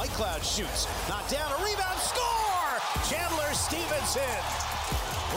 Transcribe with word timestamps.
Whitecloud 0.00 0.42
shoots. 0.42 0.88
Not 1.10 1.28
down. 1.28 1.52
A 1.52 1.62
rebound. 1.62 2.00
Score! 2.00 2.80
Chandler 3.06 3.52
Stephenson. 3.52 4.69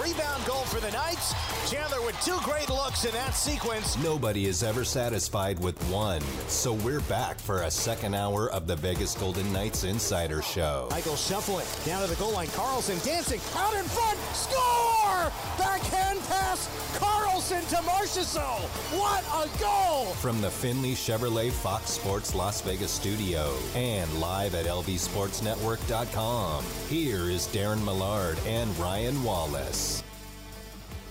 Rebound 0.01 0.45
goal 0.45 0.63
for 0.65 0.79
the 0.79 0.91
Knights. 0.91 1.33
Chandler 1.69 2.01
with 2.01 2.19
two 2.21 2.37
great 2.43 2.69
looks 2.69 3.05
in 3.05 3.11
that 3.11 3.35
sequence. 3.35 3.95
Nobody 4.03 4.47
is 4.47 4.63
ever 4.63 4.83
satisfied 4.83 5.59
with 5.59 5.81
one. 5.89 6.21
So 6.47 6.73
we're 6.73 7.01
back 7.01 7.39
for 7.39 7.61
a 7.61 7.71
second 7.71 8.15
hour 8.15 8.49
of 8.51 8.65
the 8.67 8.75
Vegas 8.75 9.15
Golden 9.15 9.53
Knights 9.53 9.83
Insider 9.83 10.41
Show. 10.41 10.87
Michael 10.89 11.15
shuffling 11.15 11.67
down 11.85 12.01
to 12.01 12.07
the 12.07 12.15
goal 12.15 12.31
line. 12.31 12.47
Karlsson 12.47 13.03
dancing 13.05 13.39
out 13.55 13.73
in 13.75 13.85
front. 13.85 14.17
Score! 14.33 15.31
Backhand 15.57 16.19
pass. 16.27 16.67
Karlsson 16.97 17.67
to 17.69 17.75
Marchessault. 17.77 18.67
What 18.97 19.23
a 19.33 19.47
goal! 19.59 20.13
From 20.15 20.41
the 20.41 20.49
Findlay 20.49 20.93
Chevrolet 20.93 21.51
Fox 21.51 21.91
Sports 21.91 22.33
Las 22.35 22.61
Vegas 22.61 22.91
studio 22.91 23.53
and 23.75 24.11
live 24.19 24.55
at 24.55 24.65
lvsportsnetwork.com. 24.65 26.63
Here 26.89 27.29
is 27.29 27.47
Darren 27.47 27.83
Millard 27.83 28.37
and 28.47 28.77
Ryan 28.77 29.23
Wallace. 29.23 29.82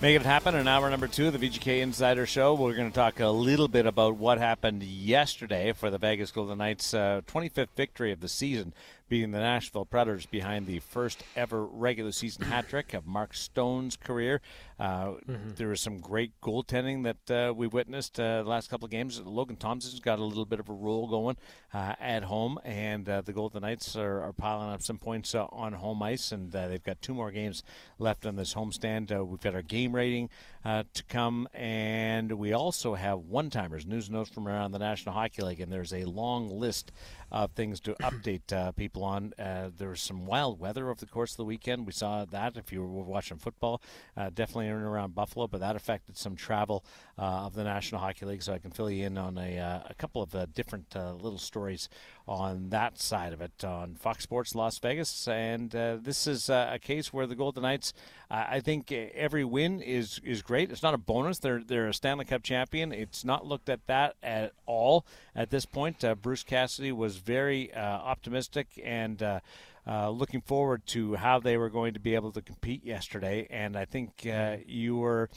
Make 0.03 0.17
it 0.17 0.23
happen 0.23 0.53
in 0.53 0.67
hour 0.67 0.89
number 0.89 1.07
two 1.07 1.27
of 1.27 1.39
the 1.39 1.49
VGK 1.49 1.79
Insider 1.79 2.25
Show. 2.25 2.55
We're 2.55 2.75
going 2.75 2.89
to 2.89 2.93
talk 2.93 3.21
a 3.21 3.29
little 3.29 3.69
bit 3.69 3.85
about 3.85 4.17
what 4.17 4.37
happened 4.37 4.83
yesterday 4.83 5.71
for 5.71 5.89
the 5.89 5.97
Vegas 5.97 6.29
Golden 6.29 6.57
Knights' 6.57 6.93
uh, 6.93 7.21
25th 7.25 7.69
victory 7.77 8.11
of 8.11 8.19
the 8.19 8.27
season 8.27 8.73
beating 9.07 9.31
the 9.31 9.39
Nashville 9.39 9.85
Predators 9.85 10.25
behind 10.25 10.67
the 10.67 10.79
first 10.79 11.23
ever 11.37 11.63
regular 11.65 12.11
season 12.11 12.43
hat 12.43 12.67
trick 12.67 12.93
of 12.93 13.07
Mark 13.07 13.33
Stone's 13.33 13.95
career. 13.95 14.41
Uh, 14.83 15.13
mm-hmm. 15.29 15.51
There 15.55 15.69
was 15.69 15.79
some 15.79 16.01
great 16.01 16.33
goaltending 16.41 17.03
that 17.03 17.31
uh, 17.31 17.53
we 17.53 17.67
witnessed 17.67 18.19
uh, 18.19 18.43
the 18.43 18.49
last 18.49 18.69
couple 18.69 18.83
of 18.83 18.91
games. 18.91 19.21
Logan 19.23 19.55
Thompson's 19.55 20.01
got 20.01 20.19
a 20.19 20.23
little 20.25 20.45
bit 20.45 20.59
of 20.59 20.67
a 20.67 20.73
roll 20.73 21.07
going 21.07 21.37
uh, 21.73 21.95
at 22.01 22.23
home, 22.23 22.59
and 22.65 23.07
uh, 23.07 23.21
the 23.21 23.31
Golden 23.31 23.61
Knights 23.61 23.95
are, 23.95 24.21
are, 24.21 24.33
piling 24.33 24.73
up 24.73 24.81
some 24.81 24.97
points 24.97 25.33
uh, 25.33 25.45
on 25.53 25.71
home 25.71 26.03
ice, 26.03 26.33
and 26.33 26.51
they've 26.51 26.83
got 26.83 27.01
two 27.01 27.13
more 27.13 27.31
games 27.31 27.63
left 27.97 28.25
on 28.25 28.35
this 28.35 28.55
homestand. 28.55 29.25
we've 29.25 29.39
got 29.39 29.55
our 29.55 29.61
game 29.61 29.95
rating 29.95 30.29
to 30.65 31.03
come, 31.07 31.47
and 31.53 32.33
we 32.33 32.51
also 32.51 32.95
have 32.95 33.19
one-timers, 33.19 33.85
news 33.85 34.09
notes 34.09 34.31
from 34.31 34.49
around 34.49 34.73
the 34.73 34.79
National 34.79 35.15
Hockey 35.15 35.43
League, 35.43 35.61
and 35.61 35.71
there's 35.71 35.93
a 35.93 36.03
long 36.03 36.49
list 36.49 36.91
of 37.33 37.51
things 37.51 37.79
to 37.81 37.93
update 38.01 38.53
uh, 38.53 38.71
people 38.71 39.03
on. 39.03 39.33
Uh, 39.37 39.69
there 39.75 39.89
was 39.89 40.01
some 40.01 40.25
wild 40.25 40.59
weather 40.59 40.89
over 40.89 40.99
the 40.99 41.11
course 41.11 41.31
of 41.31 41.37
the 41.37 41.45
weekend. 41.45 41.85
We 41.85 41.91
saw 41.91 42.25
that 42.25 42.55
if 42.55 42.71
you 42.71 42.81
were 42.81 43.03
watching 43.03 43.37
football, 43.37 43.81
uh, 44.15 44.29
definitely 44.29 44.69
in 44.73 44.79
and 44.79 44.87
around 44.87 45.15
Buffalo, 45.15 45.47
but 45.47 45.59
that 45.59 45.75
affected 45.75 46.17
some 46.17 46.35
travel 46.35 46.83
uh, 47.17 47.45
of 47.45 47.53
the 47.53 47.63
National 47.63 48.01
Hockey 48.01 48.25
League. 48.25 48.43
So 48.43 48.53
I 48.53 48.59
can 48.59 48.71
fill 48.71 48.89
you 48.89 49.05
in 49.05 49.17
on 49.17 49.37
a, 49.37 49.59
uh, 49.59 49.79
a 49.89 49.93
couple 49.95 50.21
of 50.21 50.33
uh, 50.35 50.45
different 50.53 50.95
little 50.95 51.37
stories 51.37 51.89
on 52.27 52.69
that 52.69 52.99
side 52.99 53.33
of 53.33 53.41
it 53.41 53.63
on 53.63 53.95
Fox 53.95 54.23
Sports 54.23 54.55
Las 54.55 54.79
Vegas. 54.79 55.27
And 55.27 55.71
this 55.71 56.27
is 56.27 56.49
a 56.49 56.79
case 56.81 57.11
where 57.11 57.27
the 57.27 57.35
Golden 57.35 57.63
Knights, 57.63 57.93
I 58.29 58.59
think 58.61 58.91
every 58.91 59.43
win 59.43 59.81
is 59.81 60.19
is 60.23 60.41
great. 60.41 60.71
It's 60.71 60.83
not 60.83 60.93
a 60.93 60.97
bonus. 60.97 61.39
They're 61.39 61.61
they're 61.63 61.87
a 61.87 61.93
Stanley 61.93 62.25
Cup 62.25 62.43
champion. 62.43 62.91
It's 62.91 63.23
not 63.23 63.45
looked 63.45 63.69
at 63.69 63.85
that 63.87 64.15
at 64.23 64.53
all 64.65 65.05
at 65.35 65.49
this 65.49 65.65
point. 65.65 66.03
Bruce 66.21 66.43
Cassidy 66.43 66.91
was 66.91 67.17
very 67.17 67.73
optimistic 67.75 68.67
and 68.83 69.41
uh, 69.87 70.09
looking 70.09 70.41
forward 70.41 70.85
to 70.87 71.15
how 71.15 71.39
they 71.39 71.57
were 71.57 71.69
going 71.69 71.93
to 71.93 71.99
be 71.99 72.15
able 72.15 72.31
to 72.31 72.41
compete 72.41 72.85
yesterday. 72.85 73.47
And 73.49 73.77
I 73.77 73.85
think 73.85 74.25
uh, 74.31 74.57
you 74.65 74.97
were 74.97 75.29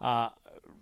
uh, 0.00 0.30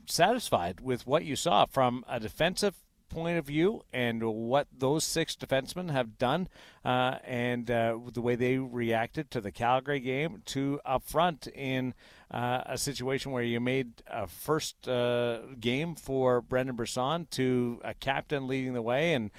satisfied 0.07 0.81
with 0.81 1.07
what 1.07 1.25
you 1.25 1.37
saw 1.37 1.67
from 1.67 2.05
a 2.09 2.19
defensive 2.19 2.75
point 3.13 3.37
of 3.39 3.47
view 3.47 3.83
and 3.93 4.23
what 4.23 4.67
those 4.77 5.05
six 5.05 5.37
defensemen 5.37 5.91
have 5.91 6.17
done 6.19 6.49
uh, 6.85 7.19
and 7.25 7.71
uh, 7.71 7.97
the 8.13 8.23
way 8.23 8.35
they 8.35 8.57
reacted 8.57 9.31
to 9.31 9.41
the 9.41 9.53
Calgary 9.53 10.01
game 10.01 10.43
to 10.47 10.81
up 10.85 11.05
front 11.05 11.47
in 11.49 11.95
uh, 12.31 12.63
a 12.65 12.79
situation 12.79 13.31
where 13.31 13.43
you 13.43 13.61
made 13.61 14.03
a 14.07 14.27
first 14.27 14.89
uh, 14.89 15.41
game 15.61 15.95
for 15.95 16.41
Brendan 16.41 16.75
Brisson 16.75 17.27
to 17.33 17.81
a 17.85 17.93
captain 17.93 18.49
leading 18.49 18.73
the 18.73 18.83
way 18.83 19.13
and 19.13 19.31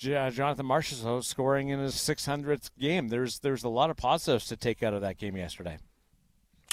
Jonathan 0.00 0.66
Marchessault 0.66 1.24
scoring 1.24 1.68
in 1.68 1.78
his 1.78 1.94
600th 1.94 2.70
game. 2.78 3.08
There's 3.08 3.40
there's 3.40 3.64
a 3.64 3.68
lot 3.68 3.90
of 3.90 3.96
positives 3.96 4.46
to 4.46 4.56
take 4.56 4.82
out 4.82 4.94
of 4.94 5.02
that 5.02 5.18
game 5.18 5.36
yesterday. 5.36 5.78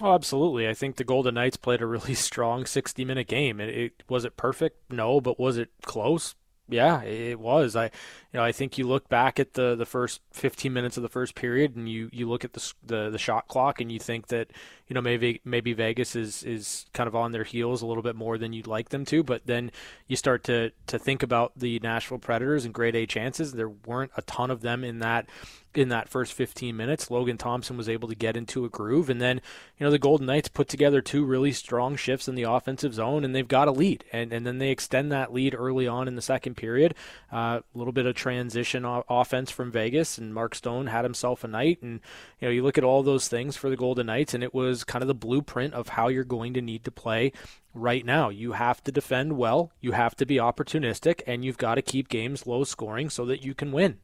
Oh, 0.01 0.13
absolutely. 0.13 0.67
I 0.67 0.73
think 0.73 0.95
the 0.95 1.03
Golden 1.03 1.33
Knights 1.35 1.57
played 1.57 1.81
a 1.81 1.87
really 1.87 2.13
strong 2.15 2.65
60 2.65 3.03
minute 3.03 3.27
game. 3.27 3.59
It, 3.59 3.69
it 3.69 4.03
was 4.07 4.25
it 4.25 4.37
perfect? 4.37 4.91
No, 4.91 5.19
but 5.19 5.39
was 5.39 5.57
it 5.57 5.69
close? 5.81 6.35
Yeah, 6.69 7.01
it 7.03 7.39
was. 7.39 7.77
I, 7.77 7.85
you 7.85 7.91
know, 8.33 8.43
I 8.43 8.51
think 8.51 8.77
you 8.77 8.85
look 8.85 9.07
back 9.07 9.39
at 9.39 9.53
the, 9.53 9.73
the 9.75 9.85
first 9.85 10.19
15 10.33 10.73
minutes 10.73 10.97
of 10.97 11.03
the 11.03 11.07
first 11.09 11.33
period, 11.33 11.77
and 11.77 11.87
you, 11.87 12.09
you 12.11 12.27
look 12.27 12.43
at 12.43 12.51
the, 12.51 12.73
the 12.85 13.09
the 13.09 13.17
shot 13.17 13.47
clock, 13.47 13.79
and 13.79 13.89
you 13.89 13.99
think 13.99 14.27
that 14.27 14.51
you 14.87 14.93
know 14.93 14.99
maybe 14.99 15.39
maybe 15.45 15.71
Vegas 15.71 16.13
is 16.13 16.43
is 16.43 16.85
kind 16.93 17.07
of 17.07 17.15
on 17.15 17.31
their 17.31 17.45
heels 17.45 17.81
a 17.81 17.85
little 17.85 18.03
bit 18.03 18.17
more 18.17 18.37
than 18.37 18.51
you'd 18.51 18.67
like 18.67 18.89
them 18.89 19.05
to. 19.05 19.23
But 19.23 19.45
then 19.45 19.71
you 20.07 20.17
start 20.17 20.43
to 20.45 20.71
to 20.87 20.99
think 20.99 21.23
about 21.23 21.53
the 21.55 21.79
Nashville 21.79 22.19
Predators 22.19 22.65
and 22.65 22.73
grade 22.73 22.95
A 22.97 23.05
chances. 23.05 23.53
There 23.53 23.69
weren't 23.69 24.11
a 24.17 24.21
ton 24.23 24.51
of 24.51 24.59
them 24.59 24.83
in 24.83 24.99
that 24.99 25.29
in 25.77 25.89
that 25.89 26.09
first 26.09 26.33
15 26.33 26.75
minutes. 26.75 27.11
Logan 27.11 27.37
Thompson 27.37 27.77
was 27.77 27.87
able 27.87 28.09
to 28.09 28.15
get 28.15 28.35
into 28.35 28.65
a 28.65 28.69
groove, 28.69 29.11
and 29.11 29.21
then 29.21 29.39
you 29.77 29.85
know 29.85 29.91
the 29.91 29.99
Golden 29.99 30.25
Knights 30.25 30.49
put 30.49 30.67
together 30.67 31.01
two 31.01 31.23
really 31.23 31.51
strong 31.51 31.95
shifts 31.95 32.27
in 32.27 32.33
the 32.33 32.43
offensive 32.43 32.95
zone, 32.95 33.23
and 33.23 33.35
they've 33.35 33.47
got 33.47 33.67
a 33.67 33.71
lead, 33.71 34.03
and 34.11 34.33
and 34.33 34.45
then 34.45 34.57
they 34.57 34.71
extend 34.71 35.11
that 35.11 35.31
lead 35.31 35.53
early 35.55 35.87
on 35.87 36.07
in 36.07 36.15
the 36.15 36.21
second 36.21 36.55
period. 36.55 36.95
Uh, 37.31 37.61
a 37.73 37.77
little 37.77 37.93
bit 37.93 38.07
of 38.07 38.15
transition 38.15 38.85
o- 38.85 39.05
offense 39.07 39.51
from 39.51 39.71
Vegas, 39.71 40.17
and 40.17 40.33
Mark 40.33 40.55
Stone 40.55 40.87
had 40.87 41.05
himself 41.05 41.43
a 41.43 41.47
night, 41.47 41.79
and 41.83 41.99
you 42.39 42.47
know 42.47 42.51
you 42.51 42.63
look 42.63 42.79
at 42.79 42.83
all 42.83 43.03
those 43.03 43.27
things 43.27 43.55
for 43.55 43.69
the 43.69 43.77
Golden 43.77 44.07
Knights, 44.07 44.33
and 44.33 44.43
it 44.43 44.55
was 44.55 44.83
kind 44.83 45.03
of 45.03 45.07
the 45.07 45.13
blueprint 45.13 45.75
of 45.75 45.89
how 45.89 46.07
you're 46.07 46.23
going 46.23 46.55
to 46.55 46.61
need 46.61 46.83
to 46.85 46.91
play 46.91 47.31
right 47.75 48.03
now. 48.03 48.29
You 48.29 48.53
have 48.53 48.83
to 48.85 48.91
defend 48.91 49.37
well, 49.37 49.71
you 49.79 49.91
have 49.91 50.15
to 50.15 50.25
be 50.25 50.37
opportunistic, 50.37 51.21
and 51.27 51.45
you've 51.45 51.59
got 51.59 51.75
to 51.75 51.83
keep 51.83 52.09
games 52.09 52.47
low 52.47 52.63
scoring 52.63 53.11
so 53.11 53.25
that 53.25 53.43
you 53.43 53.53
can 53.53 53.71
win. 53.71 53.99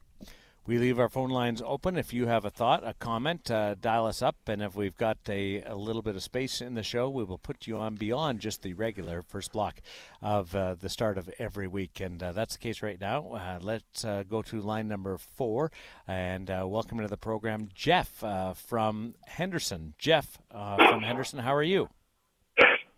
We 0.65 0.77
leave 0.77 0.97
our 0.97 1.09
phone 1.09 1.29
lines 1.29 1.61
open. 1.65 1.97
If 1.97 2.13
you 2.13 2.27
have 2.27 2.45
a 2.45 2.49
thought, 2.49 2.87
a 2.87 2.93
comment, 2.93 3.51
uh, 3.51 3.75
dial 3.75 4.05
us 4.05 4.21
up. 4.21 4.37
And 4.47 4.61
if 4.61 4.77
we've 4.77 4.95
got 4.95 5.17
a, 5.27 5.61
a, 5.63 5.75
little 5.75 6.01
bit 6.01 6.15
of 6.15 6.23
space 6.23 6.61
in 6.61 6.73
the 6.73 6.83
show, 6.83 7.09
we 7.09 7.25
will 7.25 7.37
put 7.37 7.67
you 7.67 7.77
on 7.77 7.95
beyond 7.95 8.39
just 8.39 8.61
the 8.61 8.73
regular 8.73 9.21
first 9.21 9.51
block 9.51 9.81
of 10.21 10.55
uh, 10.55 10.75
the 10.75 10.87
start 10.87 11.17
of 11.17 11.29
every 11.37 11.67
week. 11.67 11.99
And 11.99 12.23
uh, 12.23 12.31
that's 12.31 12.55
the 12.55 12.59
case 12.59 12.81
right 12.81 12.99
now. 12.99 13.33
Uh, 13.33 13.59
let's 13.61 14.05
uh, 14.05 14.23
go 14.23 14.41
to 14.43 14.61
line 14.61 14.87
number 14.87 15.17
four 15.17 15.69
and 16.07 16.49
uh, 16.49 16.63
welcome 16.65 16.97
to 16.99 17.09
the 17.09 17.17
program, 17.17 17.67
Jeff 17.75 18.23
from 18.55 19.15
Henderson. 19.25 19.95
Jeff 19.97 20.37
from 20.49 21.01
Henderson, 21.01 21.39
how 21.39 21.53
are 21.53 21.61
you? 21.61 21.89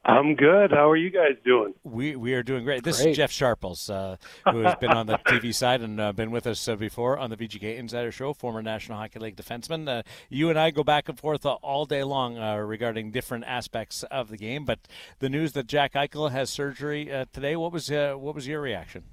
I'm 0.07 0.35
good. 0.35 0.69
How 0.69 0.87
are 0.87 0.95
you 0.95 1.09
guys 1.09 1.35
doing? 1.43 1.73
We 1.83 2.15
we 2.15 2.35
are 2.35 2.43
doing 2.43 2.63
great. 2.63 2.83
This 2.83 3.01
great. 3.01 3.11
is 3.11 3.17
Jeff 3.17 3.31
Sharples, 3.31 3.89
uh, 3.89 4.17
who 4.51 4.59
has 4.59 4.75
been 4.75 4.91
on 4.91 5.07
the 5.07 5.17
TV 5.17 5.53
side 5.53 5.81
and 5.81 5.99
uh, 5.99 6.13
been 6.13 6.29
with 6.29 6.45
us 6.45 6.67
uh, 6.67 6.75
before 6.75 7.17
on 7.17 7.31
the 7.31 7.37
VGK 7.37 7.75
Insider 7.77 8.11
Show, 8.11 8.31
former 8.33 8.61
National 8.61 8.99
Hockey 8.99 9.17
League 9.17 9.35
defenseman. 9.35 9.89
Uh, 9.89 10.03
you 10.29 10.51
and 10.51 10.59
I 10.59 10.69
go 10.69 10.83
back 10.83 11.09
and 11.09 11.19
forth 11.19 11.43
all 11.43 11.87
day 11.87 12.03
long 12.03 12.37
uh, 12.37 12.57
regarding 12.57 13.09
different 13.09 13.45
aspects 13.45 14.03
of 14.03 14.29
the 14.29 14.37
game. 14.37 14.63
But 14.63 14.79
the 15.19 15.29
news 15.29 15.53
that 15.53 15.65
Jack 15.65 15.93
Eichel 15.93 16.29
has 16.29 16.51
surgery 16.51 17.11
uh, 17.11 17.25
today, 17.33 17.55
what 17.55 17.71
was 17.71 17.89
what 17.89 18.35
was 18.35 18.47
your 18.47 18.61
reaction? 18.61 19.05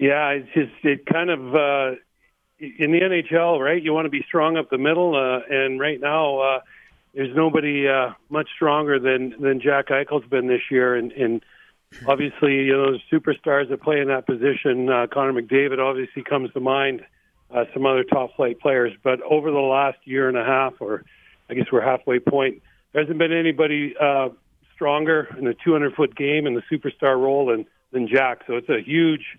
Yeah, 0.00 0.30
it's 0.30 0.52
just 0.52 0.72
it 0.82 1.06
kind 1.06 1.30
of 1.30 1.38
in 2.58 2.90
the 2.90 3.00
NHL, 3.00 3.60
right? 3.60 3.80
You 3.80 3.92
want 3.92 4.06
to 4.06 4.10
be 4.10 4.24
strong 4.26 4.56
up 4.56 4.68
the 4.68 4.78
middle, 4.78 5.16
and 5.48 5.78
right 5.78 6.00
now 6.00 6.60
there's 7.14 7.34
nobody 7.34 7.88
uh, 7.88 8.12
much 8.30 8.48
stronger 8.54 8.98
than 8.98 9.34
than 9.40 9.60
Jack 9.60 9.88
Eichel's 9.88 10.28
been 10.28 10.46
this 10.46 10.62
year, 10.70 10.94
and, 10.94 11.12
and 11.12 11.44
obviously 12.06 12.64
you 12.64 12.72
know 12.72 12.92
the 12.92 13.00
superstars 13.10 13.68
that 13.68 13.82
play 13.82 14.00
in 14.00 14.08
that 14.08 14.26
position. 14.26 14.88
Uh, 14.88 15.06
Connor 15.12 15.40
McDavid 15.40 15.78
obviously 15.78 16.22
comes 16.22 16.52
to 16.52 16.60
mind. 16.60 17.04
Uh, 17.50 17.64
some 17.74 17.84
other 17.84 18.02
top 18.02 18.34
flight 18.34 18.58
players, 18.60 18.94
but 19.02 19.20
over 19.20 19.50
the 19.50 19.58
last 19.58 19.98
year 20.04 20.26
and 20.26 20.38
a 20.38 20.44
half, 20.44 20.72
or 20.80 21.04
I 21.50 21.54
guess 21.54 21.66
we're 21.70 21.82
halfway 21.82 22.18
point, 22.18 22.62
there 22.92 23.02
hasn't 23.02 23.18
been 23.18 23.30
anybody 23.30 23.94
uh, 24.00 24.30
stronger 24.74 25.28
in 25.38 25.44
the 25.44 25.54
200 25.62 25.94
foot 25.94 26.16
game 26.16 26.46
in 26.46 26.54
the 26.54 26.62
superstar 26.72 27.20
role 27.20 27.46
than 27.46 27.66
than 27.92 28.08
Jack. 28.08 28.44
So 28.46 28.56
it's 28.56 28.70
a 28.70 28.80
huge, 28.80 29.38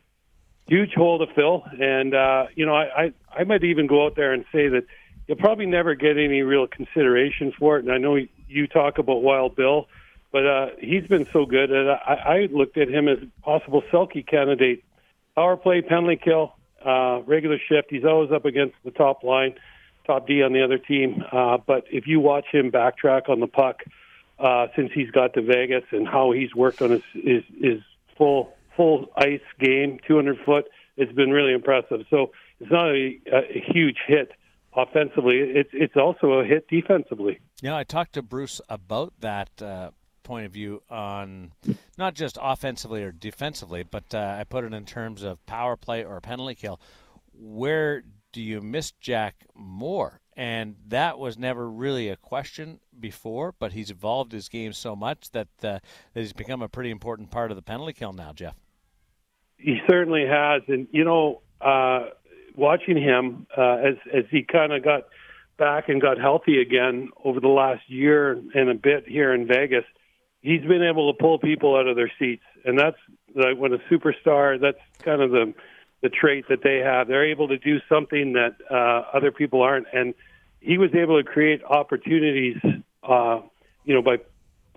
huge 0.68 0.94
hole 0.94 1.26
to 1.26 1.34
fill, 1.34 1.64
and 1.80 2.14
uh, 2.14 2.46
you 2.56 2.68
know 2.68 2.76
I, 2.76 3.06
I 3.06 3.14
I 3.36 3.44
might 3.46 3.64
even 3.64 3.88
go 3.88 4.06
out 4.06 4.16
there 4.16 4.32
and 4.32 4.46
say 4.52 4.68
that 4.68 4.86
you'll 5.28 5.38
probably 5.38 5.66
never 5.66 5.96
get 5.96 6.18
any 6.18 6.42
real 6.42 6.68
consideration 6.68 7.54
for 7.58 7.78
it. 7.78 7.86
And 7.86 7.94
I 7.94 7.98
know 7.98 8.18
you 8.48 8.68
talk 8.68 8.98
about 8.98 9.24
Wild 9.24 9.56
Bill, 9.56 9.88
but 10.32 10.46
uh, 10.46 10.68
he's 10.80 11.06
been 11.08 11.28
so 11.32 11.46
good. 11.46 11.72
And 11.72 11.90
I, 11.90 12.14
I 12.26 12.48
looked 12.52 12.78
at 12.78 12.90
him 12.90 13.08
as 13.08 13.20
a 13.20 13.42
possible 13.42 13.84
Selke 13.92 14.26
candidate. 14.26 14.84
Power 15.36 15.58
play, 15.58 15.82
penalty 15.82 16.20
kill, 16.22 16.56
uh, 16.86 17.22
regular 17.26 17.58
shift. 17.58 17.88
He's 17.90 18.06
always 18.06 18.32
up 18.32 18.46
against 18.46 18.76
the 18.84 18.92
top 18.92 19.24
line, 19.24 19.56
top 20.06 20.28
D 20.28 20.44
on 20.44 20.54
the 20.54 20.64
other 20.64 20.78
team. 20.78 21.24
Uh, 21.32 21.58
but 21.58 21.86
if 21.92 22.08
you 22.08 22.20
watch 22.20 22.46
him 22.52 22.72
backtrack 22.72 23.30
on 23.30 23.40
the 23.40 23.48
puck 23.48 23.84
uh, 24.40 24.68
since 24.76 24.92
he's 24.94 25.10
got 25.12 25.34
to 25.36 25.42
Vegas 25.42 25.84
and 25.92 26.08
how 26.08 26.32
he's 26.32 26.54
worked 26.54 26.82
on 26.82 26.92
his 26.92 27.04
his, 27.14 27.44
his 27.60 27.80
full 28.18 28.54
full 28.76 29.08
ice 29.16 29.42
game, 29.60 30.00
200 30.08 30.38
foot, 30.46 30.66
it's 30.98 31.12
been 31.12 31.32
really 31.32 31.54
impressive. 31.54 32.06
So 32.10 32.32
it's 32.60 32.72
not 32.72 32.90
a, 32.90 33.20
a 33.32 33.64
huge 33.72 33.98
hit 34.08 34.32
offensively; 34.76 35.38
it's 35.38 35.70
it's 35.74 35.96
also 35.96 36.34
a 36.34 36.46
hit 36.46 36.68
defensively. 36.68 37.40
Yeah, 37.62 37.76
I 37.76 37.84
talked 37.84 38.14
to 38.14 38.22
Bruce 38.22 38.62
about 38.70 39.14
that. 39.20 39.62
Uh 39.62 39.92
point 40.24 40.46
of 40.46 40.52
view 40.52 40.82
on 40.90 41.52
not 41.98 42.16
just 42.16 42.38
offensively 42.42 43.04
or 43.04 43.12
defensively, 43.12 43.84
but 43.84 44.16
uh, 44.16 44.38
I 44.40 44.46
put 44.46 44.64
it 44.64 44.74
in 44.74 44.86
terms 44.86 45.22
of 45.22 45.46
power 45.46 45.76
play 45.76 46.04
or 46.04 46.20
penalty 46.22 46.56
kill. 46.56 46.80
Where 47.34 48.04
do 48.32 48.42
you 48.42 48.62
miss 48.62 48.92
Jack 48.92 49.46
more? 49.54 50.22
And 50.36 50.78
that 50.88 51.20
was 51.20 51.38
never 51.38 51.70
really 51.70 52.10
a 52.10 52.16
question 52.16 52.80
before, 53.00 53.54
but 53.60 53.74
he's 53.74 53.92
evolved 53.92 54.32
his 54.32 54.50
game 54.50 54.74
so 54.74 54.96
much 54.96 55.30
that, 55.32 55.50
uh, 55.62 55.80
that 56.14 56.22
he's 56.22 56.34
become 56.34 56.64
a 56.64 56.70
pretty 56.70 56.90
important 56.90 57.30
part 57.30 57.52
of 57.52 57.56
the 57.56 57.62
penalty 57.62 57.94
kill 57.94 58.14
now, 58.14 58.34
Jeff. 58.34 58.56
He 59.58 59.80
certainly 59.88 60.26
has, 60.26 60.64
and 60.68 60.88
you 60.92 61.06
know, 61.06 61.42
uh, 61.62 62.10
watching 62.56 62.98
him 62.98 63.48
uh, 63.58 63.76
as 63.76 63.96
as 64.14 64.26
he 64.30 64.44
kind 64.44 64.74
of 64.74 64.84
got 64.84 65.08
back 65.58 65.90
and 65.90 66.02
got 66.02 66.18
healthy 66.20 66.60
again 66.60 67.10
over 67.24 67.40
the 67.40 67.48
last 67.48 67.82
year 67.88 68.32
and 68.54 68.70
a 68.70 68.74
bit 68.74 69.08
here 69.08 69.34
in 69.34 69.48
Vegas, 69.48 69.86
he's 70.42 70.62
been 70.62 70.84
able 70.84 71.12
to 71.12 71.18
pull 71.18 71.40
people 71.40 71.76
out 71.76 71.88
of 71.88 71.96
their 71.96 72.12
seats, 72.20 72.44
and 72.66 72.78
that's 72.78 72.98
like 73.36 73.58
when 73.58 73.74
a 73.74 73.80
superstar. 73.92 74.60
That's 74.60 74.78
kind 75.04 75.22
of 75.22 75.32
the 75.32 75.54
the 76.02 76.10
trait 76.10 76.46
that 76.50 76.64
they 76.64 76.80
have. 76.80 77.08
They're 77.08 77.30
able 77.30 77.48
to 77.48 77.58
do 77.58 77.80
something 77.90 78.34
that 78.34 78.58
uh, 78.70 79.18
other 79.18 79.32
people 79.32 79.62
aren't, 79.62 79.88
and 79.94 80.14
he 80.60 80.78
was 80.78 80.94
able 80.94 81.22
to 81.22 81.28
create 81.28 81.64
opportunities, 81.64 82.58
uh, 83.04 83.42
you 83.86 83.94
know, 83.94 84.02
by 84.02 84.18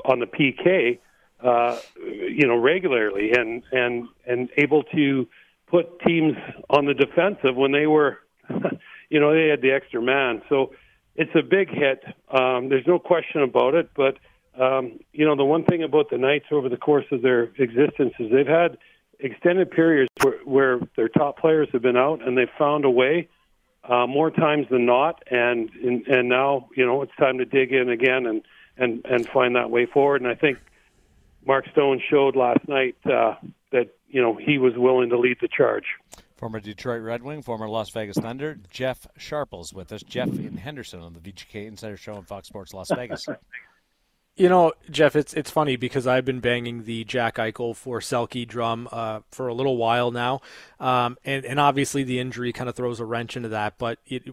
on 0.05 0.21
the 0.21 0.27
PK, 0.27 0.99
uh, 1.43 1.79
you 1.97 2.47
know, 2.47 2.57
regularly, 2.57 3.33
and 3.33 3.63
and 3.73 4.09
and 4.27 4.49
able 4.57 4.85
to 4.85 5.27
put 5.67 6.01
teams 6.01 6.35
on 6.71 6.87
the 6.87 6.95
defensive 6.95 7.57
when 7.57 7.73
they 7.73 7.87
were, 7.87 8.19
you 9.11 9.21
know, 9.21 9.35
they 9.35 9.49
had 9.49 9.63
the 9.63 9.73
extra 9.73 10.01
man. 10.01 10.43
So 10.49 10.73
it's 11.17 11.35
a 11.35 11.43
big 11.43 11.69
hit. 11.71 12.05
Um, 12.31 12.69
there's 12.69 12.87
no 12.87 12.99
question 12.99 13.43
about 13.43 13.75
it. 13.75 13.91
But 13.95 14.19
um, 14.61 15.01
you 15.13 15.27
know, 15.27 15.37
the 15.37 15.45
one 15.45 15.65
thing 15.65 15.83
about 15.83 16.11
the 16.11 16.19
Knights 16.19 16.47
over 16.51 16.69
the 16.69 16.77
course 16.77 17.05
of 17.13 17.23
their 17.23 17.45
existence 17.59 18.15
is 18.19 18.31
they've 18.31 18.47
had 18.47 18.79
extended 19.19 19.71
periods 19.71 20.11
where, 20.23 20.39
where 20.45 20.81
their 20.97 21.09
top 21.09 21.39
players 21.39 21.69
have 21.73 21.83
been 21.83 21.97
out 21.97 22.27
and 22.27 22.37
they've 22.37 22.49
found 22.59 22.85
a 22.85 22.91
way 22.91 23.29
uh, 23.85 24.07
more 24.07 24.31
times 24.31 24.67
than 24.71 24.87
not. 24.87 25.23
And, 25.31 25.71
and 25.83 26.07
and 26.07 26.29
now 26.29 26.69
you 26.77 26.87
know 26.87 27.03
it's 27.03 27.17
time 27.19 27.39
to 27.39 27.45
dig 27.45 27.73
in 27.73 27.89
again 27.89 28.27
and 28.27 28.43
and 28.77 29.05
and 29.05 29.29
find 29.29 29.57
that 29.57 29.71
way 29.71 29.87
forward. 29.87 30.23
And 30.23 30.31
I 30.31 30.35
think 30.35 30.59
Mark 31.47 31.67
Stone 31.73 32.03
showed 32.11 32.37
last 32.37 32.67
night 32.69 32.97
uh, 33.05 33.35
that 33.73 33.97
you 34.09 34.21
know 34.21 34.37
he 34.37 34.59
was 34.59 34.75
willing 34.77 35.11
to 35.11 35.19
lead 35.19 35.39
the 35.41 35.49
charge. 35.49 35.85
Former 36.37 36.61
Detroit 36.61 37.03
Red 37.03 37.23
Wing, 37.23 37.43
former 37.43 37.69
Las 37.69 37.89
Vegas 37.91 38.17
Thunder, 38.17 38.59
Jeff 38.71 39.07
Sharples 39.17 39.73
with 39.73 39.91
us. 39.93 40.03
Jeff 40.03 40.29
in 40.29 40.59
Henderson 40.59 41.01
on 41.01 41.15
the 41.15 41.21
VGK 41.21 41.67
Insider 41.67 41.97
Show 41.97 42.15
on 42.15 42.25
Fox 42.25 42.49
Sports 42.49 42.75
Las 42.75 42.91
Vegas. 42.95 43.27
You 44.39 44.51
know, 44.51 44.75
Jeff, 44.91 45.17
it's 45.17 45.33
it's 45.33 45.51
funny 45.51 45.77
because 45.77 46.07
I've 46.07 46.27
been 46.27 46.41
banging 46.41 46.85
the 46.85 47.05
Jack 47.05 47.37
Eichel 47.37 47.75
for 47.75 48.01
Selke 48.01 48.47
drum 48.47 48.87
uh, 48.93 49.21
for 49.31 49.49
a 49.49 49.55
little 49.55 49.79
while 49.79 50.11
now, 50.11 50.43
um, 50.79 51.17
and 51.25 51.47
and 51.47 51.59
obviously 51.59 52.03
the 52.03 52.19
injury 52.19 52.53
kind 52.53 52.69
of 52.69 52.77
throws 52.77 53.01
a 53.01 53.07
wrench 53.07 53.35
into 53.39 53.49
that. 53.49 53.79
But 53.79 53.99
it, 54.05 54.25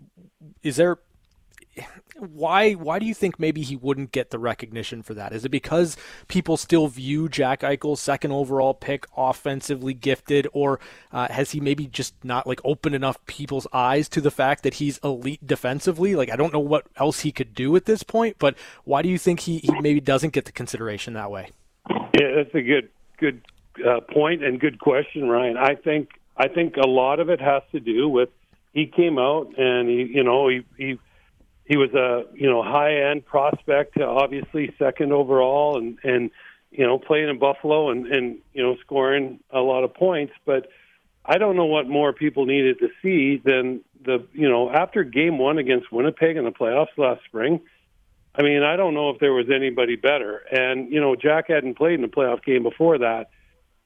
is 0.62 0.75
there 0.75 0.98
why 2.17 2.73
why 2.73 2.99
do 2.99 3.05
you 3.05 3.13
think 3.13 3.39
maybe 3.39 3.61
he 3.61 3.75
wouldn't 3.75 4.11
get 4.11 4.29
the 4.29 4.39
recognition 4.39 5.01
for 5.01 5.13
that? 5.13 5.33
Is 5.33 5.45
it 5.45 5.49
because 5.49 5.97
people 6.27 6.57
still 6.57 6.87
view 6.87 7.27
Jack 7.27 7.61
Eichel 7.61 7.97
second 7.97 8.31
overall 8.31 8.73
pick 8.73 9.07
offensively 9.17 9.93
gifted, 9.93 10.47
or 10.53 10.79
uh, 11.11 11.27
has 11.31 11.51
he 11.51 11.59
maybe 11.59 11.87
just 11.87 12.13
not 12.23 12.45
like 12.45 12.61
opened 12.63 12.95
enough 12.95 13.23
people's 13.25 13.67
eyes 13.73 14.07
to 14.09 14.21
the 14.21 14.31
fact 14.31 14.63
that 14.63 14.75
he's 14.75 14.99
elite 14.99 15.45
defensively? 15.45 16.15
Like 16.15 16.31
I 16.31 16.35
don't 16.35 16.53
know 16.53 16.59
what 16.59 16.85
else 16.97 17.21
he 17.21 17.31
could 17.31 17.53
do 17.53 17.75
at 17.75 17.85
this 17.85 18.03
point, 18.03 18.37
but 18.39 18.55
why 18.83 19.01
do 19.01 19.09
you 19.09 19.17
think 19.17 19.41
he, 19.41 19.57
he 19.59 19.71
maybe 19.81 19.99
doesn't 19.99 20.33
get 20.33 20.45
the 20.45 20.51
consideration 20.51 21.13
that 21.13 21.31
way? 21.31 21.49
Yeah, 21.89 22.35
that's 22.35 22.53
a 22.53 22.61
good 22.61 22.89
good 23.17 23.41
uh, 23.85 24.01
point 24.01 24.43
and 24.43 24.59
good 24.59 24.79
question, 24.79 25.27
Ryan. 25.27 25.57
I 25.57 25.75
think 25.75 26.09
I 26.37 26.47
think 26.47 26.77
a 26.77 26.87
lot 26.87 27.19
of 27.19 27.29
it 27.29 27.41
has 27.41 27.63
to 27.71 27.79
do 27.79 28.07
with 28.07 28.29
he 28.73 28.87
came 28.87 29.17
out 29.17 29.53
and 29.57 29.89
he 29.89 30.11
you 30.13 30.23
know 30.23 30.47
he 30.47 30.63
he 30.77 30.99
he 31.65 31.77
was 31.77 31.94
a 31.94 32.24
you 32.33 32.50
know 32.50 32.62
high 32.63 33.10
end 33.10 33.25
prospect, 33.25 34.00
obviously 34.00 34.74
second 34.77 35.13
overall, 35.13 35.77
and 35.77 35.98
and 36.04 36.31
you 36.71 36.86
know 36.86 36.98
playing 36.98 37.30
in 37.30 37.39
Buffalo 37.39 37.89
and 37.89 38.07
and 38.07 38.38
you 38.54 38.63
know 38.63 38.75
scoring 38.81 39.39
a 39.51 39.60
lot 39.60 39.83
of 39.83 39.94
points. 39.94 40.33
But 40.45 40.68
I 41.25 41.38
don't 41.38 41.56
know 41.56 41.65
what 41.65 41.88
more 41.88 42.12
people 42.12 42.45
needed 42.45 42.80
to 42.80 42.89
see 43.01 43.42
than 43.44 43.81
the 44.04 44.25
you 44.33 44.50
know 44.50 44.69
after 44.69 45.04
Game 45.04 45.38
One 45.38 45.57
against 45.57 45.92
Winnipeg 45.92 46.36
in 46.36 46.44
the 46.44 46.51
playoffs 46.51 46.98
last 46.98 47.24
spring. 47.25 47.62
I 48.36 48.42
mean, 48.42 48.63
I 48.63 48.75
don't 48.75 48.95
know 48.95 49.12
if 49.12 49.19
there 49.19 49.31
was 49.31 49.45
anybody 49.54 49.95
better. 49.95 50.42
And 50.51 50.92
you 50.92 51.00
know, 51.00 51.15
Jack 51.15 51.45
hadn't 51.50 51.77
played 51.77 52.00
in 52.00 52.04
a 52.04 52.10
playoff 52.10 52.44
game 52.44 52.63
before 52.63 52.98
that. 52.98 53.30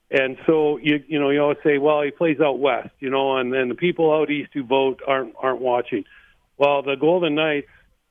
And 0.10 0.38
so 0.48 0.78
you 0.78 1.04
you 1.08 1.20
know 1.20 1.30
you 1.30 1.42
always 1.42 1.58
say, 1.64 1.78
well, 1.78 2.02
he 2.02 2.12
plays 2.12 2.40
out 2.40 2.60
west, 2.60 2.92
you 3.00 3.10
know, 3.10 3.38
and 3.38 3.54
then 3.54 3.70
the 3.70 3.76
people 3.76 4.12
out 4.12 4.32
east 4.32 4.52
who 4.54 4.64
vote 4.64 5.02
aren't 5.06 5.34
aren't 5.38 5.62
watching. 5.62 6.06
Well, 6.57 6.81
the 6.81 6.95
Golden 6.95 7.36
Knights 7.36 7.68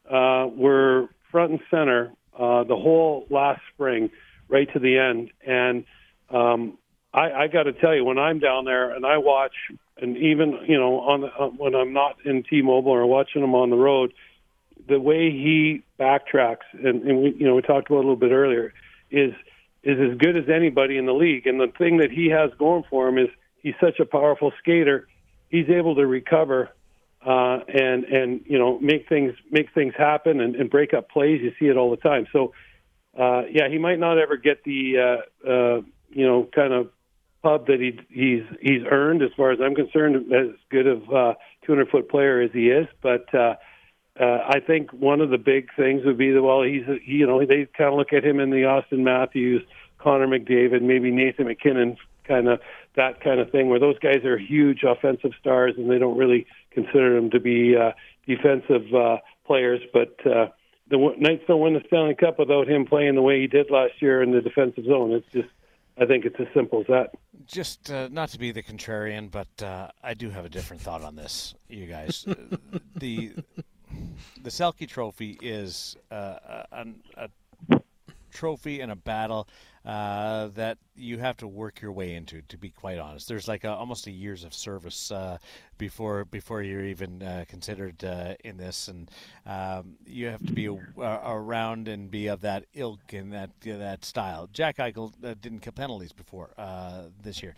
uh, 0.08 0.46
were 0.54 1.08
front 1.30 1.52
and 1.52 1.60
center 1.70 2.12
uh, 2.38 2.64
the 2.64 2.76
whole 2.76 3.26
last 3.30 3.60
spring, 3.72 4.10
right 4.48 4.70
to 4.72 4.78
the 4.78 4.98
end. 4.98 5.30
And 5.46 5.84
um, 6.30 6.78
I, 7.12 7.32
I 7.32 7.46
got 7.48 7.64
to 7.64 7.72
tell 7.72 7.94
you, 7.94 8.04
when 8.04 8.18
I'm 8.18 8.38
down 8.38 8.64
there 8.64 8.90
and 8.94 9.04
I 9.06 9.18
watch, 9.18 9.54
and 9.96 10.16
even 10.16 10.58
you 10.68 10.78
know, 10.78 11.00
on 11.00 11.22
the, 11.22 11.28
uh, 11.28 11.48
when 11.48 11.74
I'm 11.74 11.92
not 11.92 12.16
in 12.24 12.42
T-Mobile 12.42 12.92
or 12.92 13.06
watching 13.06 13.42
him 13.42 13.54
on 13.54 13.70
the 13.70 13.76
road, 13.76 14.12
the 14.88 15.00
way 15.00 15.30
he 15.30 15.82
backtracks, 15.98 16.66
and, 16.72 17.02
and 17.02 17.22
we, 17.22 17.34
you 17.38 17.46
know, 17.46 17.54
we 17.56 17.62
talked 17.62 17.88
about 17.88 17.96
a 17.96 18.06
little 18.06 18.16
bit 18.16 18.32
earlier, 18.32 18.72
is 19.10 19.32
is 19.82 19.98
as 20.00 20.18
good 20.18 20.36
as 20.36 20.48
anybody 20.48 20.98
in 20.98 21.06
the 21.06 21.14
league. 21.14 21.46
And 21.46 21.60
the 21.60 21.72
thing 21.78 21.98
that 21.98 22.10
he 22.10 22.28
has 22.28 22.50
going 22.58 22.82
for 22.90 23.08
him 23.08 23.18
is 23.18 23.28
he's 23.62 23.74
such 23.80 24.00
a 24.00 24.04
powerful 24.04 24.52
skater. 24.58 25.06
He's 25.48 25.68
able 25.68 25.94
to 25.94 26.06
recover 26.06 26.70
uh, 27.26 27.58
and 27.68 28.04
and 28.04 28.40
you 28.46 28.58
know 28.58 28.78
make 28.78 29.08
things 29.08 29.34
make 29.50 29.74
things 29.74 29.92
happen 29.98 30.40
and, 30.40 30.54
and 30.54 30.70
break 30.70 30.94
up 30.94 31.10
plays. 31.10 31.40
You 31.42 31.52
see 31.58 31.66
it 31.66 31.76
all 31.76 31.90
the 31.90 31.96
time. 31.96 32.26
So 32.32 32.54
uh, 33.18 33.42
yeah, 33.50 33.68
he 33.68 33.78
might 33.78 33.98
not 33.98 34.16
ever 34.16 34.36
get 34.36 34.62
the 34.64 34.94
uh, 35.44 35.48
uh, 35.48 35.80
you 36.10 36.26
know 36.26 36.48
kind 36.54 36.72
of 36.72 36.90
pub 37.42 37.66
that 37.66 37.80
he 37.80 37.98
he's 38.08 38.44
he's 38.60 38.82
earned 38.88 39.22
as 39.22 39.30
far 39.36 39.50
as 39.50 39.58
I'm 39.60 39.74
concerned. 39.74 40.32
As 40.32 40.54
good 40.70 40.86
of 40.86 41.02
uh, 41.10 41.34
200 41.66 41.88
foot 41.88 42.08
player 42.08 42.40
as 42.40 42.50
he 42.52 42.70
is, 42.70 42.86
but. 43.02 43.32
Uh, 43.34 43.56
uh, 44.18 44.38
I 44.48 44.60
think 44.60 44.92
one 44.94 45.20
of 45.20 45.28
the 45.28 45.36
big 45.36 45.68
things 45.76 46.06
would 46.06 46.16
be 46.16 46.32
that 46.32 46.42
well, 46.42 46.62
he's 46.62 46.86
he, 47.04 47.16
you 47.16 47.26
know 47.26 47.38
they 47.44 47.68
kind 47.76 47.92
of 47.92 47.98
look 47.98 48.14
at 48.14 48.24
him 48.24 48.40
in 48.40 48.48
the 48.48 48.62
Auston 48.62 49.00
Matthews, 49.00 49.62
Connor 49.98 50.26
McDavid, 50.26 50.80
maybe 50.80 51.10
Nathan 51.10 51.46
MacKinnon 51.46 51.98
kind 52.26 52.48
of 52.48 52.60
that 52.96 53.20
kind 53.20 53.40
of 53.40 53.50
thing, 53.50 53.68
where 53.68 53.78
those 53.78 53.98
guys 53.98 54.24
are 54.24 54.38
huge 54.38 54.84
offensive 54.84 55.32
stars 55.38 55.74
and 55.76 55.90
they 55.90 55.98
don't 55.98 56.16
really 56.16 56.46
consider 56.76 57.16
them 57.16 57.30
to 57.30 57.40
be 57.40 57.74
uh, 57.74 57.92
defensive 58.26 58.94
uh, 58.94 59.16
players. 59.46 59.80
But 59.92 60.14
uh, 60.24 60.48
the 60.88 60.98
Knights 61.18 61.44
don't 61.48 61.60
win 61.60 61.74
the 61.74 61.82
Stanley 61.86 62.14
Cup 62.14 62.38
without 62.38 62.68
him 62.68 62.84
playing 62.84 63.14
the 63.16 63.22
way 63.22 63.40
he 63.40 63.46
did 63.46 63.70
last 63.70 64.00
year 64.00 64.22
in 64.22 64.30
the 64.30 64.42
defensive 64.42 64.84
zone. 64.84 65.12
It's 65.12 65.26
just, 65.32 65.48
I 65.98 66.04
think 66.04 66.26
it's 66.26 66.36
as 66.38 66.46
simple 66.54 66.80
as 66.82 66.86
that. 66.88 67.10
Just 67.46 67.90
uh, 67.90 68.08
not 68.12 68.28
to 68.30 68.38
be 68.38 68.52
the 68.52 68.62
contrarian, 68.62 69.30
but 69.30 69.62
uh, 69.62 69.88
I 70.02 70.14
do 70.14 70.30
have 70.30 70.44
a 70.44 70.48
different 70.50 70.82
thought 70.82 71.02
on 71.02 71.16
this, 71.16 71.54
you 71.68 71.86
guys. 71.86 72.26
the 72.96 73.32
the 74.42 74.50
Selke 74.50 74.86
Trophy 74.86 75.38
is 75.40 75.96
uh, 76.10 76.36
a, 76.72 76.86
a 77.16 77.80
trophy 78.36 78.80
and 78.80 78.92
a 78.92 78.96
battle 78.96 79.48
uh, 79.86 80.48
that 80.48 80.78
you 80.96 81.18
have 81.18 81.36
to 81.36 81.46
work 81.46 81.80
your 81.80 81.92
way 81.92 82.14
into. 82.14 82.42
To 82.48 82.58
be 82.58 82.70
quite 82.70 82.98
honest, 82.98 83.28
there's 83.28 83.46
like 83.46 83.62
a, 83.62 83.70
almost 83.70 84.08
a 84.08 84.10
years 84.10 84.42
of 84.42 84.52
service 84.52 85.12
uh, 85.12 85.38
before 85.78 86.24
before 86.24 86.60
you're 86.60 86.84
even 86.84 87.22
uh, 87.22 87.44
considered 87.46 88.02
uh, 88.02 88.34
in 88.42 88.56
this, 88.56 88.88
and 88.88 89.08
um, 89.46 89.94
you 90.04 90.26
have 90.26 90.44
to 90.44 90.52
be 90.52 90.66
a, 90.66 90.76
around 91.00 91.86
and 91.86 92.10
be 92.10 92.26
of 92.26 92.40
that 92.40 92.64
ilk 92.74 93.12
and 93.12 93.32
that 93.32 93.50
that 93.60 94.04
style. 94.04 94.48
Jack 94.52 94.78
Eichel 94.78 95.12
uh, 95.22 95.34
didn't 95.40 95.62
get 95.62 95.76
penalties 95.76 96.12
before 96.12 96.50
this 97.22 97.40
year. 97.40 97.54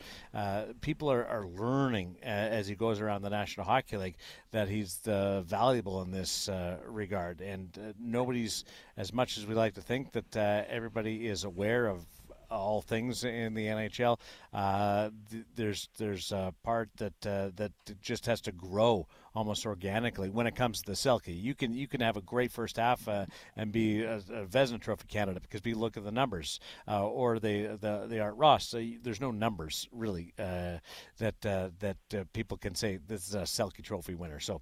people 0.83 1.11
are, 1.11 1.25
are 1.27 1.47
learning 1.47 2.17
as 2.23 2.69
he 2.69 2.75
goes 2.75 3.01
around 3.01 3.23
the 3.23 3.31
National 3.31 3.65
Hockey 3.65 3.97
League 3.97 4.17
that 4.51 4.69
he's 4.69 5.01
valuable 5.07 6.03
in 6.03 6.11
this 6.11 6.51
regard, 6.85 7.41
and 7.41 7.95
nobody's 7.99 8.65
as 8.99 9.15
much 9.15 9.39
as 9.39 9.47
we 9.47 9.55
like 9.55 9.75
to 9.75 9.81
think 9.81 10.13
that 10.13 10.67
everybody 10.69 11.27
is 11.27 11.45
aware 11.45 11.87
of 11.87 12.05
all 12.51 12.83
things 12.83 13.25
in 13.25 13.55
the 13.55 13.67
NHL. 13.67 14.19
Uh, 14.53 15.11
th- 15.31 15.45
there's 15.55 15.89
there's 15.99 16.33
a 16.33 16.55
part 16.63 16.91
that 16.97 17.27
uh, 17.27 17.51
that 17.57 17.73
just 18.01 18.27
has 18.27 18.41
to 18.43 18.53
grow 18.53 19.07
almost 19.35 19.67
organically 19.67 20.31
when 20.31 20.47
it 20.47 20.57
comes 20.57 20.81
to 20.81 20.87
the 20.87 20.97
Selke. 20.97 21.29
You 21.29 21.55
can 21.55 21.75
you 21.75 21.87
can 21.87 22.01
have 22.01 22.17
a 22.17 22.23
great 22.23 22.51
first 22.51 22.77
half 22.77 23.07
uh, 23.07 23.27
and 23.57 23.71
be 23.71 24.03
a, 24.03 24.17
a 24.17 24.47
Vezina 24.47 24.81
Trophy 24.81 25.07
candidate 25.09 25.43
because 25.43 25.63
we 25.65 25.75
look 25.75 25.97
at 25.97 26.05
the 26.05 26.11
numbers, 26.11 26.61
uh, 26.89 27.07
or 27.07 27.39
the 27.39 27.79
the 27.81 28.07
the 28.09 28.21
Art 28.21 28.37
Ross. 28.37 28.67
So 28.69 28.83
there's 29.03 29.21
no 29.21 29.31
numbers 29.31 29.89
really 29.93 30.33
uh, 30.39 30.79
that 31.19 31.47
uh, 31.47 31.71
that 31.81 31.97
people 32.33 32.57
can 32.57 32.75
say 32.75 32.99
this 33.07 33.29
is 33.29 33.35
a 33.35 33.43
Selke 33.43 33.83
Trophy 33.83 34.15
winner. 34.15 34.41
So 34.41 34.61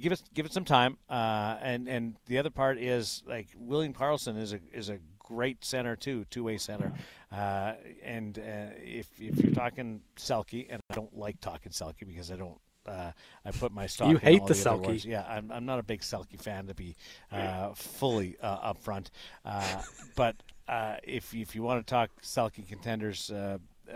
give 0.00 0.12
it 0.12 0.22
give 0.34 0.46
it 0.46 0.52
some 0.52 0.64
time. 0.64 0.98
and 1.08 1.88
and 1.88 2.16
the 2.26 2.38
other 2.38 2.50
part 2.50 2.78
is 2.78 3.22
like 3.26 3.48
William 3.56 3.94
Karlsson 3.94 4.38
is 4.38 4.52
a 4.52 4.60
is 4.72 4.90
a 4.90 4.98
great 5.28 5.64
center 5.64 5.94
too, 5.94 6.24
two-way 6.30 6.56
center. 6.56 6.92
Uh, 7.30 7.74
and 8.02 8.38
uh, 8.38 8.74
if 8.82 9.08
if 9.20 9.38
you're 9.42 9.54
talking 9.54 10.00
Selke, 10.16 10.66
and 10.70 10.80
I 10.90 10.94
don't 10.94 11.16
like 11.16 11.40
talking 11.40 11.72
Selke 11.72 12.06
because 12.06 12.30
I 12.30 12.36
don't 12.36 12.58
uh, 12.86 13.12
I 13.44 13.50
put 13.50 13.72
my 13.72 13.86
stock. 13.86 14.10
You 14.10 14.16
hate 14.16 14.46
the, 14.46 14.54
the 14.54 14.54
Selke. 14.54 15.04
Yeah, 15.04 15.24
I'm, 15.28 15.52
I'm 15.52 15.66
not 15.66 15.78
a 15.78 15.82
big 15.82 16.00
Selke 16.00 16.40
fan 16.40 16.66
to 16.66 16.74
be 16.74 16.96
uh, 17.30 17.74
fully 17.74 18.36
uh, 18.42 18.72
upfront. 18.72 19.10
Uh, 19.44 19.82
but 20.16 20.36
uh, 20.66 20.96
if 21.02 21.34
if 21.34 21.54
you 21.54 21.62
want 21.62 21.86
to 21.86 21.90
talk 21.90 22.10
Selke 22.22 22.66
contenders. 22.66 23.30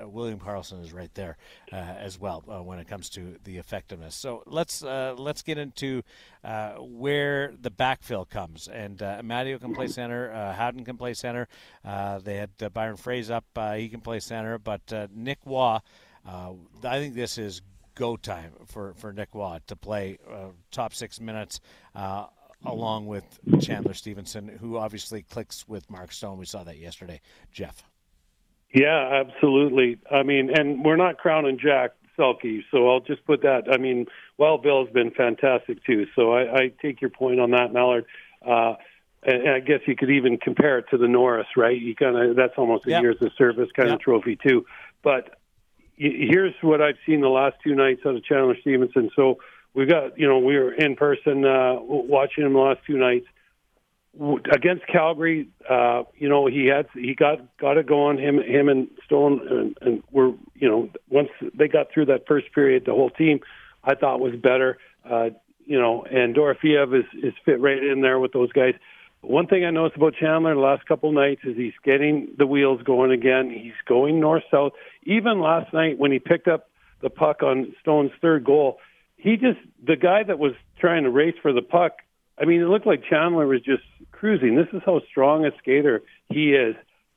Uh, 0.00 0.08
William 0.08 0.38
Karlsson 0.38 0.82
is 0.82 0.92
right 0.92 1.12
there 1.14 1.36
uh, 1.72 1.76
as 1.76 2.18
well 2.18 2.44
uh, 2.48 2.62
when 2.62 2.78
it 2.78 2.88
comes 2.88 3.08
to 3.10 3.36
the 3.44 3.58
effectiveness. 3.58 4.14
So 4.14 4.42
let's 4.46 4.82
uh, 4.82 5.14
let's 5.16 5.42
get 5.42 5.58
into 5.58 6.02
where 6.78 7.52
the 7.60 7.70
backfill 7.70 8.28
comes. 8.28 8.68
And 8.68 9.02
uh, 9.02 9.20
can 9.22 9.74
play 9.74 9.88
center. 9.88 10.52
Howden 10.52 10.84
can 10.84 10.96
play 10.96 11.14
center. 11.14 11.48
they 11.84 12.36
had 12.36 12.50
Byron 12.72 12.96
Froese 12.96 13.30
up. 13.30 13.44
he 13.76 13.88
can 13.88 14.00
play 14.00 14.20
center. 14.20 14.58
But 14.58 15.10
Nick 15.14 15.38
Waugh, 15.44 15.80
I 16.26 16.98
think 16.98 17.14
this 17.14 17.38
is 17.38 17.62
go 17.94 18.16
time 18.16 18.52
for, 18.66 18.94
for 18.94 19.12
Nick 19.12 19.34
Waugh 19.34 19.58
to 19.66 19.76
play 19.76 20.18
uh, 20.30 20.48
top 20.70 20.94
six 20.94 21.20
minutes 21.20 21.60
uh, 21.94 22.26
along 22.64 23.06
with 23.06 23.24
Chandler 23.60 23.94
Stephenson, 23.94 24.48
who 24.48 24.78
obviously 24.78 25.22
clicks 25.22 25.66
with 25.68 25.90
Mark 25.90 26.12
Stone. 26.12 26.38
We 26.38 26.46
saw 26.46 26.64
that 26.64 26.78
yesterday. 26.78 27.20
Jeff. 27.52 27.82
Yeah, 28.72 29.22
absolutely. 29.24 29.98
I 30.10 30.22
mean, 30.22 30.50
and 30.56 30.84
we're 30.84 30.96
not 30.96 31.18
crowning 31.18 31.58
Jack 31.58 31.92
Selke, 32.18 32.62
so 32.70 32.90
I'll 32.90 33.00
just 33.00 33.24
put 33.26 33.42
that. 33.42 33.64
I 33.70 33.76
mean, 33.76 34.06
Wild 34.38 34.62
Bill's 34.62 34.90
been 34.90 35.10
fantastic 35.10 35.84
too. 35.84 36.06
So 36.16 36.32
I, 36.32 36.54
I 36.54 36.72
take 36.80 37.00
your 37.00 37.10
point 37.10 37.40
on 37.40 37.50
that, 37.50 37.72
Mallard. 37.72 38.06
Uh, 38.46 38.74
and 39.24 39.48
I 39.50 39.60
guess 39.60 39.80
you 39.86 39.94
could 39.94 40.10
even 40.10 40.36
compare 40.36 40.78
it 40.78 40.86
to 40.90 40.98
the 40.98 41.06
Norris, 41.06 41.46
right? 41.56 41.80
You 41.80 41.94
kind 41.94 42.16
of 42.16 42.36
that's 42.36 42.54
almost 42.56 42.86
a 42.86 42.90
yep. 42.90 43.02
years 43.02 43.16
of 43.20 43.30
service 43.38 43.68
kind 43.76 43.88
yep. 43.88 43.96
of 43.96 44.02
trophy 44.02 44.36
too. 44.36 44.66
But 45.02 45.38
here's 45.96 46.54
what 46.62 46.80
I've 46.80 46.96
seen 47.06 47.20
the 47.20 47.28
last 47.28 47.56
two 47.62 47.74
nights 47.74 48.00
out 48.04 48.16
of 48.16 48.24
Chandler 48.24 48.56
Stephenson. 48.60 49.10
So 49.14 49.38
we 49.74 49.86
got, 49.86 50.18
you 50.18 50.26
know, 50.26 50.38
we 50.38 50.58
were 50.58 50.72
in 50.72 50.96
person 50.96 51.44
uh, 51.44 51.76
watching 51.78 52.44
him 52.44 52.54
the 52.54 52.58
last 52.58 52.80
two 52.86 52.98
nights 52.98 53.26
against 54.20 54.86
Calgary. 54.86 55.48
Uh, 55.68 56.02
you 56.16 56.28
know, 56.28 56.46
he 56.46 56.66
had 56.66 56.86
he 56.94 57.14
got 57.14 57.56
got 57.58 57.78
it 57.78 57.86
going. 57.86 58.18
Him 58.18 58.38
him 58.38 58.68
and 58.68 58.88
Stone 59.06 59.46
and, 59.48 59.76
and 59.80 60.02
were 60.10 60.32
you 60.54 60.68
know 60.68 60.90
once 61.08 61.28
they 61.54 61.68
got 61.68 61.92
through 61.92 62.06
that 62.06 62.26
first 62.26 62.52
period, 62.54 62.84
the 62.84 62.92
whole 62.92 63.10
team 63.10 63.40
I 63.84 63.94
thought 63.94 64.20
was 64.20 64.34
better. 64.34 64.78
Uh, 65.08 65.30
you 65.64 65.80
know, 65.80 66.04
and 66.04 66.34
Dorofeyev 66.34 66.98
is 66.98 67.06
is 67.22 67.34
fit 67.44 67.60
right 67.60 67.82
in 67.82 68.02
there 68.02 68.18
with 68.18 68.32
those 68.32 68.52
guys. 68.52 68.74
One 69.22 69.46
thing 69.46 69.64
I 69.64 69.70
noticed 69.70 69.96
about 69.96 70.14
Chandler 70.16 70.54
the 70.54 70.60
last 70.60 70.84
couple 70.86 71.12
nights 71.12 71.42
is 71.44 71.56
he's 71.56 71.72
getting 71.84 72.34
the 72.36 72.46
wheels 72.46 72.82
going 72.82 73.12
again. 73.12 73.50
He's 73.50 73.72
going 73.86 74.18
north 74.18 74.42
south. 74.50 74.72
Even 75.04 75.40
last 75.40 75.72
night 75.72 75.96
when 75.96 76.10
he 76.10 76.18
picked 76.18 76.48
up 76.48 76.70
the 77.02 77.10
puck 77.10 77.42
on 77.42 77.72
Stone's 77.80 78.10
third 78.20 78.44
goal, 78.44 78.78
he 79.16 79.36
just 79.36 79.60
the 79.84 79.96
guy 79.96 80.24
that 80.24 80.38
was 80.38 80.52
trying 80.78 81.04
to 81.04 81.10
race 81.10 81.36
for 81.40 81.52
the 81.52 81.62
puck. 81.62 81.98
I 82.42 82.44
mean, 82.44 82.60
it 82.60 82.66
looked 82.66 82.86
like 82.86 83.04
Chandler 83.08 83.46
was 83.46 83.60
just 83.60 83.84
cruising. 84.10 84.56
This 84.56 84.66
is 84.72 84.82
how 84.84 85.00
strong 85.08 85.46
a 85.46 85.50
skater 85.58 86.02
he 86.28 86.54
is, 86.54 86.74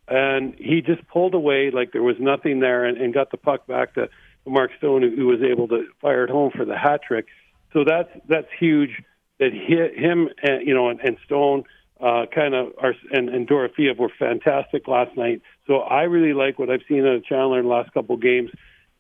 and 0.08 0.54
he 0.60 0.82
just 0.82 1.06
pulled 1.08 1.34
away 1.34 1.72
like 1.72 1.92
there 1.94 2.04
was 2.04 2.18
nothing 2.20 2.60
there, 2.60 2.86
and, 2.86 2.96
and 2.98 3.12
got 3.12 3.32
the 3.32 3.38
puck 3.38 3.66
back 3.66 3.96
to 3.96 4.08
Mark 4.46 4.70
Stone, 4.78 5.02
who, 5.02 5.26
was 5.26 5.42
able 5.42 5.68
to 5.70 5.88
fire 6.00 6.26
it 6.26 6.30
home 6.30 6.52
for 6.56 6.64
the 6.64 6.78
hat 6.78 7.02
trick. 7.08 7.26
So 7.74 7.84
that's 7.84 8.10
that's 8.30 8.48
huge. 8.60 9.02
That 9.40 9.52
hit 9.52 9.98
him, 9.98 10.30
and, 10.44 10.66
you 10.66 10.74
know, 10.74 10.90
and, 10.90 11.00
and 11.02 11.18
Stone 11.26 11.64
uh, 12.00 12.26
kind 12.34 12.54
of 12.54 12.74
are 12.78 12.94
and, 13.12 13.28
and 13.30 13.48
Dorofeyev 13.48 13.98
were 13.98 14.12
fantastic 14.20 14.88
last 14.88 15.18
night. 15.18 15.42
So 15.66 15.80
I 15.80 16.04
really 16.04 16.34
like 16.34 16.60
what 16.60 16.70
I've 16.70 16.84
seen 16.88 17.00
out 17.00 17.16
of 17.16 17.26
Chandler 17.26 17.60
in 17.60 17.66
the 17.66 17.72
last 17.72 17.92
couple 17.94 18.16
games, 18.18 18.52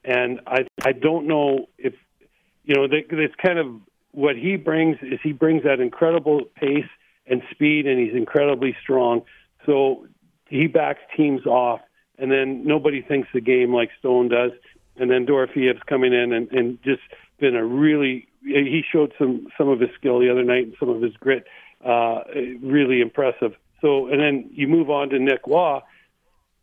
and 0.03 0.41
I 0.47 0.65
I 0.83 0.91
don't 0.91 1.27
know 1.27 1.67
if 1.77 1.93
you 2.63 2.75
know 2.75 2.87
it's 2.89 3.35
kind 3.35 3.59
of 3.59 3.67
what 4.15 4.35
he 4.35 4.55
brings 4.55 4.97
is 5.01 5.19
he 5.21 5.33
brings 5.33 5.63
that 5.63 5.79
incredible 5.79 6.45
pace 6.55 6.89
and 7.27 7.41
speed, 7.51 7.85
and 7.85 7.99
he's 7.99 8.15
incredibly 8.15 8.75
strong. 8.81 9.23
So 9.65 10.07
he 10.47 10.67
backs 10.67 11.01
teams 11.15 11.45
off, 11.45 11.81
and 12.17 12.31
then 12.31 12.65
nobody 12.65 13.01
thinks 13.01 13.27
the 13.33 13.41
game 13.41 13.73
like 13.73 13.89
Stone 13.99 14.29
does. 14.29 14.51
And 14.97 15.11
then 15.11 15.25
Dorofeyev's 15.25 15.83
coming 15.87 16.13
in 16.13 16.31
and, 16.31 16.49
and 16.51 16.81
just 16.83 17.01
been 17.39 17.55
a 17.55 17.65
really 17.65 18.27
he 18.41 18.83
showed 18.89 19.13
some 19.17 19.47
some 19.57 19.67
of 19.67 19.79
his 19.79 19.89
skill 19.97 20.19
the 20.19 20.31
other 20.31 20.43
night 20.43 20.65
and 20.65 20.75
some 20.79 20.89
of 20.89 21.01
his 21.01 21.13
grit 21.17 21.45
uh, 21.83 22.21
really 22.61 23.01
impressive. 23.01 23.53
So, 23.81 24.07
and 24.07 24.21
then 24.21 24.49
you 24.53 24.67
move 24.67 24.89
on 24.89 25.09
to 25.09 25.19
Nick 25.19 25.47
Waugh. 25.47 25.81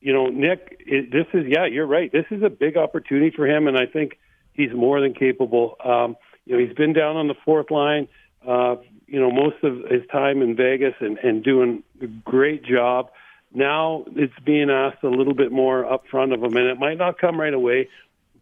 You 0.01 0.13
know, 0.13 0.27
Nick, 0.29 0.77
it, 0.81 1.13
this 1.13 1.27
is 1.35 1.47
yeah, 1.49 1.67
you're 1.67 1.87
right. 1.87 2.11
This 2.11 2.25
is 2.31 2.43
a 2.43 2.51
big 2.51 2.77
opportunity 2.77 3.31
for 3.35 3.47
him, 3.47 3.69
and 3.69 3.77
I 3.77 3.87
think 3.87 4.19
he's 4.53 4.73
more 4.73 5.01
than 5.01 5.13
capable. 5.13 5.77
Um, 5.85 6.17
you 6.47 6.57
know, 6.57 6.65
he's 6.65 6.77
been 6.77 6.93
down 6.93 7.17
on 7.17 7.29
the 7.29 7.35
fourth 7.45 7.71
line. 7.71 8.09
Uh, 8.47 8.77
you 9.07 9.21
know, 9.21 9.31
most 9.31 9.63
of 9.63 9.79
his 9.91 10.03
time 10.11 10.43
in 10.43 10.57
Vegas 10.57 10.95
and, 11.01 11.19
and 11.19 11.45
doing 11.45 11.83
a 12.01 12.07
great 12.07 12.65
job. 12.65 13.11
Now 13.55 14.05
it's 14.17 14.33
being 14.45 14.71
asked 14.71 15.03
a 15.05 15.09
little 15.09 15.35
bit 15.35 15.53
more 15.53 15.85
up 15.85 16.05
front 16.11 16.33
of 16.33 16.43
him, 16.43 16.57
and 16.57 16.67
it 16.67 16.79
might 16.79 16.97
not 16.97 17.19
come 17.19 17.39
right 17.39 17.53
away, 17.53 17.89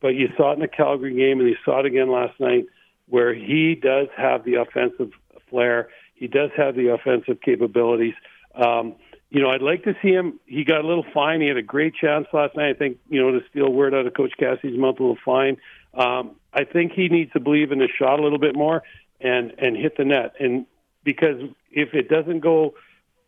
but 0.01 0.15
you 0.15 0.29
saw 0.37 0.53
it 0.53 0.55
in 0.55 0.61
the 0.61 0.69
Calgary 0.69 1.15
game, 1.15 1.41
and 1.41 1.49
you 1.49 1.57
saw 1.65 1.81
it 1.81 1.87
again 1.87 2.11
last 2.11 2.39
night, 2.39 2.67
where 3.09 3.35
he 3.35 3.75
does 3.75 4.07
have 4.17 4.45
the 4.45 4.55
offensive 4.55 5.11
flair. 5.51 5.89
He 6.15 6.29
does 6.29 6.51
have 6.57 6.77
the 6.77 6.89
offensive 6.89 7.41
capabilities. 7.41 8.15
Um, 8.55 8.95
you 9.31 9.43
know, 9.43 9.51
I'd 9.51 9.63
like 9.63 9.85
to 9.85 9.95
see 10.01 10.11
him. 10.11 10.39
He 10.47 10.65
got 10.65 10.85
a 10.85 10.87
little 10.87 11.07
fine. 11.13 11.41
He 11.41 11.49
had 11.49 11.57
a 11.57 11.63
great 11.63 11.95
chance 11.95 12.27
last 12.33 12.57
night. 12.57 12.71
I 12.71 12.75
think, 12.75 12.99
you 13.09 13.21
know, 13.21 13.33
to 13.33 13.45
steal 13.51 13.73
word 13.73 13.95
out 13.95 14.07
of 14.07 14.15
Coach 14.15 14.33
Cassidy's 14.39 14.79
mouth, 14.79 14.99
a 14.99 15.03
little 15.03 15.19
fine. 15.25 15.57
Um, 15.95 16.37
I 16.53 16.65
think 16.65 16.93
he 16.93 17.09
needs 17.09 17.33
to 17.33 17.41
believe 17.41 17.73
in 17.73 17.81
his 17.81 17.91
shot 17.99 18.19
a 18.19 18.23
little 18.23 18.39
bit 18.39 18.57
more 18.57 18.83
and 19.21 19.53
and 19.59 19.77
hit 19.77 19.97
the 19.97 20.05
net. 20.05 20.35
And 20.41 20.67
because 21.05 21.41
if 21.71 21.95
it 21.95 22.09
doesn't 22.09 22.41
go 22.41 22.75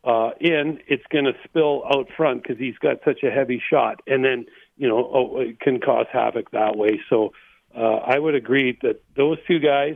uh, 0.03 0.31
in, 0.39 0.79
it's 0.87 1.03
going 1.09 1.25
to 1.25 1.33
spill 1.45 1.83
out 1.85 2.07
front 2.15 2.43
because 2.43 2.57
he's 2.57 2.77
got 2.77 2.97
such 3.05 3.23
a 3.23 3.31
heavy 3.31 3.61
shot, 3.69 4.01
and 4.07 4.23
then 4.23 4.45
you 4.77 4.87
know 4.87 5.09
oh, 5.13 5.39
it 5.39 5.59
can 5.59 5.79
cause 5.79 6.07
havoc 6.11 6.51
that 6.51 6.75
way. 6.75 6.99
So 7.09 7.33
uh, 7.75 7.97
I 8.05 8.19
would 8.19 8.35
agree 8.35 8.77
that 8.81 9.01
those 9.15 9.37
two 9.47 9.59
guys 9.59 9.95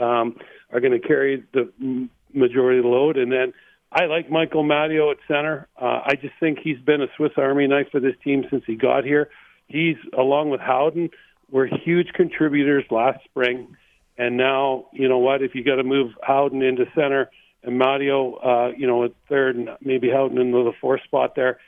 um, 0.00 0.36
are 0.72 0.80
going 0.80 1.00
to 1.00 1.06
carry 1.06 1.44
the 1.52 2.08
majority 2.32 2.78
of 2.78 2.84
the 2.84 2.90
load. 2.90 3.16
And 3.16 3.32
then 3.32 3.52
I 3.90 4.06
like 4.06 4.30
Michael 4.30 4.62
Amadio 4.62 5.10
at 5.10 5.18
center. 5.26 5.68
Uh, 5.80 6.00
I 6.04 6.14
just 6.20 6.34
think 6.38 6.58
he's 6.62 6.78
been 6.78 7.02
a 7.02 7.06
Swiss 7.16 7.32
Army 7.36 7.66
knife 7.66 7.88
for 7.90 8.00
this 8.00 8.14
team 8.22 8.44
since 8.50 8.64
he 8.66 8.76
got 8.76 9.04
here. 9.04 9.30
He's, 9.68 9.96
along 10.16 10.50
with 10.50 10.60
Howden, 10.60 11.10
were 11.50 11.66
huge 11.66 12.08
contributors 12.14 12.84
last 12.90 13.22
spring. 13.24 13.76
And 14.18 14.36
now, 14.36 14.86
you 14.92 15.08
know 15.08 15.18
what? 15.18 15.42
If 15.42 15.54
you 15.54 15.62
got 15.62 15.76
to 15.76 15.84
move 15.84 16.12
Howden 16.22 16.62
into 16.62 16.86
center 16.94 17.30
and 17.62 17.80
Amadio, 17.80 18.44
uh, 18.44 18.72
you 18.76 18.86
know, 18.86 19.04
at 19.04 19.12
third, 19.28 19.56
and 19.56 19.70
maybe 19.80 20.10
Howden 20.10 20.38
into 20.38 20.64
the 20.64 20.72
fourth 20.80 21.02
spot 21.04 21.34
there, 21.36 21.58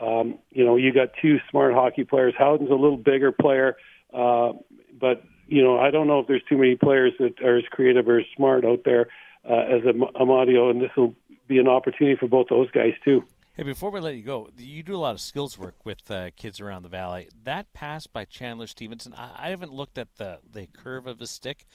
um, 0.00 0.38
you 0.50 0.64
know, 0.64 0.76
you 0.76 0.92
got 0.92 1.10
two 1.20 1.38
smart 1.50 1.74
hockey 1.74 2.04
players. 2.04 2.34
Howden's 2.38 2.70
a 2.70 2.74
little 2.74 2.96
bigger 2.96 3.32
player, 3.32 3.76
uh, 4.14 4.52
but 4.98 5.22
you 5.48 5.62
know, 5.62 5.78
I 5.78 5.90
don't 5.90 6.06
know 6.06 6.20
if 6.20 6.26
there's 6.26 6.42
too 6.48 6.58
many 6.58 6.76
players 6.76 7.14
that 7.18 7.40
are 7.42 7.56
as 7.56 7.64
creative 7.70 8.06
or 8.08 8.18
as 8.18 8.26
smart 8.36 8.64
out 8.64 8.82
there 8.84 9.08
uh, 9.48 9.54
as 9.54 9.82
Amadio, 9.82 10.70
and 10.70 10.80
this 10.80 10.90
will 10.96 11.14
be 11.48 11.58
an 11.58 11.68
opportunity 11.68 12.16
for 12.16 12.28
both 12.28 12.48
those 12.48 12.70
guys 12.70 12.92
too. 13.04 13.24
Hey, 13.58 13.64
before 13.64 13.90
we 13.90 13.98
let 13.98 14.14
you 14.14 14.22
go, 14.22 14.50
you 14.56 14.84
do 14.84 14.94
a 14.94 14.98
lot 14.98 15.16
of 15.16 15.20
skills 15.20 15.58
work 15.58 15.84
with 15.84 16.08
uh, 16.12 16.30
kids 16.36 16.60
around 16.60 16.84
the 16.84 16.88
valley. 16.88 17.28
That 17.42 17.72
pass 17.72 18.06
by 18.06 18.24
Chandler 18.24 18.68
Stephenson, 18.68 19.14
I, 19.14 19.32
I 19.36 19.48
haven't 19.48 19.72
looked 19.72 19.98
at 19.98 20.14
the, 20.14 20.38
the 20.48 20.68
curve 20.68 21.08
of 21.08 21.18
his 21.18 21.32
stick, 21.32 21.66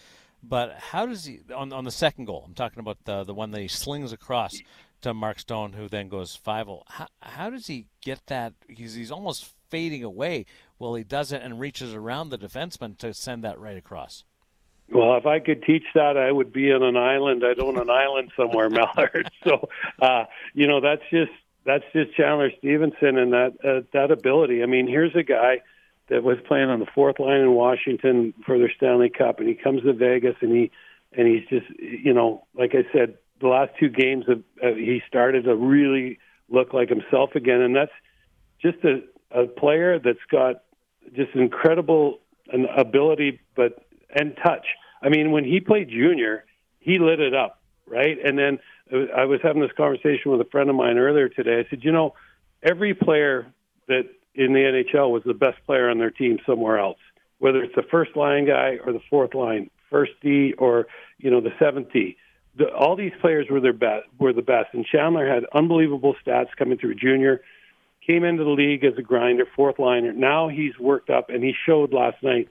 but 0.42 0.78
how 0.80 1.06
does 1.06 1.25
he 1.25 1.42
on 1.54 1.74
on 1.74 1.84
the 1.84 1.92
second 1.92 2.24
goal? 2.24 2.46
I'm 2.48 2.54
talking 2.54 2.80
about 2.80 3.00
the 3.04 3.25
the 3.25 3.34
one 3.34 3.52
that 3.52 3.60
he 3.60 3.68
slings 3.68 4.13
across 4.13 4.54
to 5.02 5.13
Mark 5.13 5.40
Stone, 5.40 5.74
who 5.74 5.90
then 5.90 6.08
goes 6.08 6.38
five 6.38 6.70
how, 6.88 7.08
how 7.22 7.50
does 7.50 7.68
he 7.68 7.88
get 8.00 8.28
that? 8.28 8.54
He's 8.70 8.94
he's 8.94 9.12
almost 9.12 9.54
fading 9.70 10.06
away. 10.06 10.46
Well, 10.80 10.96
he 10.96 11.04
does 11.04 11.34
it 11.34 11.42
and 11.42 11.60
reaches 11.60 11.94
around 11.94 12.30
the 12.30 12.38
defenseman 12.38 12.98
to 13.00 13.13
send 13.13 13.44
that 13.44 13.60
right 13.60 13.75
across. 13.75 14.24
Well, 14.90 15.18
if 15.18 15.25
I 15.25 15.40
could 15.40 15.63
teach 15.63 15.84
that, 15.96 16.16
I 16.16 16.32
would 16.32 16.54
be 16.54 16.72
on 16.72 16.82
an 16.82 16.96
island. 16.96 17.44
I'd 17.46 17.60
own 17.60 17.78
an 17.78 17.90
island 17.90 18.32
somewhere, 18.38 18.70
Mallard. 18.70 19.30
So, 19.44 19.68
uh, 20.02 20.25
you 20.54 20.68
know, 20.68 20.80
that's 20.80 21.04
just 21.10 21.32
that's 21.65 21.84
just 21.93 22.15
Chandler 22.15 22.51
Stephenson 22.58 23.17
and 23.17 23.34
that 23.34 23.53
uh, 23.63 23.82
that 23.93 24.12
ability. 24.12 24.63
I 24.63 24.65
mean, 24.65 24.88
here's 24.88 25.15
a 25.15 25.24
guy 25.24 25.62
that 26.10 26.24
was 26.24 26.38
playing 26.48 26.70
on 26.70 26.79
the 26.79 26.88
fourth 26.93 27.20
line 27.20 27.39
in 27.39 27.53
Washington 27.53 28.34
for 28.46 28.58
their 28.58 28.72
Stanley 28.75 29.10
Cup, 29.10 29.39
and 29.39 29.48
he 29.48 29.55
comes 29.55 29.84
to 29.84 29.93
Vegas 29.93 30.36
and 30.41 30.51
he 30.51 30.72
and 31.13 31.27
he's 31.27 31.48
just 31.50 31.67
you 31.79 32.13
know, 32.13 32.46
like 32.53 32.74
I 32.74 32.84
said, 32.91 33.17
the 33.39 33.48
last 33.48 33.72
two 33.79 33.89
games 33.89 34.25
of 34.27 34.43
uh, 34.63 34.75
he 34.75 35.01
started 35.08 35.46
to 35.46 35.55
really 35.55 36.20
look 36.50 36.74
like 36.74 36.89
himself 36.89 37.36
again, 37.36 37.62
and 37.62 37.75
that's 37.75 37.91
just 38.62 38.77
a, 38.84 39.01
a 39.32 39.48
player 39.48 40.00
that's 40.00 40.20
got 40.29 40.63
just 41.15 41.34
incredible 41.36 42.20
an 42.51 42.65
ability, 42.75 43.39
but 43.55 43.86
and 44.13 44.38
touch. 44.43 44.65
I 45.01 45.10
mean, 45.10 45.32
when 45.32 45.43
he 45.43 45.60
played 45.60 45.89
junior, 45.89 46.46
he 46.79 47.00
lit 47.00 47.20
it 47.20 47.34
up, 47.34 47.62
right? 47.88 48.18
And 48.24 48.38
then 48.38 48.60
I 49.16 49.25
was 49.25 49.40
having 49.42 49.62
this 49.62 49.72
conversation 49.75 50.32
with 50.32 50.42
a 50.42 50.50
friend 50.50 50.70
of 50.70 50.75
mine 50.75 50.98
earlier 50.98 51.30
today. 51.30 51.63
I 51.66 51.70
said, 51.70 51.84
you 51.84 51.92
know, 51.92 52.13
every 52.62 52.94
player 52.94 53.52
that 53.88 54.04
in 54.36 54.54
the 54.54 54.60
NHL 54.60 55.12
was 55.12 55.24
the 55.25 55.34
best 55.34 55.58
player 55.66 55.90
on 55.90 55.98
their 55.98 56.12
team 56.12 56.40
somewhere 56.46 56.80
else, 56.80 57.00
whether 57.40 57.63
it's 57.63 57.75
the 57.75 57.84
first 57.84 58.16
line 58.16 58.46
guy 58.46 58.78
or 58.86 58.94
the 58.94 59.02
fourth 59.10 59.34
line, 59.34 59.70
first 59.90 60.12
D 60.22 60.54
or 60.58 60.88
you 61.20 61.30
know 61.30 61.42
the 61.42 61.54
seventh 61.60 61.92
D. 61.94 62.18
The, 62.56 62.66
all 62.74 62.96
these 62.96 63.13
players 63.22 63.48
were 63.50 63.60
their 63.60 63.74
best, 63.74 64.06
were 64.20 64.34
the 64.34 64.42
best, 64.42 64.74
and 64.74 64.86
Chandler 64.86 65.28
had 65.28 65.44
unbelievable 65.54 66.16
stats 66.25 66.50
coming 66.58 66.78
through 66.78 66.96
junior. 66.96 67.42
Came 68.06 68.25
into 68.25 68.44
the 68.44 68.50
league 68.50 68.84
as 68.84 68.94
a 68.98 69.02
grinder, 69.02 69.46
fourth 69.56 69.80
liner. 69.80 70.12
Now 70.12 70.50
he's 70.50 70.78
worked 70.78 71.10
up, 71.10 71.30
and 71.30 71.42
he 71.42 71.54
showed 71.66 71.94
last 71.94 72.22
night 72.22 72.50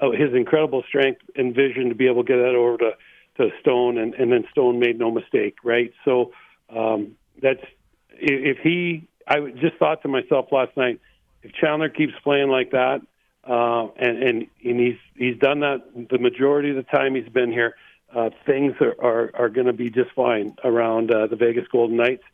uh, 0.00 0.10
his 0.12 0.32
incredible 0.34 0.82
strength 0.88 1.20
and 1.36 1.54
vision 1.54 1.90
to 1.90 1.94
be 1.94 2.06
able 2.06 2.24
to 2.24 2.28
get 2.28 2.38
that 2.38 2.54
over 2.54 2.78
to 2.78 2.90
to 3.36 3.50
Stone, 3.60 3.98
and, 3.98 4.14
and 4.14 4.30
then 4.30 4.44
Stone 4.50 4.78
made 4.78 4.98
no 4.98 5.10
mistake, 5.10 5.56
right? 5.64 5.92
So 6.04 6.32
um, 6.74 7.16
that's 7.40 7.64
if 8.10 8.58
he. 8.58 9.08
I 9.26 9.40
just 9.52 9.76
thought 9.78 10.02
to 10.02 10.08
myself 10.08 10.48
last 10.52 10.76
night, 10.76 11.00
if 11.42 11.52
Chandler 11.54 11.88
keeps 11.88 12.12
playing 12.22 12.48
like 12.48 12.72
that, 12.72 13.00
uh, 13.44 13.88
and 13.96 14.22
and 14.22 14.46
and 14.64 14.80
he's 14.80 14.98
he's 15.16 15.38
done 15.38 15.60
that 15.60 15.82
the 16.10 16.18
majority 16.18 16.70
of 16.70 16.76
the 16.76 16.82
time 16.82 17.14
he's 17.14 17.28
been 17.28 17.50
here, 17.50 17.74
uh, 18.14 18.30
things 18.46 18.74
are 18.80 18.94
are, 19.02 19.30
are 19.34 19.48
going 19.48 19.66
to 19.66 19.72
be 19.72 19.90
just 19.90 20.10
fine 20.14 20.54
around 20.62 21.14
uh, 21.14 21.26
the 21.26 21.36
Vegas 21.36 21.66
Golden 21.68 21.96
Knights. 21.96 22.24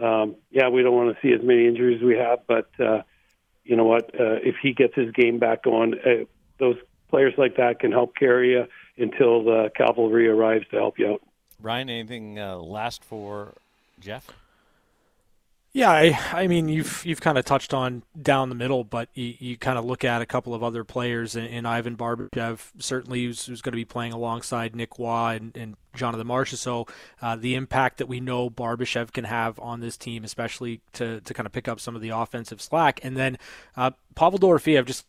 Um, 0.00 0.36
yeah, 0.50 0.68
we 0.68 0.82
don't 0.82 0.94
want 0.94 1.14
to 1.14 1.20
see 1.22 1.32
as 1.34 1.42
many 1.42 1.66
injuries 1.66 2.00
as 2.00 2.06
we 2.06 2.16
have, 2.16 2.40
but 2.46 2.70
uh, 2.80 3.02
you 3.64 3.76
know 3.76 3.84
what? 3.84 4.14
Uh, 4.14 4.38
if 4.42 4.56
he 4.62 4.72
gets 4.72 4.94
his 4.94 5.12
game 5.12 5.38
back 5.38 5.66
on, 5.66 5.94
uh, 5.94 6.24
those 6.58 6.76
players 7.08 7.34
like 7.36 7.56
that 7.56 7.80
can 7.80 7.92
help 7.92 8.16
carry 8.16 8.52
you 8.52 8.66
until 9.00 9.42
the 9.44 9.70
cavalry 9.74 10.28
arrives 10.28 10.66
to 10.70 10.76
help 10.76 10.98
you 10.98 11.12
out. 11.12 11.22
Ryan, 11.60 11.90
anything 11.90 12.38
uh, 12.38 12.56
last 12.56 13.04
for 13.04 13.54
Jeff? 14.00 14.28
Yeah, 15.72 15.90
I, 15.90 16.18
I 16.32 16.46
mean 16.48 16.68
you've 16.68 17.04
you've 17.06 17.20
kind 17.20 17.38
of 17.38 17.44
touched 17.44 17.72
on 17.72 18.02
down 18.20 18.48
the 18.48 18.56
middle, 18.56 18.82
but 18.82 19.08
you, 19.14 19.34
you 19.38 19.56
kind 19.56 19.78
of 19.78 19.84
look 19.84 20.02
at 20.02 20.20
a 20.20 20.26
couple 20.26 20.52
of 20.52 20.64
other 20.64 20.82
players 20.82 21.36
and, 21.36 21.46
in 21.46 21.64
Ivan 21.64 21.96
Barbashev, 21.96 22.72
certainly 22.80 23.24
who's, 23.24 23.46
who's, 23.46 23.62
going 23.62 23.70
to 23.72 23.76
be 23.76 23.84
playing 23.84 24.12
alongside 24.12 24.74
Nick 24.74 24.98
Waugh 24.98 25.28
and, 25.28 25.56
and 25.56 25.76
Jonathan 25.94 26.26
Marchessault. 26.26 26.58
So 26.58 26.86
uh, 27.22 27.36
the 27.36 27.54
impact 27.54 27.98
that 27.98 28.06
we 28.06 28.18
know 28.18 28.50
Barbashev 28.50 29.12
can 29.12 29.24
have 29.24 29.60
on 29.60 29.78
this 29.78 29.96
team, 29.96 30.24
especially 30.24 30.80
to, 30.94 31.20
to 31.20 31.34
kind 31.34 31.46
of 31.46 31.52
pick 31.52 31.68
up 31.68 31.78
some 31.78 31.94
of 31.94 32.02
the 32.02 32.08
offensive 32.08 32.60
slack, 32.60 32.98
and 33.04 33.16
then 33.16 33.38
uh, 33.76 33.92
Pavel 34.16 34.40
Dorofeyev, 34.40 34.86
just 34.86 35.06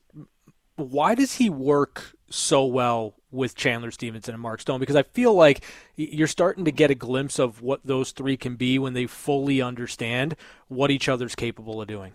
why 0.75 1.15
does 1.15 1.35
he 1.35 1.49
work 1.49 2.15
so 2.29 2.65
well 2.65 3.15
with 3.31 3.55
Chandler 3.55 3.91
Stephenson 3.91 4.33
and 4.33 4.41
Mark 4.41 4.61
Stone 4.61 4.79
because 4.79 4.95
I 4.95 5.03
feel 5.03 5.33
like 5.33 5.63
you're 5.95 6.27
starting 6.27 6.65
to 6.65 6.71
get 6.71 6.91
a 6.91 6.95
glimpse 6.95 7.39
of 7.39 7.61
what 7.61 7.81
those 7.83 8.11
three 8.11 8.37
can 8.37 8.55
be 8.55 8.77
when 8.77 8.93
they 8.93 9.07
fully 9.07 9.61
understand 9.61 10.35
what 10.67 10.91
each 10.91 11.07
other's 11.07 11.35
capable 11.35 11.81
of 11.81 11.87
doing. 11.87 12.13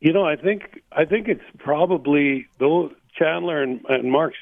You 0.00 0.12
know, 0.12 0.26
I 0.26 0.36
think 0.36 0.82
I 0.92 1.04
think 1.04 1.28
it's 1.28 1.44
probably 1.58 2.46
those 2.58 2.92
Chandler 3.18 3.62
and, 3.62 3.80
and 3.88 4.10
Mark's 4.10 4.36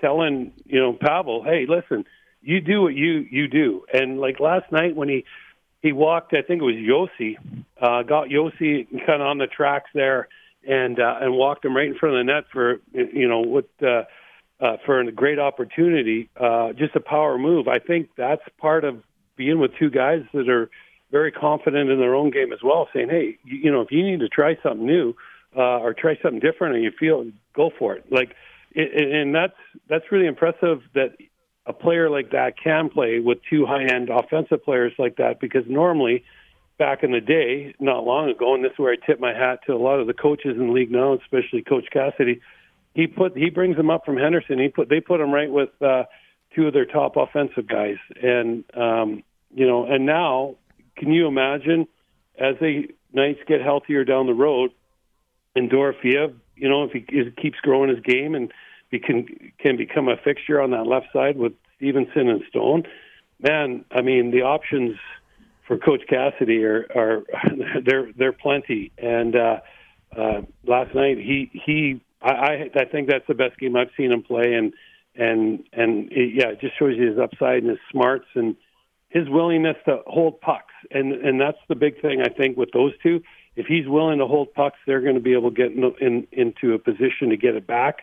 telling 0.00 0.52
you 0.64 0.80
know 0.80 0.92
Pavel, 0.92 1.44
hey, 1.44 1.66
listen, 1.68 2.04
you 2.42 2.60
do 2.60 2.82
what 2.82 2.94
you 2.94 3.26
you 3.30 3.48
do, 3.48 3.84
and 3.92 4.18
like 4.18 4.40
last 4.40 4.70
night 4.72 4.96
when 4.96 5.08
he 5.08 5.24
he 5.82 5.92
walked, 5.92 6.32
I 6.32 6.42
think 6.42 6.62
it 6.62 6.64
was 6.64 6.74
Josi, 6.74 7.36
uh, 7.80 8.02
got 8.02 8.28
Josi 8.28 8.90
kind 9.06 9.20
of 9.20 9.28
on 9.28 9.38
the 9.38 9.46
tracks 9.46 9.90
there, 9.94 10.28
and 10.66 10.98
uh, 10.98 11.18
and 11.20 11.34
walked 11.34 11.64
him 11.64 11.76
right 11.76 11.86
in 11.86 11.94
front 11.94 12.16
of 12.16 12.26
the 12.26 12.32
net 12.32 12.44
for 12.52 12.80
you 12.92 13.28
know 13.28 13.40
what. 13.40 13.68
Uh, 13.82 14.04
uh, 14.60 14.76
for 14.86 15.00
a 15.00 15.12
great 15.12 15.38
opportunity, 15.38 16.30
uh, 16.36 16.72
just 16.72 16.94
a 16.94 17.00
power 17.00 17.38
move. 17.38 17.68
I 17.68 17.78
think 17.78 18.10
that's 18.16 18.42
part 18.58 18.84
of 18.84 19.02
being 19.36 19.58
with 19.58 19.72
two 19.78 19.90
guys 19.90 20.22
that 20.32 20.48
are 20.48 20.70
very 21.10 21.32
confident 21.32 21.90
in 21.90 21.98
their 21.98 22.14
own 22.14 22.30
game 22.30 22.52
as 22.52 22.60
well, 22.62 22.88
saying, 22.94 23.08
"Hey, 23.10 23.38
you, 23.44 23.58
you 23.64 23.70
know, 23.70 23.80
if 23.80 23.90
you 23.90 24.02
need 24.02 24.20
to 24.20 24.28
try 24.28 24.56
something 24.62 24.86
new 24.86 25.14
uh, 25.56 25.78
or 25.80 25.92
try 25.92 26.16
something 26.22 26.40
different, 26.40 26.76
and 26.76 26.84
you 26.84 26.92
feel, 26.98 27.30
go 27.54 27.70
for 27.78 27.94
it." 27.94 28.04
Like, 28.10 28.34
it, 28.72 29.12
and 29.12 29.34
that's 29.34 29.56
that's 29.88 30.04
really 30.10 30.26
impressive 30.26 30.82
that 30.94 31.16
a 31.66 31.72
player 31.72 32.08
like 32.10 32.30
that 32.30 32.54
can 32.62 32.90
play 32.90 33.20
with 33.20 33.38
two 33.48 33.66
high-end 33.66 34.08
offensive 34.10 34.64
players 34.64 34.92
like 34.98 35.16
that, 35.16 35.40
because 35.40 35.64
normally. 35.68 36.24
Back 36.76 37.04
in 37.04 37.12
the 37.12 37.20
day, 37.20 37.72
not 37.78 38.02
long 38.02 38.28
ago, 38.28 38.52
and 38.52 38.64
this 38.64 38.72
is 38.72 38.78
where 38.80 38.92
I 38.92 38.96
tip 38.96 39.20
my 39.20 39.32
hat 39.32 39.60
to 39.66 39.74
a 39.74 39.78
lot 39.78 40.00
of 40.00 40.08
the 40.08 40.12
coaches 40.12 40.56
in 40.56 40.66
the 40.66 40.72
league 40.72 40.90
now, 40.90 41.14
especially 41.14 41.62
Coach 41.62 41.86
Cassidy 41.92 42.40
he 42.94 43.06
put 43.06 43.36
he 43.36 43.50
brings 43.50 43.76
them 43.76 43.90
up 43.90 44.04
from 44.04 44.16
Henderson. 44.16 44.58
He 44.58 44.68
put 44.68 44.88
they 44.88 45.00
put 45.00 45.20
him 45.20 45.32
right 45.32 45.50
with 45.50 45.70
uh, 45.82 46.04
two 46.54 46.68
of 46.68 46.72
their 46.72 46.86
top 46.86 47.16
offensive 47.16 47.66
guys, 47.66 47.96
and 48.22 48.64
um, 48.74 49.22
you 49.54 49.66
know, 49.66 49.84
and 49.84 50.06
now 50.06 50.56
can 50.96 51.12
you 51.12 51.26
imagine 51.26 51.86
as 52.38 52.56
the 52.60 52.88
Knights 53.12 53.40
get 53.46 53.60
healthier 53.60 54.04
down 54.04 54.26
the 54.26 54.34
road, 54.34 54.72
and 55.54 55.70
Dorofeyev, 55.70 56.34
you 56.56 56.68
know, 56.68 56.84
if 56.84 56.92
he 56.92 57.00
keeps 57.40 57.58
growing 57.60 57.88
his 57.88 58.00
game 58.00 58.34
and 58.34 58.52
he 58.90 58.98
can 58.98 59.26
can 59.58 59.76
become 59.76 60.08
a 60.08 60.16
fixture 60.16 60.60
on 60.60 60.70
that 60.70 60.86
left 60.86 61.06
side 61.12 61.36
with 61.36 61.52
Stephenson 61.76 62.28
and 62.28 62.42
Stone, 62.48 62.84
man, 63.40 63.84
I 63.90 64.02
mean 64.02 64.30
the 64.30 64.42
options 64.42 64.96
for 65.66 65.78
Coach 65.78 66.02
Cassidy 66.08 66.64
are 66.64 66.86
are 66.94 67.22
they're 67.84 68.12
they're 68.16 68.32
plenty. 68.32 68.92
And 68.98 69.34
uh, 69.34 69.60
uh, 70.16 70.42
last 70.64 70.94
night 70.94 71.18
he 71.18 71.50
he 71.52 72.00
I, 72.24 72.30
I 72.30 72.70
I 72.74 72.84
think 72.86 73.08
that's 73.08 73.26
the 73.28 73.34
best 73.34 73.58
game 73.58 73.76
I've 73.76 73.90
seen 73.96 74.10
him 74.10 74.22
play, 74.22 74.54
and 74.54 74.72
and 75.14 75.64
and 75.72 76.10
it, 76.10 76.34
yeah, 76.34 76.48
it 76.48 76.60
just 76.60 76.78
shows 76.78 76.94
you 76.96 77.10
his 77.10 77.18
upside 77.18 77.58
and 77.58 77.70
his 77.70 77.78
smarts 77.90 78.26
and 78.34 78.56
his 79.10 79.28
willingness 79.28 79.76
to 79.86 79.98
hold 80.06 80.40
pucks, 80.40 80.74
and 80.90 81.12
and 81.12 81.40
that's 81.40 81.58
the 81.68 81.76
big 81.76 82.00
thing 82.00 82.22
I 82.22 82.30
think 82.30 82.56
with 82.56 82.70
those 82.72 82.92
two. 83.02 83.22
If 83.56 83.66
he's 83.66 83.86
willing 83.86 84.18
to 84.18 84.26
hold 84.26 84.52
pucks, 84.54 84.78
they're 84.86 85.02
going 85.02 85.14
to 85.14 85.20
be 85.20 85.34
able 85.34 85.50
to 85.50 85.56
get 85.56 85.72
in, 85.72 85.92
in 86.00 86.26
into 86.32 86.74
a 86.74 86.78
position 86.78 87.30
to 87.30 87.36
get 87.36 87.54
it 87.54 87.66
back. 87.66 87.98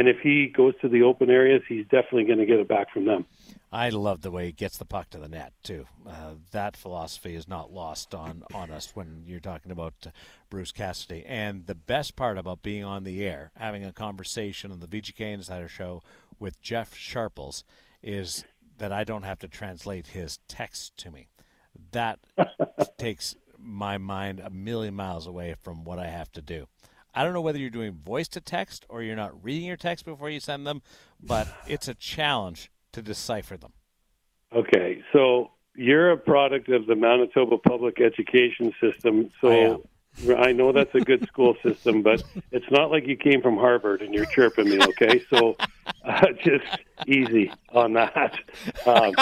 And 0.00 0.08
if 0.08 0.20
he 0.20 0.46
goes 0.46 0.72
to 0.80 0.88
the 0.88 1.02
open 1.02 1.28
areas, 1.28 1.60
he's 1.68 1.84
definitely 1.84 2.24
going 2.24 2.38
to 2.38 2.46
get 2.46 2.58
it 2.58 2.66
back 2.66 2.90
from 2.90 3.04
them. 3.04 3.26
I 3.70 3.90
love 3.90 4.22
the 4.22 4.30
way 4.30 4.46
he 4.46 4.52
gets 4.52 4.78
the 4.78 4.86
puck 4.86 5.10
to 5.10 5.18
the 5.18 5.28
net 5.28 5.52
too. 5.62 5.84
Uh, 6.08 6.36
that 6.52 6.74
philosophy 6.74 7.34
is 7.34 7.46
not 7.46 7.70
lost 7.70 8.14
on 8.14 8.42
on 8.54 8.70
us 8.70 8.92
when 8.96 9.24
you're 9.26 9.40
talking 9.40 9.70
about 9.70 9.92
uh, 10.06 10.10
Bruce 10.48 10.72
Cassidy. 10.72 11.22
And 11.26 11.66
the 11.66 11.74
best 11.74 12.16
part 12.16 12.38
about 12.38 12.62
being 12.62 12.82
on 12.82 13.04
the 13.04 13.22
air, 13.26 13.52
having 13.58 13.84
a 13.84 13.92
conversation 13.92 14.72
on 14.72 14.80
the 14.80 14.86
VGK 14.86 15.34
Insider 15.34 15.68
Show 15.68 16.02
with 16.38 16.62
Jeff 16.62 16.96
Sharples, 16.96 17.62
is 18.02 18.42
that 18.78 18.92
I 18.92 19.04
don't 19.04 19.24
have 19.24 19.40
to 19.40 19.48
translate 19.48 20.06
his 20.06 20.38
text 20.48 20.96
to 20.96 21.10
me. 21.10 21.28
That 21.92 22.20
takes 22.96 23.36
my 23.58 23.98
mind 23.98 24.40
a 24.40 24.48
million 24.48 24.94
miles 24.94 25.26
away 25.26 25.56
from 25.60 25.84
what 25.84 25.98
I 25.98 26.06
have 26.06 26.32
to 26.32 26.40
do. 26.40 26.68
I 27.14 27.24
don't 27.24 27.32
know 27.32 27.40
whether 27.40 27.58
you're 27.58 27.70
doing 27.70 27.92
voice 27.92 28.28
to 28.28 28.40
text 28.40 28.86
or 28.88 29.02
you're 29.02 29.16
not 29.16 29.42
reading 29.42 29.66
your 29.66 29.76
text 29.76 30.04
before 30.04 30.30
you 30.30 30.40
send 30.40 30.66
them, 30.66 30.82
but 31.20 31.48
it's 31.66 31.88
a 31.88 31.94
challenge 31.94 32.70
to 32.92 33.02
decipher 33.02 33.56
them. 33.56 33.72
Okay, 34.52 35.02
so 35.12 35.52
you're 35.76 36.10
a 36.10 36.16
product 36.16 36.68
of 36.68 36.86
the 36.86 36.96
Manitoba 36.96 37.58
public 37.58 38.00
education 38.00 38.72
system. 38.80 39.30
So 39.40 39.84
I, 40.28 40.34
I 40.34 40.52
know 40.52 40.72
that's 40.72 40.94
a 40.94 41.00
good 41.00 41.26
school 41.28 41.56
system, 41.62 42.02
but 42.02 42.22
it's 42.50 42.70
not 42.70 42.90
like 42.90 43.06
you 43.06 43.16
came 43.16 43.42
from 43.42 43.56
Harvard 43.56 44.02
and 44.02 44.12
you're 44.12 44.26
chirping 44.26 44.68
me. 44.68 44.80
Okay, 44.82 45.22
so 45.30 45.56
uh, 46.04 46.26
just 46.44 46.78
easy 47.06 47.52
on 47.72 47.92
that. 47.94 48.38
Um, 48.86 49.14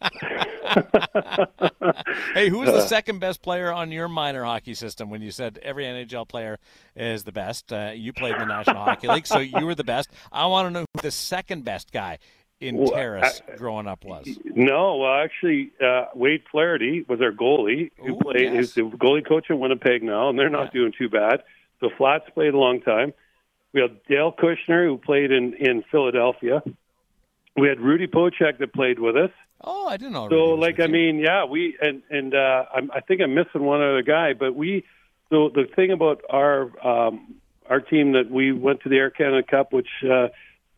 hey, 2.34 2.48
who 2.48 2.58
was 2.58 2.70
the 2.70 2.86
second 2.86 3.18
best 3.18 3.42
player 3.42 3.72
on 3.72 3.90
your 3.90 4.08
minor 4.08 4.44
hockey 4.44 4.74
system 4.74 5.10
when 5.10 5.22
you 5.22 5.30
said 5.30 5.58
every 5.62 5.84
NHL 5.84 6.28
player 6.28 6.58
is 6.96 7.24
the 7.24 7.32
best? 7.32 7.72
Uh, 7.72 7.92
you 7.94 8.12
played 8.12 8.34
in 8.34 8.40
the 8.40 8.46
National 8.46 8.82
Hockey 8.82 9.08
League, 9.08 9.26
so 9.26 9.38
you 9.38 9.66
were 9.66 9.74
the 9.74 9.84
best. 9.84 10.10
I 10.30 10.46
want 10.46 10.66
to 10.66 10.70
know 10.70 10.80
who 10.94 11.02
the 11.02 11.10
second 11.10 11.64
best 11.64 11.92
guy 11.92 12.18
in 12.60 12.76
well, 12.76 12.92
Terrace 12.92 13.42
I, 13.50 13.56
growing 13.56 13.86
up 13.86 14.04
was? 14.04 14.26
No, 14.44 14.96
well, 14.98 15.22
actually, 15.22 15.72
uh, 15.82 16.06
Wade 16.14 16.42
Flaherty 16.50 17.04
was 17.08 17.20
our 17.20 17.32
goalie 17.32 17.90
who 17.96 18.14
Ooh, 18.14 18.18
played. 18.18 18.52
Yes. 18.52 18.54
He's 18.54 18.74
the 18.74 18.82
goalie 18.82 19.26
coach 19.26 19.50
in 19.50 19.58
Winnipeg 19.58 20.02
now, 20.02 20.28
and 20.28 20.38
they're 20.38 20.50
not 20.50 20.66
yeah. 20.66 20.80
doing 20.80 20.92
too 20.96 21.08
bad. 21.08 21.42
So 21.80 21.88
Flats 21.96 22.24
played 22.34 22.54
a 22.54 22.58
long 22.58 22.80
time. 22.82 23.14
We 23.72 23.80
had 23.80 24.02
Dale 24.08 24.32
Kushner 24.32 24.86
who 24.86 24.98
played 24.98 25.30
in 25.30 25.54
in 25.54 25.84
Philadelphia, 25.90 26.62
we 27.56 27.68
had 27.68 27.80
Rudy 27.80 28.06
Poeschek 28.06 28.58
that 28.58 28.72
played 28.72 28.98
with 28.98 29.16
us. 29.16 29.30
Oh, 29.62 29.88
I 29.88 29.96
didn't 29.96 30.12
know. 30.12 30.28
So, 30.30 30.54
like, 30.54 30.80
I 30.80 30.86
mean, 30.86 31.18
yeah, 31.18 31.44
we 31.44 31.76
and 31.80 32.02
and 32.10 32.34
uh, 32.34 32.64
I'm, 32.74 32.90
I 32.92 33.00
think 33.00 33.20
I'm 33.20 33.34
missing 33.34 33.62
one 33.62 33.82
other 33.82 34.02
guy, 34.02 34.32
but 34.32 34.54
we. 34.54 34.84
So 35.28 35.48
the 35.48 35.66
thing 35.76 35.92
about 35.92 36.22
our 36.28 36.70
um, 36.86 37.36
our 37.68 37.80
team 37.80 38.12
that 38.12 38.30
we 38.30 38.52
went 38.52 38.80
to 38.82 38.88
the 38.88 38.96
Air 38.96 39.10
Canada 39.10 39.46
Cup, 39.48 39.72
which 39.72 39.88
uh, 40.04 40.28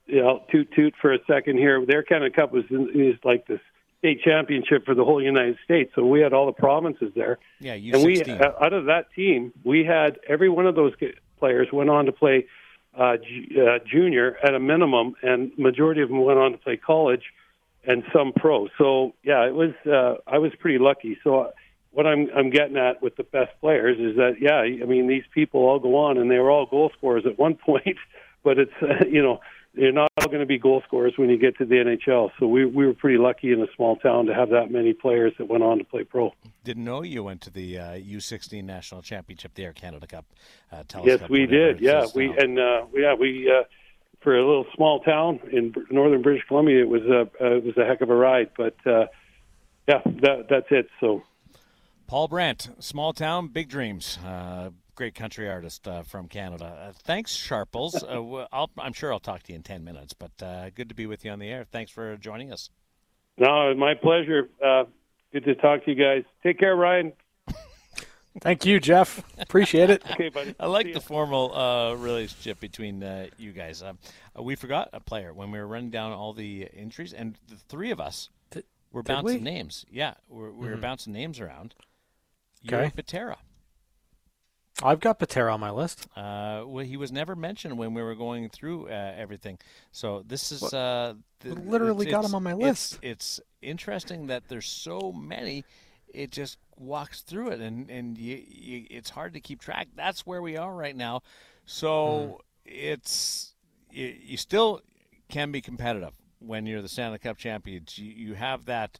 you 0.06 0.20
know, 0.22 0.42
toot 0.50 0.70
toot 0.74 0.94
for 1.00 1.12
a 1.12 1.18
second 1.26 1.58
here. 1.58 1.84
The 1.84 1.94
Air 1.94 2.02
Canada 2.02 2.34
Cup 2.34 2.52
was 2.52 2.64
is 2.70 3.16
like 3.24 3.46
this 3.46 3.60
state 4.00 4.20
championship 4.22 4.84
for 4.84 4.94
the 4.94 5.04
whole 5.04 5.22
United 5.22 5.56
States, 5.64 5.92
so 5.94 6.04
we 6.04 6.20
had 6.20 6.32
all 6.32 6.46
the 6.46 6.52
provinces 6.52 7.12
there. 7.14 7.38
yeah, 7.60 7.74
you 7.74 7.94
and 7.94 8.04
we 8.04 8.20
uh, 8.22 8.50
out 8.60 8.72
of 8.72 8.86
that 8.86 9.06
team, 9.14 9.52
we 9.64 9.84
had 9.84 10.18
every 10.28 10.48
one 10.48 10.66
of 10.66 10.74
those 10.74 10.92
g- 10.98 11.14
players 11.38 11.68
went 11.72 11.88
on 11.88 12.06
to 12.06 12.12
play 12.12 12.46
uh, 12.98 13.02
uh, 13.02 13.78
junior 13.90 14.36
at 14.44 14.54
a 14.54 14.60
minimum, 14.60 15.14
and 15.22 15.56
majority 15.56 16.02
of 16.02 16.08
them 16.08 16.20
went 16.22 16.38
on 16.38 16.50
to 16.52 16.58
play 16.58 16.76
college 16.76 17.22
and 17.84 18.04
some 18.12 18.32
pro. 18.32 18.68
So 18.78 19.14
yeah, 19.22 19.46
it 19.46 19.54
was 19.54 19.72
uh, 19.86 20.16
I 20.26 20.38
was 20.38 20.52
pretty 20.58 20.78
lucky. 20.78 21.18
So 21.24 21.40
uh, 21.40 21.50
what 21.90 22.06
I'm 22.06 22.28
I'm 22.34 22.50
getting 22.50 22.76
at 22.76 23.02
with 23.02 23.16
the 23.16 23.24
best 23.24 23.52
players 23.60 23.98
is 23.98 24.16
that 24.16 24.36
yeah, 24.40 24.58
I 24.58 24.86
mean 24.86 25.06
these 25.08 25.24
people 25.34 25.60
all 25.60 25.78
go 25.78 25.96
on 25.96 26.18
and 26.18 26.30
they 26.30 26.38
were 26.38 26.50
all 26.50 26.66
goal 26.66 26.90
scorers 26.96 27.24
at 27.26 27.38
one 27.38 27.54
point, 27.66 27.96
but 28.42 28.58
it's 28.58 28.72
uh, 28.82 29.04
you 29.08 29.22
know 29.22 29.40
they're 29.74 29.92
not 29.92 30.10
all 30.20 30.26
going 30.26 30.40
to 30.40 30.46
be 30.46 30.58
goal 30.58 30.82
scorers 30.86 31.14
when 31.16 31.30
you 31.30 31.38
get 31.38 31.56
to 31.56 31.64
the 31.64 31.76
NHL. 31.76 32.30
So 32.38 32.46
we 32.46 32.66
we 32.66 32.86
were 32.86 32.94
pretty 32.94 33.18
lucky 33.18 33.52
in 33.52 33.62
a 33.62 33.66
small 33.74 33.96
town 33.96 34.26
to 34.26 34.34
have 34.34 34.50
that 34.50 34.70
many 34.70 34.92
players 34.92 35.32
that 35.38 35.48
went 35.48 35.62
on 35.62 35.78
to 35.78 35.84
play 35.84 36.04
pro. 36.04 36.32
Didn't 36.64 36.84
know 36.84 37.02
you 37.02 37.24
went 37.24 37.40
to 37.42 37.50
the 37.50 37.78
uh, 37.78 37.84
U16 37.92 38.62
National 38.64 39.02
Championship, 39.02 39.54
the 39.54 39.64
Air 39.64 39.72
Canada 39.72 40.06
Cup. 40.06 40.26
Uh, 40.70 40.82
Yes, 41.04 41.28
we 41.28 41.46
did. 41.46 41.80
Yeah, 41.80 42.06
we 42.14 42.28
now. 42.28 42.34
and 42.38 42.58
uh, 42.58 42.84
yeah 42.94 43.14
we 43.14 43.50
uh, 43.50 43.64
for 44.22 44.36
a 44.36 44.46
little 44.46 44.66
small 44.74 45.00
town 45.00 45.40
in 45.52 45.74
northern 45.90 46.22
British 46.22 46.44
Columbia, 46.46 46.82
it 46.82 46.88
was 46.88 47.02
a 47.02 47.22
uh, 47.44 47.56
it 47.56 47.64
was 47.64 47.76
a 47.76 47.84
heck 47.84 48.00
of 48.00 48.10
a 48.10 48.14
ride. 48.14 48.50
But 48.56 48.76
uh, 48.86 49.06
yeah, 49.88 50.00
that 50.04 50.46
that's 50.48 50.66
it. 50.70 50.88
So 51.00 51.22
Paul 52.06 52.28
Brandt, 52.28 52.70
small 52.78 53.12
town, 53.12 53.48
big 53.48 53.68
dreams. 53.68 54.18
Uh, 54.24 54.70
great 54.94 55.14
country 55.14 55.48
artist 55.48 55.88
uh, 55.88 56.02
from 56.02 56.28
Canada. 56.28 56.64
Uh, 56.64 56.92
thanks, 57.04 57.32
Sharples. 57.32 58.02
Uh, 58.02 58.46
I'll, 58.52 58.70
I'm 58.78 58.92
sure 58.92 59.12
I'll 59.12 59.20
talk 59.20 59.42
to 59.44 59.52
you 59.52 59.56
in 59.56 59.62
10 59.62 59.82
minutes, 59.82 60.12
but 60.12 60.30
uh, 60.42 60.70
good 60.70 60.88
to 60.90 60.94
be 60.94 61.06
with 61.06 61.24
you 61.24 61.30
on 61.30 61.38
the 61.38 61.48
air. 61.48 61.64
Thanks 61.64 61.90
for 61.90 62.16
joining 62.16 62.52
us. 62.52 62.70
no, 63.38 63.74
my 63.74 63.94
pleasure. 63.94 64.50
Uh, 64.64 64.84
good 65.32 65.44
to 65.44 65.54
talk 65.54 65.84
to 65.86 65.90
you 65.90 65.96
guys. 65.96 66.24
Take 66.42 66.58
care, 66.58 66.76
Ryan. 66.76 67.12
Thank 68.40 68.64
you, 68.64 68.80
Jeff. 68.80 69.22
Appreciate 69.38 69.90
it. 69.90 70.02
Okay, 70.12 70.30
buddy. 70.30 70.54
I 70.58 70.66
like 70.66 70.92
the 70.92 71.00
formal 71.00 71.54
uh, 71.54 71.94
relationship 71.94 72.60
between 72.60 73.02
uh, 73.02 73.26
you 73.36 73.52
guys. 73.52 73.82
Um, 73.82 73.98
uh, 74.38 74.42
we 74.42 74.54
forgot 74.56 74.88
a 74.92 75.00
player 75.00 75.34
when 75.34 75.50
we 75.50 75.58
were 75.58 75.66
running 75.66 75.90
down 75.90 76.12
all 76.12 76.32
the 76.32 76.64
injuries, 76.74 77.12
and 77.12 77.36
the 77.48 77.56
three 77.68 77.90
of 77.90 78.00
us 78.00 78.30
Did- 78.50 78.64
were 78.90 79.02
did 79.02 79.08
bouncing 79.08 79.24
we? 79.26 79.34
Mm-hmm. 79.36 79.44
names. 79.44 79.84
Yeah, 79.90 80.14
we 80.28 80.40
were, 80.40 80.52
we 80.52 80.68
were 80.68 80.76
bouncing 80.78 81.12
names 81.12 81.40
around. 81.40 81.74
Jiri 82.66 82.86
Okay. 82.86 82.90
Patera. 82.96 83.36
I've 84.82 85.00
got 85.00 85.18
Patera 85.18 85.52
on 85.52 85.60
my 85.60 85.70
list. 85.70 86.06
Uh, 86.16 86.62
well, 86.66 86.84
he 86.84 86.96
was 86.96 87.12
never 87.12 87.36
mentioned 87.36 87.76
when 87.76 87.92
we 87.92 88.02
were 88.02 88.14
going 88.14 88.48
through 88.48 88.88
uh, 88.88 89.12
everything. 89.16 89.58
So 89.92 90.24
this 90.26 90.50
is 90.50 90.62
uh, 90.72 91.14
th- 91.40 91.54
We 91.54 91.60
literally 91.62 92.06
it's- 92.06 92.10
got 92.12 92.20
it's- 92.20 92.30
him 92.30 92.34
on 92.36 92.42
my 92.44 92.52
it's- 92.52 92.66
list. 92.92 92.98
It's, 93.02 93.40
interesting 93.60 94.26
that 94.26 94.48
there's 94.48 94.66
so 94.66 95.12
many. 95.12 95.64
It 96.12 96.30
just 96.30 96.58
walks 96.76 97.22
through 97.22 97.50
it, 97.52 97.60
and 97.60 97.90
and 97.90 98.18
you, 98.18 98.42
you, 98.46 98.86
it's 98.90 99.10
hard 99.10 99.32
to 99.34 99.40
keep 99.40 99.60
track. 99.60 99.88
That's 99.96 100.26
where 100.26 100.42
we 100.42 100.56
are 100.56 100.74
right 100.74 100.94
now. 100.96 101.22
So 101.66 102.40
Hmm. 102.66 102.70
it's 102.72 103.54
you, 103.90 104.14
you 104.20 104.36
still 104.36 104.80
can 105.28 105.50
be 105.52 105.60
competitive 105.60 106.12
when 106.38 106.66
you're 106.66 106.82
the 106.82 106.88
Stanley 106.88 107.18
Cup 107.18 107.36
champions. 107.38 107.98
You, 107.98 108.10
you 108.10 108.34
have 108.34 108.66
that 108.66 108.98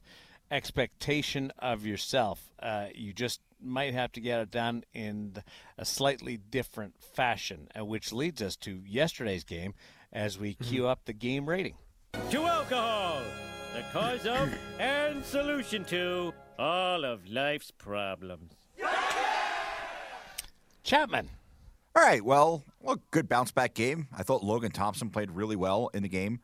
expectation 0.57 1.51
of 1.59 1.85
yourself. 1.85 2.51
Uh, 2.61 2.87
you 2.93 3.11
just 3.13 3.41
might 3.61 3.93
have 3.93 4.11
to 4.11 4.21
get 4.21 4.39
it 4.39 4.51
done 4.51 4.83
in 4.93 5.35
a 5.77 5.85
slightly 5.85 6.37
different 6.37 6.95
fashion, 7.01 7.67
uh, 7.77 7.83
which 7.83 8.11
leads 8.13 8.41
us 8.41 8.55
to 8.57 8.81
yesterday's 8.85 9.43
game 9.43 9.73
as 10.11 10.37
we 10.39 10.51
Mm-hmm. 10.55 10.63
queue 10.69 10.87
up 10.87 11.01
the 11.05 11.13
game 11.13 11.47
rating. 11.49 11.75
to 12.29 12.45
alcohol, 12.45 13.21
the 13.73 13.81
cause 13.91 14.25
of 14.25 14.53
and 14.79 15.23
solution 15.25 15.83
to 15.85 16.33
all 16.57 17.03
of 17.03 17.27
life's 17.27 17.71
problems. 17.71 18.53
Chapman. 20.83 21.29
All 21.95 22.03
right, 22.03 22.23
well, 22.23 22.63
well, 22.81 22.99
good 23.11 23.29
bounce 23.29 23.51
back 23.51 23.73
game. 23.73 24.07
I 24.17 24.23
thought 24.23 24.43
Logan 24.43 24.71
Thompson 24.71 25.09
played 25.09 25.31
really 25.31 25.55
well 25.55 25.89
in 25.93 26.03
the 26.03 26.09
game. 26.09 26.39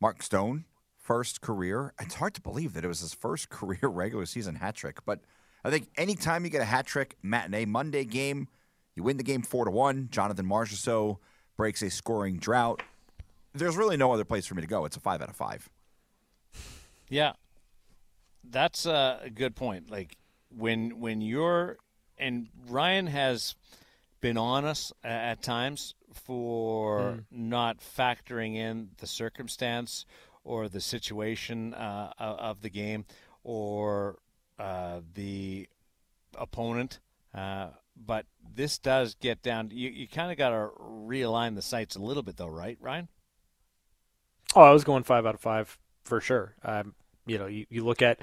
Mark 0.00 0.22
Stone, 0.22 0.64
first 0.98 1.40
career. 1.40 1.94
It's 2.00 2.14
hard 2.14 2.34
to 2.34 2.40
believe 2.40 2.74
that 2.74 2.84
it 2.84 2.88
was 2.88 3.00
his 3.00 3.14
first 3.14 3.48
career 3.50 3.88
regular 3.88 4.26
season 4.26 4.56
hat 4.56 4.74
trick, 4.74 5.04
but 5.04 5.20
I 5.64 5.70
think 5.70 5.88
anytime 5.96 6.44
you 6.44 6.50
get 6.50 6.60
a 6.60 6.66
hat 6.66 6.86
trick, 6.86 7.16
matinee 7.22 7.64
Monday 7.64 8.04
game, 8.04 8.48
you 8.94 9.02
win 9.02 9.16
the 9.16 9.24
game 9.24 9.42
four 9.42 9.64
to 9.64 9.70
one. 9.70 10.08
Jonathan 10.10 10.46
Marchessault 10.46 11.18
breaks 11.56 11.82
a 11.82 11.90
scoring 11.90 12.38
drought. 12.38 12.82
There's 13.52 13.76
really 13.76 13.96
no 13.96 14.12
other 14.12 14.24
place 14.24 14.46
for 14.46 14.54
me 14.54 14.62
to 14.62 14.68
go. 14.68 14.84
It's 14.84 14.96
a 14.96 15.00
five 15.00 15.22
out 15.22 15.28
of 15.28 15.36
five. 15.36 15.68
Yeah, 17.08 17.32
that's 18.50 18.86
a 18.86 19.30
good 19.34 19.56
point. 19.56 19.90
Like 19.90 20.16
when 20.50 21.00
when 21.00 21.20
you're 21.20 21.78
and 22.18 22.48
Ryan 22.68 23.06
has 23.08 23.54
been 24.20 24.38
on 24.38 24.64
us 24.64 24.92
at 25.04 25.42
times 25.42 25.94
for 26.12 27.18
not 27.30 27.78
factoring 27.78 28.56
in 28.56 28.90
the 28.98 29.06
circumstance 29.06 30.06
or 30.44 30.68
the 30.68 30.80
situation 30.80 31.74
uh, 31.74 32.12
of 32.18 32.62
the 32.62 32.70
game 32.70 33.04
or 33.44 34.18
uh, 34.58 35.00
the 35.14 35.68
opponent. 36.38 37.00
Uh, 37.34 37.68
but 37.96 38.26
this 38.54 38.78
does 38.78 39.14
get 39.14 39.42
down. 39.42 39.70
You, 39.72 39.90
you 39.90 40.08
kind 40.08 40.30
of 40.30 40.38
got 40.38 40.50
to 40.50 40.70
realign 40.80 41.54
the 41.54 41.62
sights 41.62 41.96
a 41.96 42.00
little 42.00 42.22
bit, 42.22 42.36
though, 42.36 42.48
right, 42.48 42.78
Ryan? 42.80 43.08
Oh, 44.54 44.62
I 44.62 44.70
was 44.70 44.84
going 44.84 45.02
five 45.02 45.26
out 45.26 45.34
of 45.34 45.40
five 45.40 45.78
for 46.04 46.20
sure. 46.20 46.54
Um, 46.62 46.94
you 47.26 47.38
know, 47.38 47.46
you, 47.46 47.66
you 47.68 47.84
look 47.84 48.02
at 48.02 48.20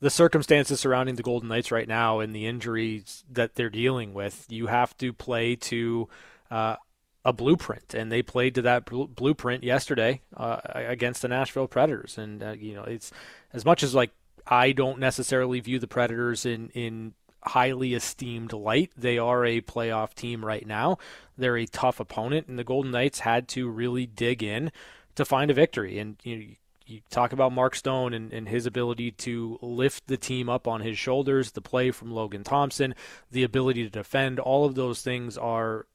the 0.00 0.10
circumstances 0.10 0.80
surrounding 0.80 1.14
the 1.14 1.22
Golden 1.22 1.48
Knights 1.48 1.70
right 1.70 1.86
now 1.86 2.20
and 2.20 2.34
the 2.34 2.46
injuries 2.46 3.24
that 3.30 3.54
they're 3.54 3.70
dealing 3.70 4.14
with. 4.14 4.46
You 4.48 4.66
have 4.66 4.96
to 4.98 5.12
play 5.12 5.56
to 5.56 6.08
uh, 6.50 6.76
a 7.24 7.32
blueprint, 7.32 7.94
and 7.94 8.10
they 8.10 8.22
played 8.22 8.54
to 8.54 8.62
that 8.62 8.86
bl- 8.86 9.04
blueprint 9.04 9.62
yesterday 9.62 10.22
uh, 10.36 10.60
against 10.64 11.22
the 11.22 11.28
Nashville 11.28 11.68
Predators. 11.68 12.16
And 12.16 12.42
uh, 12.42 12.52
you 12.52 12.74
know, 12.74 12.84
it's 12.84 13.12
as 13.52 13.64
much 13.64 13.82
as 13.82 13.94
like 13.94 14.10
I 14.46 14.72
don't 14.72 14.98
necessarily 14.98 15.60
view 15.60 15.78
the 15.78 15.86
Predators 15.86 16.46
in 16.46 16.70
in 16.70 17.14
highly 17.42 17.94
esteemed 17.94 18.52
light. 18.52 18.92
They 18.96 19.18
are 19.18 19.44
a 19.44 19.60
playoff 19.60 20.14
team 20.14 20.44
right 20.44 20.66
now. 20.66 20.98
They're 21.36 21.58
a 21.58 21.66
tough 21.66 22.00
opponent, 22.00 22.48
and 22.48 22.58
the 22.58 22.64
Golden 22.64 22.90
Knights 22.90 23.20
had 23.20 23.48
to 23.48 23.68
really 23.68 24.06
dig 24.06 24.42
in 24.42 24.72
to 25.14 25.24
find 25.24 25.50
a 25.50 25.54
victory. 25.54 25.98
And 25.98 26.16
you 26.22 26.36
know, 26.36 26.44
you 26.90 27.00
talk 27.10 27.32
about 27.32 27.52
Mark 27.52 27.74
Stone 27.74 28.12
and, 28.12 28.32
and 28.32 28.48
his 28.48 28.66
ability 28.66 29.12
to 29.12 29.58
lift 29.62 30.06
the 30.06 30.16
team 30.16 30.48
up 30.48 30.66
on 30.66 30.80
his 30.80 30.98
shoulders, 30.98 31.52
the 31.52 31.60
play 31.60 31.90
from 31.90 32.10
Logan 32.10 32.44
Thompson, 32.44 32.94
the 33.30 33.44
ability 33.44 33.84
to 33.84 33.90
defend. 33.90 34.38
All 34.38 34.64
of 34.64 34.74
those 34.74 35.02
things 35.02 35.38
are 35.38 35.86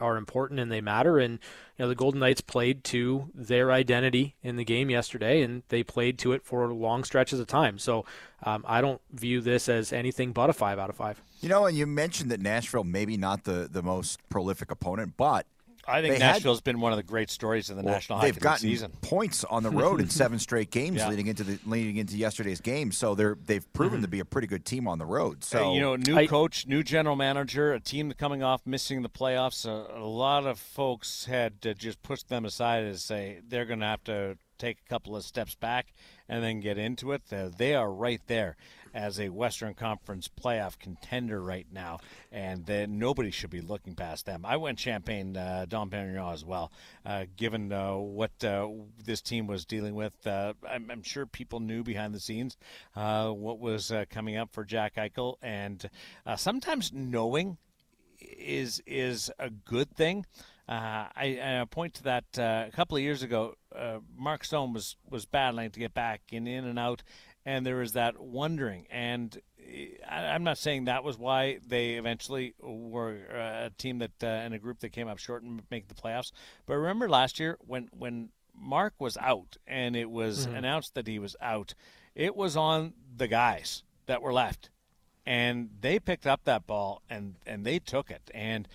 are 0.00 0.16
important 0.16 0.58
and 0.58 0.72
they 0.72 0.80
matter. 0.80 1.18
And 1.18 1.38
you 1.78 1.84
know, 1.84 1.88
the 1.88 1.94
Golden 1.94 2.20
Knights 2.20 2.40
played 2.40 2.82
to 2.84 3.30
their 3.32 3.70
identity 3.70 4.34
in 4.42 4.56
the 4.56 4.64
game 4.64 4.90
yesterday, 4.90 5.40
and 5.42 5.62
they 5.68 5.82
played 5.82 6.18
to 6.18 6.32
it 6.32 6.44
for 6.44 6.66
long 6.72 7.04
stretches 7.04 7.40
of 7.40 7.46
time. 7.46 7.78
So 7.78 8.04
um, 8.42 8.64
I 8.66 8.80
don't 8.80 9.00
view 9.12 9.40
this 9.40 9.68
as 9.68 9.92
anything 9.92 10.32
but 10.32 10.50
a 10.50 10.52
five 10.52 10.78
out 10.78 10.90
of 10.90 10.96
five. 10.96 11.22
You 11.40 11.48
know, 11.48 11.66
and 11.66 11.76
you 11.76 11.86
mentioned 11.86 12.30
that 12.30 12.40
Nashville 12.40 12.84
maybe 12.84 13.16
not 13.16 13.44
the, 13.44 13.68
the 13.70 13.82
most 13.82 14.18
prolific 14.28 14.70
opponent, 14.70 15.14
but 15.16 15.46
I 15.86 16.00
think 16.00 16.14
They 16.14 16.24
had- 16.24 16.34
Nashville's 16.34 16.60
been 16.60 16.80
one 16.80 16.92
of 16.92 16.96
the 16.96 17.02
great 17.02 17.28
stories 17.30 17.68
in 17.70 17.76
the 17.76 17.82
Well, 17.82 17.94
National 17.94 18.20
they've 18.20 18.34
Hockey 18.34 18.36
League 18.36 18.42
gotten 18.42 18.68
season. 18.70 18.92
points 19.00 19.44
on 19.44 19.62
the 19.62 19.70
road 19.82 20.00
in 20.00 20.08
seven 20.08 20.38
straight 20.38 20.70
games 20.70 20.98
Yeah. 20.98 21.08
leading 21.08 21.26
into 21.26 21.42
the 21.44 21.58
leading 21.66 21.96
into 21.96 22.16
yesterday's 22.16 22.60
game. 22.60 22.92
So 22.92 23.14
they're 23.14 23.36
they've 23.44 23.70
proven 23.72 23.96
Mm-hmm. 23.98 24.02
to 24.04 24.08
be 24.08 24.20
a 24.20 24.24
pretty 24.24 24.46
good 24.46 24.64
team 24.64 24.86
on 24.86 24.98
the 24.98 25.06
road. 25.06 25.42
So 25.44 25.70
Uh, 25.70 25.74
you 25.74 25.80
know, 25.80 25.96
new 25.96 26.16
I- 26.16 26.26
coach, 26.26 26.66
new 26.66 26.82
general 26.82 27.16
manager, 27.16 27.72
a 27.72 27.80
team 27.80 28.12
coming 28.12 28.42
off 28.42 28.62
missing 28.64 29.02
the 29.02 29.08
playoffs. 29.10 29.66
A, 29.66 29.98
a 29.98 30.06
lot 30.06 30.46
of 30.46 30.58
folks 30.58 31.24
had 31.26 31.60
to 31.62 31.74
just 31.74 32.02
push 32.02 32.22
them 32.22 32.44
aside 32.44 32.84
and 32.84 32.98
say 32.98 33.40
they're 33.48 33.64
going 33.66 33.80
to 33.80 33.86
have 33.86 34.04
to 34.04 34.36
take 34.58 34.78
a 34.86 34.88
couple 34.88 35.16
of 35.16 35.24
steps 35.24 35.56
back 35.56 35.92
and 36.28 36.44
then 36.44 36.60
get 36.60 36.78
into 36.78 37.10
it. 37.12 37.22
They 37.26 37.74
are 37.74 37.92
right 37.92 38.20
there 38.28 38.56
as 38.94 39.20
a 39.20 39.28
Western 39.28 39.74
Conference 39.74 40.28
playoff 40.28 40.78
contender 40.78 41.40
right 41.40 41.66
now, 41.72 41.98
and 42.30 42.66
then 42.66 42.98
nobody 42.98 43.30
should 43.30 43.50
be 43.50 43.60
looking 43.60 43.94
past 43.94 44.26
them. 44.26 44.44
I 44.44 44.56
went 44.56 44.78
Champagne, 44.78 45.36
uh, 45.36 45.66
Dom 45.68 45.90
Perignon 45.90 46.32
as 46.32 46.44
well, 46.44 46.72
uh, 47.04 47.24
given 47.36 47.72
uh, 47.72 47.96
what 47.96 48.44
uh, 48.44 48.68
this 49.04 49.20
team 49.20 49.46
was 49.46 49.64
dealing 49.64 49.94
with. 49.94 50.26
Uh, 50.26 50.54
I'm, 50.68 50.90
I'm 50.90 51.02
sure 51.02 51.26
people 51.26 51.60
knew 51.60 51.82
behind 51.82 52.14
the 52.14 52.20
scenes 52.20 52.56
uh, 52.96 53.30
what 53.30 53.58
was 53.58 53.92
coming 54.10 54.36
up 54.36 54.52
for 54.52 54.64
Jack 54.64 54.96
Eichel, 54.96 55.36
and 55.42 55.88
sometimes 56.36 56.92
knowing 56.92 57.58
is 58.20 58.82
is 58.86 59.30
a 59.38 59.50
good 59.50 59.90
thing. 59.96 60.24
Uh, 60.68 61.08
I, 61.16 61.60
I 61.60 61.64
point 61.68 61.94
to 61.94 62.04
that 62.04 62.24
uh, 62.38 62.64
a 62.68 62.70
couple 62.70 62.96
of 62.96 63.02
years 63.02 63.22
ago. 63.22 63.56
Uh, 63.74 63.98
Mark 64.16 64.44
Stone 64.44 64.72
was 64.72 64.96
was 65.10 65.26
battling 65.26 65.70
to 65.70 65.80
get 65.80 65.92
back 65.92 66.22
in 66.30 66.46
in 66.46 66.64
and 66.64 66.78
out, 66.78 67.02
and 67.44 67.66
there 67.66 67.76
was 67.76 67.92
that 67.92 68.20
wondering. 68.20 68.86
And 68.90 69.36
I, 70.08 70.26
I'm 70.26 70.44
not 70.44 70.58
saying 70.58 70.84
that 70.84 71.04
was 71.04 71.18
why 71.18 71.58
they 71.66 71.94
eventually 71.94 72.54
were 72.60 73.18
uh, 73.32 73.66
a 73.66 73.70
team 73.76 73.98
that 73.98 74.12
uh, 74.22 74.26
and 74.26 74.54
a 74.54 74.58
group 74.58 74.80
that 74.80 74.90
came 74.90 75.08
up 75.08 75.18
short 75.18 75.42
and 75.42 75.62
make 75.70 75.88
the 75.88 75.94
playoffs. 75.94 76.32
But 76.66 76.76
remember 76.76 77.08
last 77.08 77.40
year 77.40 77.58
when 77.60 77.88
when 77.96 78.30
Mark 78.54 78.94
was 78.98 79.16
out 79.16 79.56
and 79.66 79.96
it 79.96 80.10
was 80.10 80.46
mm-hmm. 80.46 80.56
announced 80.56 80.94
that 80.94 81.06
he 81.06 81.18
was 81.18 81.36
out, 81.40 81.74
it 82.14 82.36
was 82.36 82.56
on 82.56 82.94
the 83.16 83.28
guys 83.28 83.82
that 84.06 84.22
were 84.22 84.32
left, 84.32 84.70
and 85.26 85.70
they 85.80 85.98
picked 85.98 86.26
up 86.26 86.44
that 86.44 86.66
ball 86.66 87.02
and 87.10 87.36
and 87.46 87.64
they 87.64 87.78
took 87.78 88.10
it 88.10 88.30
and. 88.34 88.68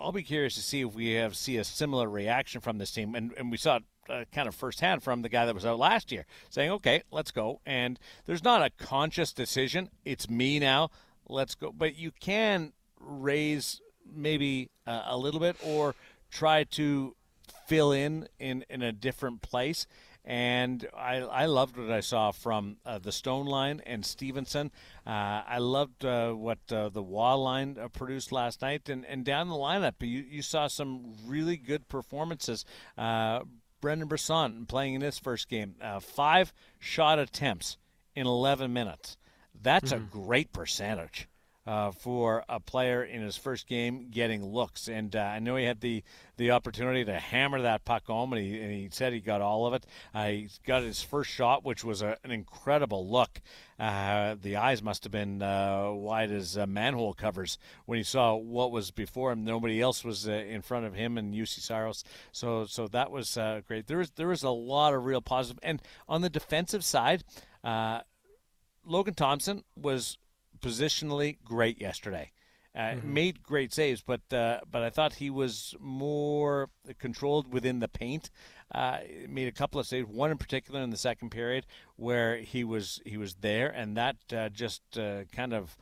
I'll 0.00 0.12
be 0.12 0.22
curious 0.22 0.54
to 0.54 0.60
see 0.60 0.82
if 0.82 0.94
we 0.94 1.12
have 1.14 1.34
see 1.34 1.56
a 1.56 1.64
similar 1.64 2.08
reaction 2.08 2.60
from 2.60 2.78
this 2.78 2.92
team, 2.92 3.16
and, 3.16 3.32
and 3.36 3.50
we 3.50 3.56
saw 3.56 3.76
it 3.76 3.84
uh, 4.08 4.24
kind 4.32 4.48
of 4.48 4.54
firsthand 4.54 5.02
from 5.02 5.22
the 5.22 5.28
guy 5.28 5.46
that 5.46 5.54
was 5.54 5.66
out 5.66 5.78
last 5.78 6.12
year, 6.12 6.26
saying, 6.50 6.70
"Okay, 6.70 7.02
let's 7.10 7.30
go." 7.30 7.60
And 7.66 7.98
there's 8.26 8.44
not 8.44 8.62
a 8.62 8.70
conscious 8.70 9.32
decision. 9.32 9.90
It's 10.04 10.28
me 10.28 10.58
now. 10.58 10.90
Let's 11.28 11.54
go. 11.54 11.72
But 11.72 11.96
you 11.96 12.10
can 12.10 12.72
raise 13.00 13.80
maybe 14.10 14.70
uh, 14.86 15.02
a 15.06 15.16
little 15.16 15.40
bit 15.40 15.56
or 15.64 15.94
try 16.30 16.64
to 16.64 17.14
fill 17.66 17.92
in 17.92 18.28
in 18.38 18.64
in 18.68 18.82
a 18.82 18.92
different 18.92 19.42
place 19.42 19.86
and 20.28 20.86
I, 20.94 21.16
I 21.16 21.46
loved 21.46 21.78
what 21.78 21.90
I 21.90 22.00
saw 22.00 22.32
from 22.32 22.76
uh, 22.84 22.98
the 22.98 23.12
Stone 23.12 23.46
line 23.46 23.80
and 23.86 24.04
Stephenson. 24.04 24.70
Uh, 25.06 25.42
I 25.48 25.56
loved 25.56 26.04
uh, 26.04 26.32
what 26.32 26.58
uh, 26.70 26.90
the 26.90 27.02
Wall 27.02 27.42
line 27.42 27.78
uh, 27.80 27.88
produced 27.88 28.30
last 28.30 28.60
night, 28.60 28.90
and, 28.90 29.06
and 29.06 29.24
down 29.24 29.48
the 29.48 29.54
lineup, 29.54 29.94
you, 30.00 30.22
you 30.28 30.42
saw 30.42 30.66
some 30.66 31.14
really 31.26 31.56
good 31.56 31.88
performances. 31.88 32.66
Uh, 33.78 33.80
Brendan 33.80 34.08
Brisson 34.08 34.66
playing 34.66 34.94
in 34.94 35.00
his 35.00 35.18
first 35.18 35.48
game, 35.48 35.76
five 36.00 36.52
shot 36.78 37.18
attempts 37.18 37.76
in 38.14 38.26
11 38.26 38.72
minutes. 38.72 39.16
That's 39.60 39.92
mm-hmm. 39.92 40.04
a 40.04 40.06
great 40.06 40.52
percentage 40.52 41.28
uh, 41.68 41.90
for 41.90 42.44
a 42.48 42.58
player 42.58 43.04
in 43.04 43.20
his 43.20 43.36
first 43.36 43.66
game 43.66 44.08
getting 44.10 44.42
looks. 44.42 44.88
And 44.88 45.14
uh, 45.14 45.20
I 45.20 45.38
know 45.38 45.56
he 45.56 45.66
had 45.66 45.82
the, 45.82 46.02
the 46.38 46.52
opportunity 46.52 47.04
to 47.04 47.18
hammer 47.18 47.60
that 47.60 47.84
puck 47.84 48.06
home, 48.06 48.32
and 48.32 48.40
he, 48.40 48.58
and 48.58 48.72
he 48.72 48.88
said 48.90 49.12
he 49.12 49.20
got 49.20 49.42
all 49.42 49.66
of 49.66 49.74
it. 49.74 49.84
Uh, 50.14 50.28
he 50.28 50.48
got 50.66 50.82
his 50.82 51.02
first 51.02 51.28
shot, 51.28 51.66
which 51.66 51.84
was 51.84 52.00
a, 52.00 52.16
an 52.24 52.30
incredible 52.30 53.06
look. 53.06 53.42
Uh, 53.78 54.34
the 54.40 54.56
eyes 54.56 54.82
must 54.82 55.04
have 55.04 55.12
been 55.12 55.42
uh, 55.42 55.90
wide 55.92 56.32
as 56.32 56.56
uh, 56.56 56.66
manhole 56.66 57.12
covers 57.12 57.58
when 57.84 57.98
he 57.98 58.02
saw 58.02 58.34
what 58.34 58.72
was 58.72 58.90
before 58.90 59.30
him. 59.30 59.44
Nobody 59.44 59.78
else 59.82 60.02
was 60.02 60.26
in 60.26 60.62
front 60.62 60.86
of 60.86 60.94
him 60.94 61.18
and 61.18 61.34
Juuse 61.34 61.60
Saros. 61.60 62.02
So, 62.32 62.64
so 62.64 62.88
that 62.88 63.10
was 63.10 63.36
great. 63.66 63.88
There 63.88 63.98
was 63.98 64.10
there 64.12 64.28
was 64.28 64.42
a 64.42 64.50
lot 64.50 64.94
of 64.94 65.04
real 65.04 65.20
positive. 65.20 65.60
And 65.62 65.82
on 66.08 66.22
the 66.22 66.30
defensive 66.30 66.82
side, 66.82 67.24
Logan 67.62 69.14
Thompson 69.14 69.64
was 69.76 70.16
positionally 70.60 71.38
great 71.44 71.80
yesterday. 71.80 72.32
Uh, 72.74 72.80
mm-hmm. 72.80 73.14
Made 73.14 73.42
great 73.42 73.72
saves, 73.72 74.02
but 74.02 74.20
uh, 74.32 74.60
but 74.70 74.82
I 74.82 74.90
thought 74.90 75.14
he 75.14 75.30
was 75.30 75.74
more 75.80 76.68
controlled 76.98 77.52
within 77.52 77.80
the 77.80 77.88
paint. 77.88 78.30
Uh, 78.72 78.98
made 79.28 79.48
a 79.48 79.52
couple 79.52 79.80
of 79.80 79.86
saves, 79.86 80.06
one 80.06 80.30
in 80.30 80.38
particular 80.38 80.82
in 80.82 80.90
the 80.90 80.96
second 80.96 81.30
period 81.30 81.66
where 81.96 82.36
he 82.36 82.64
was 82.64 83.00
he 83.04 83.16
was 83.16 83.36
there, 83.36 83.68
and 83.68 83.96
that 83.96 84.16
uh, 84.32 84.48
just 84.50 84.82
uh, 84.98 85.24
kind 85.32 85.54
of 85.54 85.76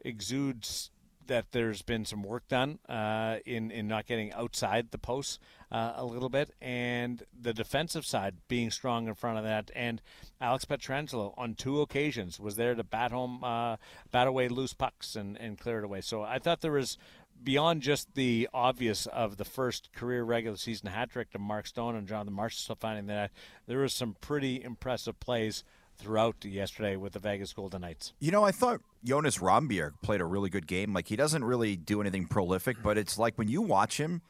exudes 0.00 0.90
that 1.28 1.52
there's 1.52 1.82
been 1.82 2.04
some 2.04 2.22
work 2.22 2.48
done 2.48 2.78
uh, 2.88 3.36
in 3.46 3.70
in 3.70 3.86
not 3.86 4.06
getting 4.06 4.32
outside 4.32 4.90
the 4.90 4.98
posts 4.98 5.38
uh, 5.70 5.92
a 5.96 6.04
little 6.04 6.28
bit, 6.28 6.50
and 6.60 7.22
the 7.40 7.54
defensive 7.54 8.04
side 8.04 8.34
being 8.48 8.70
strong 8.70 9.06
in 9.06 9.14
front 9.14 9.38
of 9.38 9.44
that. 9.44 9.70
And 9.74 10.02
Alex 10.40 10.64
Pietrangelo 10.64 11.32
on 11.38 11.54
two 11.54 11.80
occasions 11.80 12.40
was 12.40 12.56
there 12.56 12.74
to 12.74 12.84
bat 12.84 13.12
home, 13.12 13.44
uh, 13.44 13.76
bat 14.10 14.26
away 14.26 14.48
loose 14.48 14.74
pucks 14.74 15.16
and 15.16 15.38
and 15.38 15.58
clear 15.58 15.78
it 15.78 15.84
away. 15.84 16.00
So 16.00 16.22
I 16.22 16.38
thought 16.38 16.60
there 16.60 16.72
was. 16.72 16.98
Beyond 17.40 17.82
just 17.82 18.16
the 18.16 18.48
obvious 18.52 19.06
of 19.06 19.36
the 19.36 19.44
first 19.44 19.92
career 19.92 20.24
regular 20.24 20.56
season 20.56 20.88
hat 20.90 21.10
trick 21.10 21.30
to 21.30 21.38
Mark 21.38 21.68
Stone 21.68 21.94
and 21.94 22.08
Jonathan 22.08 22.34
Marchessault 22.34 22.80
finding 22.80 23.06
that, 23.06 23.30
there 23.68 23.78
was 23.78 23.94
some 23.94 24.16
pretty 24.20 24.60
impressive 24.60 25.20
plays 25.20 25.62
throughout 25.98 26.44
yesterday 26.44 26.96
with 26.96 27.12
the 27.12 27.18
Vegas 27.18 27.52
Golden 27.52 27.82
Knights. 27.82 28.12
You 28.20 28.30
know, 28.30 28.44
I 28.44 28.52
thought 28.52 28.80
Jonas 29.04 29.38
Rondbjerg 29.38 29.92
played 30.02 30.20
a 30.20 30.24
really 30.24 30.50
good 30.50 30.66
game. 30.66 30.94
Like 30.94 31.08
he 31.08 31.16
doesn't 31.16 31.44
really 31.44 31.76
do 31.76 32.00
anything 32.00 32.26
prolific, 32.26 32.76
but 32.82 32.96
it's 32.96 33.18
like 33.18 33.36
when 33.36 33.48
you 33.48 33.62
watch 33.62 33.98
him, 33.98 34.22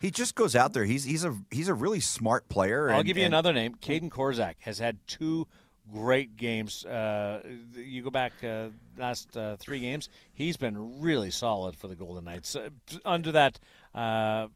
he 0.00 0.10
just 0.10 0.34
goes 0.34 0.54
out 0.54 0.72
there. 0.72 0.84
He's 0.84 1.04
he's 1.04 1.24
a 1.24 1.36
he's 1.50 1.68
a 1.68 1.74
really 1.74 2.00
smart 2.00 2.48
player. 2.48 2.90
I'll 2.90 3.02
give 3.02 3.16
you 3.16 3.24
and, 3.24 3.34
another 3.34 3.52
name. 3.52 3.74
Kaedan 3.74 4.10
Korczak 4.10 4.54
has 4.60 4.78
had 4.78 4.98
two 5.06 5.46
great 5.92 6.36
games. 6.36 6.84
Uh, 6.84 7.42
you 7.74 8.02
go 8.02 8.10
back 8.10 8.32
uh, 8.42 8.68
last 8.96 9.36
uh, 9.36 9.56
three 9.56 9.80
games, 9.80 10.08
he's 10.32 10.56
been 10.56 11.00
really 11.00 11.30
solid 11.30 11.76
for 11.76 11.88
the 11.88 11.94
Golden 11.94 12.24
Knights 12.24 12.56
uh, 12.56 12.68
under 13.04 13.32
that 13.32 13.58
uh, 13.94 14.48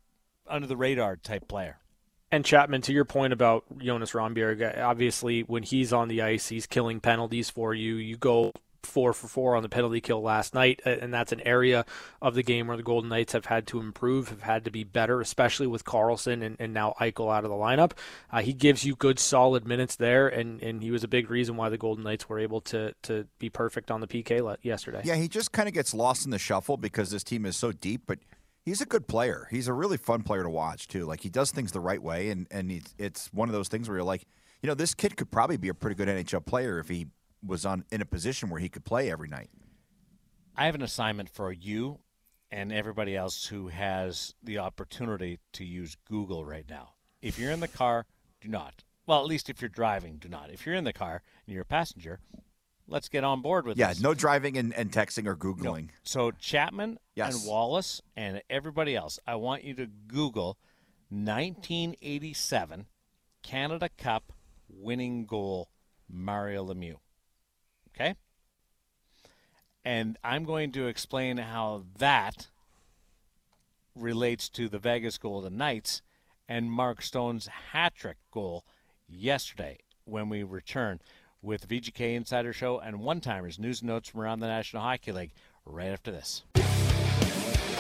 under 0.47 0.67
the 0.67 0.77
radar 0.77 1.17
type 1.17 1.49
player. 1.49 1.79
And 2.33 2.45
Chapman, 2.45 2.83
to 2.83 2.93
your 2.93 3.05
point 3.05 3.33
about 3.33 3.65
Jonas 3.79 4.13
Rondbjerg, 4.13 4.81
obviously 4.81 5.43
when 5.43 5.65
he's 5.65 5.93
on 5.93 6.09
the 6.09 6.23
ice, 6.23 6.49
he's 6.49 6.67
killing 6.67 7.01
penalties 7.01 7.51
for 7.51 7.75
you. 7.75 7.97
You 7.97 8.17
go 8.17 8.53
four 8.83 9.13
for 9.13 9.29
four 9.29 9.57
on 9.57 9.63
the 9.63 9.69
penalty 9.69 10.01
kill 10.01 10.23
last 10.23 10.55
night, 10.55 10.81
and 10.85 11.13
that's 11.13 11.33
an 11.33 11.41
area 11.41 11.85
of 12.23 12.35
the 12.35 12.43
game 12.43 12.67
where 12.67 12.77
the 12.77 12.83
Golden 12.83 13.11
Knights 13.11 13.33
have 13.33 13.47
had 13.47 13.67
to 13.69 13.81
improve, 13.81 14.29
have 14.29 14.43
had 14.43 14.65
to 14.65 14.71
be 14.71 14.85
better, 14.85 15.21
especially 15.21 15.67
with 15.67 15.85
Karlsson 15.85 16.45
and, 16.45 16.57
and 16.59 16.73
now 16.73 16.95
Eichel 17.01 17.35
out 17.35 17.45
of 17.45 17.51
the 17.51 17.57
lineup. 17.57 17.93
Uh, 18.31 18.43
he 18.43 18.53
gives 18.53 18.85
you 18.85 18.97
good, 18.97 19.19
solid 19.19 19.67
minutes 19.67 19.97
there, 19.97 20.29
and, 20.29 20.63
and 20.63 20.83
he 20.83 20.91
was 20.91 21.05
a 21.05 21.09
big 21.09 21.31
reason 21.31 21.57
why 21.57 21.69
the 21.69 21.79
Golden 21.79 22.05
Knights 22.05 22.29
were 22.29 22.39
able 22.39 22.61
to 22.63 22.95
to 23.03 23.27
be 23.39 23.51
perfect 23.51 23.91
on 23.91 24.01
the 24.01 24.07
PK 24.07 24.57
yesterday. 24.63 25.03
Yeah, 25.05 25.17
he 25.17 25.29
just 25.29 25.53
kind 25.53 25.69
of 25.69 25.75
gets 25.75 25.95
lost 25.95 26.25
in 26.25 26.31
the 26.31 26.39
shuffle 26.39 26.77
because 26.77 27.11
this 27.11 27.25
team 27.25 27.45
is 27.45 27.57
so 27.57 27.73
deep, 27.73 28.03
but 28.07 28.19
he's 28.65 28.81
a 28.81 28.87
good 28.87 29.07
player. 29.07 29.49
He's 29.51 29.69
a 29.69 29.73
really 29.73 29.97
fun 29.97 30.23
player 30.23 30.43
to 30.43 30.51
watch 30.51 30.89
too. 30.89 31.05
Like 31.05 31.21
he 31.21 31.29
does 31.29 31.51
things 31.51 31.73
the 31.73 31.81
right 31.81 32.03
way, 32.03 32.31
and 32.31 32.47
and 32.51 32.71
it's, 32.71 32.95
it's 32.99 33.33
one 33.33 33.49
of 33.49 33.53
those 33.53 33.69
things 33.69 33.89
where 33.89 33.99
you're 33.99 34.05
like, 34.05 34.25
you 34.63 34.69
know, 34.69 34.75
this 34.75 34.95
kid 34.95 35.17
could 35.17 35.31
probably 35.31 35.57
be 35.57 35.69
a 35.69 35.75
pretty 35.75 35.97
good 35.97 36.09
NHL 36.09 36.45
player 36.45 36.79
if 36.79 36.89
he 36.89 37.09
was 37.45 37.65
on 37.65 37.85
in 37.91 38.01
a 38.01 38.07
position 38.07 38.51
where 38.51 38.61
he 38.61 38.69
could 38.69 38.85
play 38.85 39.11
every 39.11 39.29
night. 39.29 39.51
I 40.57 40.67
have 40.67 40.75
an 40.75 40.83
assignment 40.83 41.31
for 41.31 41.53
you 41.53 42.01
and 42.51 42.73
everybody 42.73 43.17
else 43.17 43.47
who 43.47 43.69
has 43.69 44.35
the 44.43 44.59
opportunity 44.59 45.39
to 45.55 45.65
use 45.65 45.97
Google 46.09 46.45
right 46.45 46.69
now. 46.69 46.91
If 47.23 47.39
you're 47.39 47.53
in 47.53 47.61
the 47.61 47.69
car, 47.69 48.07
do 48.41 48.49
not. 48.49 48.85
Well, 49.07 49.21
at 49.21 49.27
least 49.27 49.49
if 49.49 49.61
you're 49.63 49.69
driving, 49.69 50.17
do 50.17 50.29
not. 50.29 50.51
If 50.51 50.67
you're 50.67 50.75
in 50.75 50.85
the 50.85 50.93
car 50.93 51.23
and 51.47 51.55
you're 51.55 51.63
a 51.63 51.67
passenger, 51.67 52.21
let's 52.91 53.09
get 53.09 53.25
on 53.25 53.41
board 53.41 53.65
with 53.65 53.77
this. 53.77 53.81
yeah, 53.81 53.89
this. 53.89 54.01
no 54.01 54.13
driving 54.13 54.59
and, 54.59 54.75
and 54.75 54.93
texting 54.93 55.27
or 55.27 55.37
Googling. 55.37 55.87
No. 55.87 55.95
So 56.03 56.31
Chapman 56.33 56.99
yes. 57.15 57.35
and 57.35 57.49
Wallace 57.49 58.03
and 58.17 58.43
everybody 58.51 58.95
else, 58.95 59.19
I 59.27 59.37
want 59.37 59.65
you 59.65 59.73
to 59.75 59.87
Google 59.87 60.59
1987 61.09 62.87
Canada 63.43 63.89
Cup 63.97 64.33
winning 64.69 65.25
goal 65.25 65.71
Mario 66.09 66.67
Lemieux. 66.67 66.97
Okay? 67.95 68.17
And 69.85 70.19
I'm 70.23 70.45
going 70.45 70.73
to 70.73 70.87
explain 70.87 71.39
how 71.39 71.85
that 71.99 72.49
relates 73.95 74.49
to 74.51 74.69
the 74.69 74.79
Vegas 74.79 75.17
Golden 75.17 75.57
Knights 75.57 76.03
and 76.49 76.71
Mark 76.71 77.03
Stone's 77.03 77.47
hat 77.47 77.95
trick 77.95 78.17
goal 78.31 78.65
yesterday 79.09 79.79
when 80.05 80.29
we 80.29 80.43
return 80.43 81.01
with 81.43 81.69
VGK 81.69 82.15
Insider 82.15 82.53
Show 82.53 82.79
and 82.81 83.01
one 83.01 83.21
timers 83.21 83.59
news 83.59 83.81
and 83.81 83.89
notes 83.89 84.09
from 84.09 84.21
around 84.21 84.41
the 84.41 84.47
National 84.47 84.83
Hockey 84.83 85.13
League 85.13 85.33
right 85.65 85.89
after 85.89 86.11
this. 86.11 86.43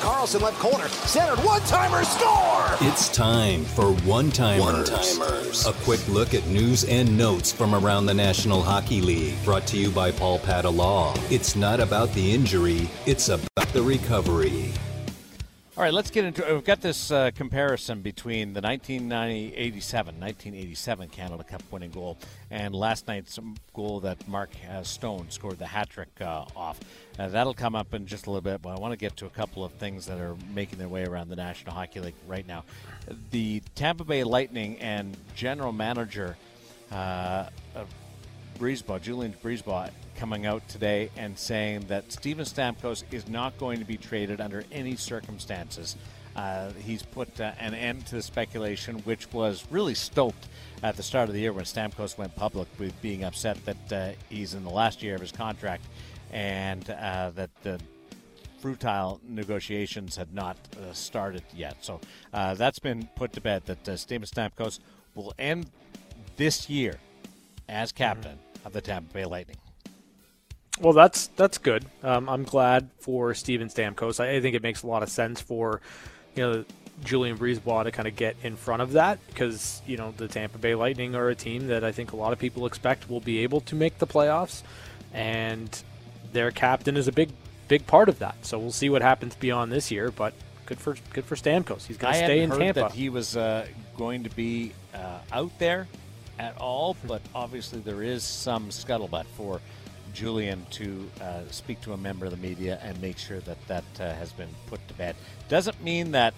Karlsson 0.01 0.41
left 0.41 0.59
corner, 0.59 0.89
centered, 0.89 1.39
one 1.45 1.61
timer, 1.63 2.03
score! 2.05 2.89
It's 2.89 3.11
time 3.11 3.67
for 3.67 3.93
one 4.07 4.31
timers. 4.31 4.91
One-timers. 4.91 5.67
A 5.67 5.75
quick 5.85 6.07
look 6.09 6.33
at 6.33 6.47
news 6.47 6.85
and 6.85 7.19
notes 7.19 7.53
from 7.53 7.75
around 7.75 8.07
the 8.07 8.15
National 8.15 8.63
Hockey 8.63 9.03
League. 9.03 9.35
Brought 9.45 9.67
to 9.67 9.77
you 9.77 9.91
by 9.91 10.11
Paul 10.11 10.39
Padda 10.39 10.75
Law. 10.75 11.15
It's 11.29 11.55
not 11.55 11.81
about 11.81 12.11
the 12.15 12.33
injury, 12.33 12.89
it's 13.05 13.29
about 13.29 13.69
the 13.75 13.83
recovery. 13.83 14.50
All 15.81 15.85
right, 15.85 15.95
let's 15.95 16.11
get 16.11 16.27
into 16.27 16.47
it. 16.47 16.53
We've 16.53 16.63
got 16.63 16.83
this 16.83 17.11
uh, 17.11 17.31
comparison 17.35 18.03
between 18.03 18.53
the 18.53 18.61
1987 18.61 20.21
1987 20.21 21.09
Canada 21.09 21.43
Cup 21.43 21.63
winning 21.71 21.91
goal 21.91 22.19
and 22.51 22.75
last 22.75 23.09
night's 23.09 23.39
goal 23.73 24.01
that 24.01 24.29
Mark 24.29 24.51
uh, 24.71 24.83
Stone 24.83 25.31
scored 25.31 25.59
the 25.59 25.65
hat 25.65 25.89
trick 25.89 26.11
uh, 26.21 26.45
off. 26.55 26.79
Uh, 27.19 27.29
that'll 27.29 27.55
come 27.55 27.75
up 27.75 27.95
in 27.95 28.05
just 28.05 28.27
a 28.27 28.31
little 28.31 28.43
bit, 28.43 28.61
but 28.61 28.77
I 28.77 28.79
want 28.79 28.93
to 28.93 28.99
get 28.99 29.17
to 29.17 29.25
a 29.25 29.31
couple 29.31 29.65
of 29.65 29.73
things 29.73 30.05
that 30.05 30.19
are 30.19 30.37
making 30.55 30.79
their 30.79 30.87
way 30.87 31.07
around 31.07 31.31
the 31.31 31.37
National 31.37 31.73
Hockey 31.73 32.01
League 32.01 32.15
right 32.29 32.47
now. 32.47 32.63
The 33.31 33.63
Tampa 33.75 34.05
Bay 34.05 34.23
Lightning 34.23 34.79
and 34.81 35.17
general 35.35 35.73
manager 35.73 36.37
uh, 38.61 38.99
Julien 38.99 39.35
BriseBois, 39.43 39.91
coming 40.17 40.47
out 40.47 40.67
today 40.69 41.11
and 41.17 41.39
saying 41.39 41.87
that 41.89 42.13
Steven 42.13 42.45
Stamkos 42.45 43.05
is 43.11 43.29
not 43.29 43.57
going 43.59 43.79
to 43.79 43.85
be 43.85 43.97
traded 43.97 44.41
under 44.41 44.65
any 44.71 44.97
circumstances 44.97 45.97
Uh, 46.37 46.71
he's 46.85 47.03
put 47.03 47.41
uh, 47.41 47.53
an 47.59 47.75
end 47.75 48.07
to 48.07 48.15
the 48.17 48.23
speculation, 48.23 48.99
which 49.01 49.31
was 49.33 49.67
really 49.71 49.95
stoked 49.95 50.47
at 50.83 50.97
the 50.97 51.03
start 51.03 51.29
of 51.29 51.35
the 51.35 51.41
year 51.41 51.53
when 51.53 51.65
Stamkos 51.65 52.17
went 52.17 52.35
public 52.37 52.69
with 52.79 53.01
being 53.03 53.25
upset 53.25 53.59
that 53.65 53.93
uh, 53.93 54.13
he's 54.29 54.55
in 54.55 54.65
the 54.65 54.71
last 54.71 55.03
year 55.03 55.15
of 55.15 55.21
his 55.21 55.33
contract 55.33 55.85
and 56.33 56.89
uh, 56.91 57.31
that 57.35 57.51
the 57.63 57.81
futile 58.61 59.21
negotiations 59.29 60.17
had 60.17 60.33
not 60.33 60.57
uh, 60.77 60.93
started 60.93 61.43
yet. 61.55 61.77
So 61.81 62.01
uh, 62.33 62.55
that's 62.55 62.79
been 62.79 63.09
put 63.17 63.33
to 63.33 63.41
bed 63.41 63.65
that 63.67 63.99
Steven 63.99 64.27
Stamkos 64.27 64.79
will 65.15 65.35
end 65.39 65.67
this 66.37 66.71
year 66.71 67.01
as 67.69 67.91
captain 67.91 68.37
mm-hmm. 68.37 68.50
Of 68.65 68.73
the 68.73 68.81
Tampa 68.81 69.13
Bay 69.13 69.25
Lightning. 69.25 69.57
Well, 70.81 70.95
that's 70.95 71.29
that's 71.29 71.59
good. 71.59 71.85
Um, 72.03 72.29
I'm 72.29 72.45
glad 72.45 72.89
for 73.01 73.35
Steven 73.35 73.69
Stamkos. 73.69 74.19
I, 74.19 74.37
I, 74.37 74.41
think 74.41 74.57
it 74.57 74.63
makes 74.63 74.83
a 74.83 74.87
lot 74.87 75.03
of 75.03 75.11
sense 75.11 75.41
for 75.41 75.83
you 76.35 76.43
know 76.43 76.65
Julien 77.05 77.37
BriseBois 77.37 77.85
to 77.85 77.91
kind 77.91 78.09
of 78.09 78.17
get 78.17 78.37
in 78.43 78.57
front 78.57 78.81
of 78.81 78.93
that 78.93 79.19
because 79.29 79.83
you 79.87 79.99
know 79.99 80.15
the 80.17 80.27
Tampa 80.27 80.59
Bay 80.59 80.75
Lightning 80.75 81.15
are 81.15 81.29
a 81.29 81.35
team 81.35 81.67
that 81.67 81.85
I 81.85 81.93
think 81.93 82.13
a 82.13 82.17
lot 82.17 82.33
of 82.33 82.39
people 82.39 82.65
expect 82.65 83.11
will 83.11 83.21
be 83.21 83.41
able 83.41 83.61
to 83.63 83.75
make 83.75 83.99
the 83.99 84.07
playoffs, 84.07 84.63
and 85.13 85.83
their 86.33 86.51
captain 86.51 86.97
is 86.97 87.09
a 87.09 87.13
big 87.13 87.31
big 87.69 87.87
part 87.87 88.09
of 88.09 88.19
that. 88.21 88.37
So 88.43 88.59
we'll 88.59 88.73
see 88.73 88.89
what 88.89 89.03
happens 89.03 89.35
beyond 89.35 89.71
this 89.71 89.91
year, 89.91 90.11
but 90.11 90.33
good 90.65 90.79
for 90.79 90.97
good 91.13 91.27
for 91.27 91.37
Stamkos. 91.37 91.87
He's 91.87 91.99
going 91.99 92.15
to 92.15 92.19
stay 92.19 92.41
in 92.41 92.51
heard 92.51 92.59
Tampa. 92.59 92.81
That 92.81 92.93
he 92.93 93.11
was 93.11 93.37
uh, 93.37 93.67
going 93.99 94.25
to 94.25 94.31
be 94.31 94.73
uh, 94.95 95.19
out 95.31 95.53
there 95.59 95.89
at 96.41 96.57
all, 96.59 96.97
but 97.07 97.21
obviously 97.35 97.81
there 97.81 98.03
is 98.03 98.25
some 98.25 98.71
scuttlebutt 98.71 99.27
for 99.37 99.61
Julien 100.15 100.67
to 100.71 101.09
uh, 101.21 101.43
speak 101.51 101.83
to 101.83 101.93
a 101.93 101.97
member 101.99 102.25
of 102.25 102.31
the 102.31 102.39
media 102.39 102.81
and 102.83 103.01
make 103.03 103.19
sure 103.19 103.41
that 103.41 103.59
that 103.69 103.85
uh, 104.01 104.15
has 104.15 104.33
been 104.33 104.49
put 104.67 104.87
to 104.89 104.95
bed. 104.95 105.17
Doesn't 105.51 105.83
mean 105.85 106.13
that 106.13 106.33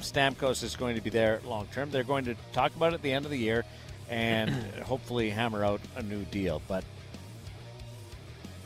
Stamkos 0.00 0.62
is 0.62 0.76
going 0.76 0.94
to 0.94 1.02
be 1.02 1.10
there 1.10 1.40
long 1.44 1.66
term. 1.74 1.90
They're 1.90 2.04
going 2.04 2.24
to 2.26 2.36
talk 2.52 2.74
about 2.76 2.92
it 2.92 2.96
at 2.96 3.02
the 3.02 3.12
end 3.12 3.24
of 3.24 3.32
the 3.32 3.38
year 3.38 3.64
and 4.08 4.50
hopefully 4.84 5.30
hammer 5.30 5.64
out 5.64 5.80
a 5.96 6.02
new 6.02 6.24
deal. 6.26 6.62
But 6.68 6.84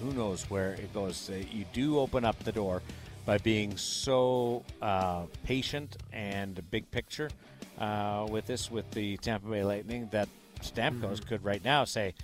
who 0.01 0.13
knows 0.13 0.49
where 0.51 0.75
it 0.75 0.93
goes? 0.93 1.31
Uh, 1.31 1.43
you 1.51 1.65
do 1.73 1.99
open 1.99 2.27
up 2.27 2.39
the 2.41 2.53
door 2.53 2.83
by 3.25 3.39
being 3.39 3.77
so 3.79 4.65
uh, 4.83 5.23
patient 5.45 5.97
and 6.13 6.63
big 6.71 6.91
picture 6.91 7.31
uh, 7.79 8.27
with 8.29 8.47
this 8.47 8.71
with 8.71 8.91
the 8.91 9.17
Tampa 9.19 9.49
Bay 9.49 9.65
Lightning 9.65 10.09
that 10.13 10.29
Stamkos 10.63 11.01
mm-hmm. 11.01 11.29
could 11.29 11.45
right 11.45 11.65
now 11.65 11.85
say, 11.85 12.15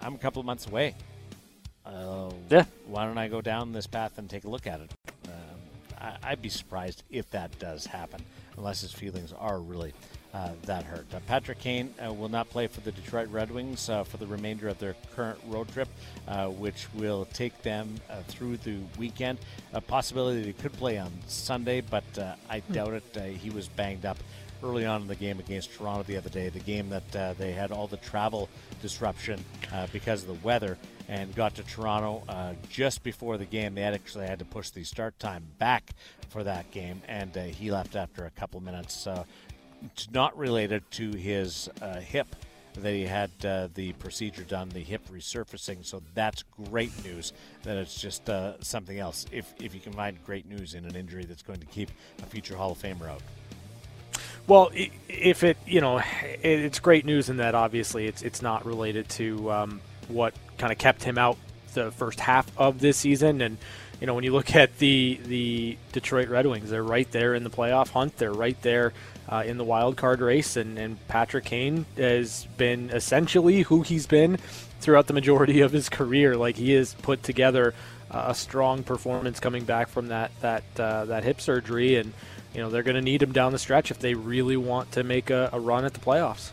"I'm 0.00 0.14
a 0.14 0.18
couple 0.18 0.40
of 0.40 0.46
months 0.46 0.66
away. 0.66 0.94
Uh, 1.84 2.30
yeah. 2.50 2.64
Why 2.86 3.06
don't 3.06 3.18
I 3.18 3.28
go 3.28 3.40
down 3.40 3.72
this 3.72 3.86
path 3.86 4.18
and 4.18 4.28
take 4.28 4.44
a 4.44 4.48
look 4.48 4.66
at 4.66 4.80
it?" 4.80 4.90
Um, 5.26 6.16
I, 6.22 6.30
would 6.30 6.42
be 6.42 6.48
surprised 6.48 7.02
if 7.10 7.30
that 7.30 7.58
does 7.58 7.86
happen, 7.86 8.22
unless 8.56 8.80
his 8.80 8.92
feelings 8.92 9.32
are 9.32 9.58
really 9.60 9.92
uh, 10.36 10.50
that 10.64 10.84
hurt. 10.84 11.06
Uh, 11.14 11.20
Patrick 11.26 11.58
Kane 11.58 11.94
uh, 12.04 12.12
will 12.12 12.28
not 12.28 12.50
play 12.50 12.66
for 12.66 12.80
the 12.82 12.92
Detroit 12.92 13.28
Red 13.30 13.50
Wings 13.50 13.88
uh, 13.88 14.04
for 14.04 14.18
the 14.18 14.26
remainder 14.26 14.68
of 14.68 14.78
their 14.78 14.94
current 15.14 15.38
road 15.46 15.66
trip, 15.72 15.88
uh, 16.28 16.48
which 16.48 16.92
will 16.92 17.24
take 17.32 17.62
them 17.62 17.94
uh, 18.10 18.20
through 18.28 18.58
the 18.58 18.76
weekend. 18.98 19.38
A 19.72 19.80
possibility 19.80 20.42
they 20.42 20.52
could 20.52 20.74
play 20.74 20.98
on 20.98 21.10
Sunday, 21.26 21.80
but 21.80 22.04
I 22.50 22.60
hmm. 22.60 22.72
doubt 22.74 22.92
it. 22.92 23.36
he 23.38 23.48
was 23.48 23.68
banged 23.68 24.04
up 24.04 24.18
early 24.62 24.86
on 24.86 25.02
in 25.02 25.08
the 25.08 25.16
game 25.16 25.38
against 25.38 25.72
Toronto 25.72 26.02
the 26.02 26.16
other 26.16 26.30
day, 26.30 26.48
the 26.48 26.60
game 26.60 26.88
that 26.90 27.36
they 27.38 27.52
had 27.52 27.72
all 27.72 27.86
the 27.86 27.96
travel 27.98 28.48
disruption 28.82 29.44
because 29.92 30.22
of 30.22 30.28
the 30.28 30.46
weather 30.46 30.78
and 31.08 31.34
got 31.34 31.54
to 31.54 31.62
Toronto 31.62 32.22
uh, 32.28 32.54
just 32.68 33.02
before 33.02 33.38
the 33.38 33.44
game. 33.44 33.74
They 33.74 33.82
had 33.82 33.94
actually 33.94 34.26
had 34.26 34.38
to 34.40 34.44
push 34.44 34.70
the 34.70 34.84
start 34.84 35.18
time 35.18 35.44
back 35.58 35.92
for 36.28 36.44
that 36.44 36.70
game, 36.70 37.02
and 37.06 37.36
uh, 37.36 37.44
he 37.44 37.70
left 37.70 37.96
after 37.96 38.26
a 38.26 38.30
couple 38.30 38.60
minutes. 38.60 39.06
Uh, 39.06 39.24
it's 39.84 40.10
not 40.10 40.36
related 40.36 40.82
to 40.92 41.12
his 41.12 41.68
uh, 41.80 42.00
hip 42.00 42.26
that 42.74 42.92
he 42.92 43.04
had 43.04 43.30
uh, 43.44 43.68
the 43.74 43.92
procedure 43.94 44.42
done, 44.42 44.68
the 44.68 44.80
hip 44.80 45.00
resurfacing. 45.10 45.84
So 45.84 46.02
that's 46.14 46.44
great 46.68 46.92
news 47.04 47.32
that 47.62 47.76
it's 47.78 47.98
just 47.98 48.28
uh, 48.28 48.60
something 48.60 48.98
else. 48.98 49.24
If, 49.32 49.54
if 49.62 49.74
you 49.74 49.80
can 49.80 49.94
find 49.94 50.22
great 50.26 50.46
news 50.46 50.74
in 50.74 50.84
an 50.84 50.94
injury 50.94 51.24
that's 51.24 51.42
going 51.42 51.60
to 51.60 51.66
keep 51.66 51.90
a 52.22 52.26
future 52.26 52.54
Hall 52.54 52.72
of 52.72 52.78
Famer 52.78 53.08
out. 53.08 53.22
Well, 54.46 54.70
if 55.08 55.42
it, 55.42 55.56
you 55.66 55.80
know, 55.80 56.00
it's 56.42 56.78
great 56.78 57.04
news 57.04 57.28
in 57.28 57.38
that 57.38 57.54
obviously 57.54 58.06
it's 58.06 58.22
it's 58.22 58.42
not 58.42 58.64
related 58.64 59.08
to 59.10 59.50
um, 59.50 59.80
what 60.08 60.34
kind 60.56 60.72
of 60.72 60.78
kept 60.78 61.02
him 61.02 61.18
out 61.18 61.36
the 61.74 61.90
first 61.90 62.20
half 62.20 62.50
of 62.56 62.80
this 62.80 62.96
season, 62.96 63.40
and 63.40 63.58
you 64.00 64.06
know 64.06 64.14
when 64.14 64.22
you 64.22 64.32
look 64.32 64.54
at 64.54 64.78
the 64.78 65.18
the 65.24 65.76
Detroit 65.92 66.28
Red 66.28 66.46
Wings, 66.46 66.70
they're 66.70 66.82
right 66.82 67.10
there 67.10 67.34
in 67.34 67.42
the 67.42 67.50
playoff 67.50 67.88
hunt. 67.90 68.16
They're 68.18 68.32
right 68.32 68.60
there 68.62 68.92
uh, 69.28 69.42
in 69.44 69.58
the 69.58 69.64
wild 69.64 69.96
card 69.96 70.20
race, 70.20 70.56
and, 70.56 70.78
and 70.78 71.08
Patrick 71.08 71.44
Kane 71.44 71.84
has 71.96 72.46
been 72.56 72.90
essentially 72.90 73.62
who 73.62 73.82
he's 73.82 74.06
been 74.06 74.36
throughout 74.80 75.08
the 75.08 75.14
majority 75.14 75.60
of 75.60 75.72
his 75.72 75.88
career. 75.88 76.36
Like 76.36 76.54
he 76.56 76.72
has 76.72 76.94
put 76.94 77.24
together 77.24 77.74
a 78.10 78.34
strong 78.34 78.84
performance 78.84 79.40
coming 79.40 79.64
back 79.64 79.88
from 79.88 80.08
that 80.08 80.30
that 80.40 80.62
uh, 80.78 81.04
that 81.06 81.24
hip 81.24 81.40
surgery, 81.40 81.96
and 81.96 82.12
you 82.56 82.62
know 82.62 82.70
they're 82.70 82.82
going 82.82 82.96
to 82.96 83.02
need 83.02 83.22
him 83.22 83.32
down 83.32 83.52
the 83.52 83.58
stretch 83.58 83.90
if 83.90 83.98
they 83.98 84.14
really 84.14 84.56
want 84.56 84.90
to 84.92 85.04
make 85.04 85.28
a, 85.28 85.50
a 85.52 85.60
run 85.60 85.84
at 85.84 85.92
the 85.92 86.00
playoffs. 86.00 86.52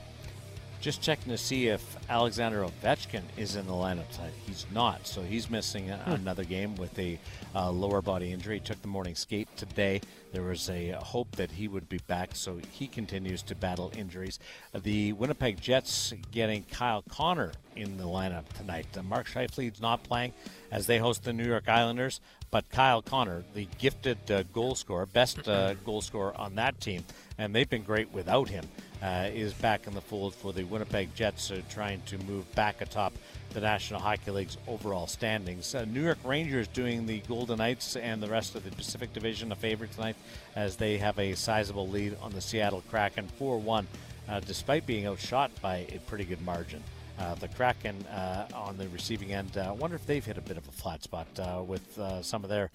Just 0.81 1.01
checking 1.01 1.31
to 1.31 1.37
see 1.37 1.69
if 1.69 1.95
Alexander 2.09 2.65
Ovechkin 2.65 3.21
is 3.37 3.55
in 3.55 3.65
the 3.65 3.71
lineup 3.71 4.11
tonight. 4.11 4.33
He's 4.45 4.65
not, 4.73 5.07
so 5.07 5.21
he's 5.21 5.49
missing 5.49 5.87
hmm. 5.87 6.11
another 6.11 6.43
game 6.43 6.75
with 6.75 6.99
a 6.99 7.17
uh, 7.55 7.71
lower 7.71 8.01
body 8.01 8.33
injury. 8.33 8.55
He 8.55 8.65
took 8.65 8.81
the 8.81 8.89
morning 8.89 9.15
skate 9.15 9.47
today. 9.55 10.01
There 10.33 10.43
was 10.43 10.69
a 10.69 10.91
hope 10.91 11.37
that 11.37 11.51
he 11.51 11.69
would 11.69 11.87
be 11.87 11.99
back, 12.07 12.31
so 12.33 12.59
he 12.69 12.87
continues 12.87 13.41
to 13.43 13.55
battle 13.55 13.93
injuries. 13.95 14.39
The 14.75 15.13
Winnipeg 15.13 15.61
Jets 15.61 16.13
getting 16.31 16.63
Kyle 16.63 17.03
Connor 17.03 17.53
in 17.75 17.97
the 17.97 18.03
lineup 18.03 18.47
tonight. 18.57 18.87
Uh, 18.97 19.03
Mark 19.03 19.27
Scheifele's 19.27 19.81
not 19.81 20.03
playing 20.03 20.33
as 20.71 20.87
they 20.87 20.97
host 20.97 21.23
the 21.23 21.33
New 21.33 21.45
York 21.45 21.67
Islanders, 21.67 22.19
but 22.51 22.69
Kyle 22.69 23.01
Connor, 23.01 23.43
the 23.53 23.67
gifted 23.79 24.31
uh, 24.31 24.43
goal 24.53 24.75
scorer, 24.75 25.05
best 25.05 25.47
uh, 25.47 25.73
goal 25.85 26.01
scorer 26.01 26.35
on 26.37 26.55
that 26.55 26.79
team, 26.79 27.03
and 27.37 27.53
they've 27.53 27.69
been 27.69 27.83
great 27.83 28.11
without 28.13 28.49
him 28.49 28.65
uh, 29.03 29.29
is 29.33 29.53
back 29.53 29.85
in 29.85 29.93
the 29.93 30.01
fold 30.01 30.33
for 30.33 30.53
the 30.53 30.63
Winnipeg 30.63 31.13
Jets, 31.13 31.51
uh, 31.51 31.61
trying 31.69 32.01
to 32.05 32.17
move 32.19 32.49
back 32.55 32.79
atop 32.79 33.13
the 33.53 33.59
National 33.59 33.99
Hockey 33.99 34.31
League's 34.31 34.57
overall 34.67 35.07
standings. 35.07 35.75
Uh, 35.75 35.85
New 35.85 36.01
York 36.01 36.17
Rangers 36.23 36.67
doing 36.69 37.05
the 37.05 37.19
Golden 37.19 37.57
Knights 37.57 37.97
and 37.97 38.23
the 38.23 38.29
rest 38.29 38.55
of 38.55 38.63
the 38.63 38.71
Pacific 38.71 39.11
Division 39.13 39.51
a 39.51 39.55
favor 39.55 39.87
tonight 39.87 40.15
as 40.55 40.77
they 40.77 40.97
have 40.97 41.19
a 41.19 41.35
sizable 41.35 41.87
lead 41.87 42.15
on 42.21 42.31
the 42.31 42.41
Seattle 42.41 42.81
Kraken 42.89 43.27
4 43.37 43.59
1, 43.59 43.87
uh, 44.29 44.39
despite 44.39 44.85
being 44.85 45.05
outshot 45.05 45.51
by 45.61 45.85
a 45.91 45.99
pretty 46.07 46.23
good 46.23 46.41
margin. 46.41 46.81
Uh, 47.19 47.35
the 47.35 47.47
Kraken 47.49 48.03
uh, 48.07 48.47
on 48.55 48.77
the 48.77 48.87
receiving 48.89 49.33
end, 49.33 49.57
I 49.57 49.71
wonder 49.71 49.95
if 49.95 50.05
they've 50.05 50.25
hit 50.25 50.37
a 50.37 50.41
bit 50.41 50.57
of 50.57 50.67
a 50.67 50.71
flat 50.71 51.03
spot 51.03 51.27
with 51.67 51.99
some 52.21 52.43
of 52.43 52.49
their 52.49 52.71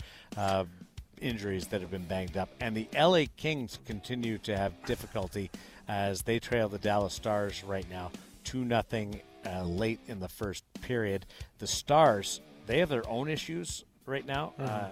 injuries 1.20 1.66
that 1.68 1.80
have 1.80 1.90
been 1.90 2.04
banged 2.04 2.36
up. 2.36 2.48
And 2.60 2.76
the 2.76 2.88
LA 2.96 3.24
Kings 3.36 3.78
continue 3.86 4.38
to 4.38 4.56
have 4.56 4.72
difficulty 4.84 5.50
as 5.88 6.22
they 6.22 6.38
trail 6.38 6.68
the 6.68 6.78
Dallas 6.78 7.14
Stars 7.14 7.64
right 7.64 7.88
now, 7.90 8.10
2 8.44 8.64
nothing 8.64 9.20
uh, 9.46 9.62
late 9.64 10.00
in 10.06 10.20
the 10.20 10.28
first 10.28 10.64
period. 10.82 11.26
The 11.58 11.66
Stars, 11.66 12.40
they 12.66 12.78
have 12.80 12.88
their 12.88 13.08
own 13.08 13.28
issues 13.28 13.84
right 14.06 14.26
now. 14.26 14.52
Mm-hmm. 14.58 14.64
Uh, 14.64 14.88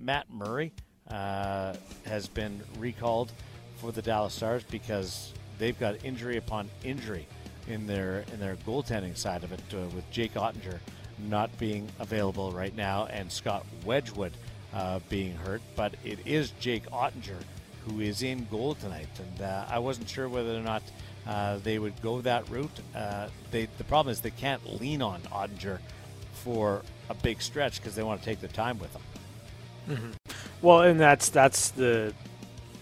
Matt 0.00 0.30
Murray 0.30 0.72
uh, 1.08 1.74
has 2.04 2.28
been 2.28 2.60
recalled 2.78 3.32
for 3.76 3.92
the 3.92 4.02
Dallas 4.02 4.34
Stars 4.34 4.64
because 4.64 5.32
they've 5.58 5.78
got 5.78 6.04
injury 6.04 6.36
upon 6.36 6.68
injury 6.84 7.26
in 7.68 7.86
their 7.86 8.24
in 8.32 8.40
their 8.40 8.56
goaltending 8.66 9.16
side 9.16 9.44
of 9.44 9.52
it, 9.52 9.60
uh, 9.72 9.78
with 9.94 10.08
Jake 10.10 10.34
Oettinger 10.34 10.78
not 11.18 11.56
being 11.58 11.88
available 11.98 12.52
right 12.52 12.76
now 12.76 13.06
and 13.06 13.32
Scott 13.32 13.64
Wedgewood 13.84 14.32
uh, 14.74 15.00
being 15.08 15.34
hurt. 15.36 15.62
But 15.74 15.94
it 16.04 16.18
is 16.26 16.50
Jake 16.60 16.88
Oettinger 16.90 17.42
who 17.86 18.00
is 18.00 18.22
in 18.22 18.46
goal 18.50 18.74
tonight. 18.74 19.08
And 19.18 19.42
uh, 19.42 19.64
I 19.68 19.78
wasn't 19.78 20.08
sure 20.08 20.28
whether 20.28 20.56
or 20.56 20.60
not 20.60 20.82
uh, 21.26 21.58
they 21.62 21.78
would 21.78 22.00
go 22.02 22.20
that 22.20 22.48
route. 22.50 22.70
Uh, 22.94 23.28
they, 23.50 23.68
the 23.78 23.84
problem 23.84 24.12
is 24.12 24.20
they 24.20 24.30
can't 24.30 24.80
lean 24.80 25.02
on 25.02 25.20
Oettinger 25.32 25.78
for 26.32 26.82
a 27.08 27.14
big 27.14 27.40
stretch 27.40 27.80
because 27.80 27.94
they 27.94 28.02
want 28.02 28.20
to 28.20 28.24
take 28.24 28.40
their 28.40 28.50
time 28.50 28.78
with 28.78 28.92
him. 28.94 29.02
Mm-hmm. 29.88 30.10
Well, 30.62 30.80
and 30.82 30.98
that's 30.98 31.28
that's 31.28 31.70
the 31.70 32.12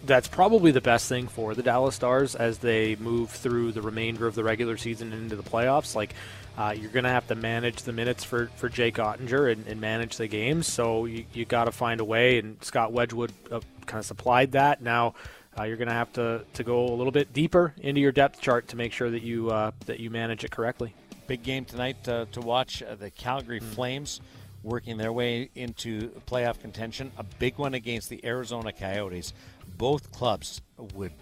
that's 0.06 0.28
probably 0.28 0.70
the 0.70 0.80
best 0.80 1.08
thing 1.08 1.28
for 1.28 1.54
the 1.54 1.62
Dallas 1.62 1.94
Stars 1.94 2.34
as 2.34 2.58
they 2.58 2.96
move 2.96 3.30
through 3.30 3.72
the 3.72 3.82
remainder 3.82 4.26
of 4.26 4.34
the 4.34 4.44
regular 4.44 4.76
season 4.76 5.12
and 5.12 5.22
into 5.22 5.36
the 5.36 5.42
playoffs. 5.42 5.94
Like 5.94 6.14
uh, 6.56 6.74
you're 6.76 6.90
going 6.90 7.04
to 7.04 7.10
have 7.10 7.26
to 7.28 7.34
manage 7.34 7.82
the 7.82 7.92
minutes 7.92 8.22
for, 8.22 8.46
for 8.56 8.68
Jake 8.68 8.96
Oettinger 8.96 9.50
and, 9.52 9.66
and 9.66 9.80
manage 9.80 10.16
the 10.16 10.28
games. 10.28 10.66
So 10.66 11.06
you, 11.06 11.24
you 11.32 11.44
got 11.44 11.64
to 11.64 11.72
find 11.72 12.00
a 12.00 12.04
way, 12.04 12.38
and 12.38 12.62
Scott 12.62 12.92
Wedgewood 12.92 13.32
uh, 13.50 13.60
kind 13.86 13.98
of 13.98 14.06
supplied 14.06 14.52
that. 14.52 14.82
Now 14.82 15.14
uh, 15.58 15.64
you're 15.64 15.76
going 15.76 15.88
to 15.88 15.94
have 15.94 16.12
to, 16.14 16.44
to 16.54 16.64
go 16.64 16.86
a 16.86 16.94
little 16.94 17.12
bit 17.12 17.32
deeper 17.32 17.74
into 17.80 18.00
your 18.00 18.12
depth 18.12 18.40
chart 18.40 18.68
to 18.68 18.76
make 18.76 18.92
sure 18.92 19.10
that 19.10 19.22
you 19.22 19.50
uh, 19.50 19.72
that 19.86 20.00
you 20.00 20.10
manage 20.10 20.44
it 20.44 20.50
correctly. 20.50 20.94
Big 21.26 21.42
game 21.42 21.64
tonight 21.64 22.08
uh, 22.08 22.26
to 22.32 22.40
watch. 22.40 22.82
Uh, 22.82 22.94
the 22.94 23.10
Calgary 23.10 23.60
mm. 23.60 23.64
Flames 23.64 24.20
working 24.62 24.96
their 24.96 25.12
way 25.12 25.50
into 25.54 26.08
playoff 26.26 26.60
contention. 26.60 27.12
A 27.18 27.22
big 27.22 27.58
one 27.58 27.74
against 27.74 28.08
the 28.08 28.24
Arizona 28.24 28.72
Coyotes 28.72 29.32
both 29.76 30.12
clubs 30.12 30.60
would 30.94 31.12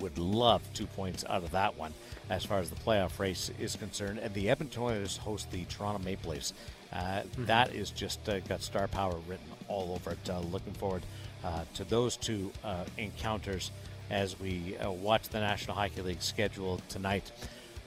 would 0.00 0.18
love 0.18 0.62
two 0.74 0.86
points 0.86 1.24
out 1.28 1.44
of 1.44 1.52
that 1.52 1.76
one 1.78 1.94
as 2.28 2.44
far 2.44 2.58
as 2.58 2.68
the 2.70 2.76
playoff 2.76 3.20
race 3.20 3.50
is 3.60 3.76
concerned. 3.76 4.18
And 4.18 4.34
the 4.34 4.50
Edmonton 4.50 4.82
Oilers 4.82 5.16
host 5.16 5.50
the 5.52 5.64
Toronto 5.66 6.02
Maple 6.04 6.32
Leafs. 6.32 6.52
Uh, 6.92 6.96
Mm-hmm. 7.22 7.44
that 7.46 7.72
is 7.74 7.90
just 7.90 8.28
uh, 8.28 8.40
got 8.40 8.62
star 8.62 8.86
power 8.88 9.14
written 9.28 9.46
all 9.68 9.92
over 9.94 10.10
it. 10.12 10.28
Uh, 10.28 10.40
looking 10.40 10.72
forward 10.74 11.02
uh, 11.44 11.64
to 11.74 11.84
those 11.84 12.16
two 12.16 12.50
uh, 12.64 12.84
encounters 12.98 13.70
as 14.10 14.38
we 14.40 14.76
uh, 14.78 14.90
watch 14.90 15.28
the 15.28 15.38
National 15.40 15.74
Hockey 15.76 16.02
League 16.02 16.20
schedule 16.22 16.80
tonight. 16.88 17.30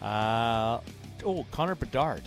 Uh, 0.01 0.79
oh, 1.25 1.45
Connor 1.51 1.75
Bedard 1.75 2.23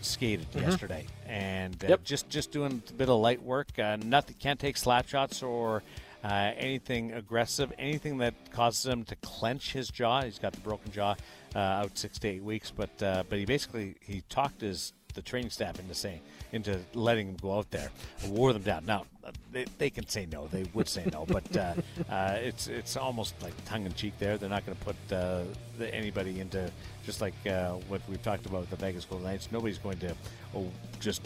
skated 0.00 0.46
yesterday, 0.54 1.06
and 1.26 1.74
uh, 1.84 1.88
Yep. 1.88 2.04
just 2.04 2.28
just 2.30 2.50
doing 2.52 2.82
a 2.88 2.92
bit 2.94 3.08
of 3.08 3.20
light 3.20 3.42
work. 3.42 3.68
Uh, 3.78 3.96
nothing 4.04 4.36
can't 4.38 4.58
take 4.60 4.76
slap 4.76 5.08
shots 5.08 5.42
or 5.42 5.82
uh, 6.24 6.52
anything 6.56 7.12
aggressive, 7.12 7.72
anything 7.78 8.18
that 8.18 8.34
causes 8.52 8.86
him 8.86 9.04
to 9.04 9.16
clench 9.16 9.72
his 9.72 9.88
jaw. 9.88 10.22
He's 10.22 10.38
got 10.38 10.52
the 10.52 10.60
broken 10.60 10.92
jaw 10.92 11.14
uh, 11.54 11.58
out 11.58 11.98
six 11.98 12.18
to 12.20 12.28
eight 12.28 12.42
weeks, 12.42 12.70
but 12.70 13.02
uh, 13.02 13.24
but 13.28 13.38
he 13.38 13.44
basically 13.44 13.96
he 14.00 14.22
talked 14.28 14.60
his 14.60 14.92
the 15.14 15.22
training 15.22 15.50
staff 15.50 15.78
into 15.78 15.94
saying 15.94 16.20
into 16.52 16.78
letting 16.94 17.28
him 17.28 17.36
go 17.40 17.58
out 17.58 17.70
there, 17.70 17.90
wore 18.28 18.52
them 18.52 18.62
down. 18.62 18.84
Now 18.84 19.04
they, 19.50 19.64
they 19.78 19.90
can 19.90 20.06
say 20.08 20.26
no, 20.30 20.46
they 20.48 20.64
would 20.74 20.88
say 20.88 21.04
no, 21.12 21.24
but 21.26 21.56
uh, 21.56 21.74
uh, 22.10 22.38
it's 22.40 22.66
it's 22.66 22.96
almost 22.96 23.40
like 23.42 23.52
tongue 23.64 23.86
in 23.86 23.94
cheek. 23.94 24.14
There, 24.18 24.36
they're 24.36 24.48
not 24.48 24.64
going 24.66 24.76
to 24.76 24.84
put 24.84 24.96
uh, 25.12 25.44
the, 25.78 25.94
anybody 25.94 26.40
into 26.40 26.70
just 27.04 27.20
like 27.20 27.34
uh, 27.46 27.72
what 27.88 28.00
we've 28.08 28.22
talked 28.22 28.46
about 28.46 28.60
with 28.60 28.70
the 28.70 28.76
Vegas 28.76 29.04
Golden 29.04 29.26
Knights. 29.26 29.48
Nobody's 29.50 29.78
going 29.78 29.98
to 29.98 30.14
oh, 30.54 30.70
just 31.00 31.22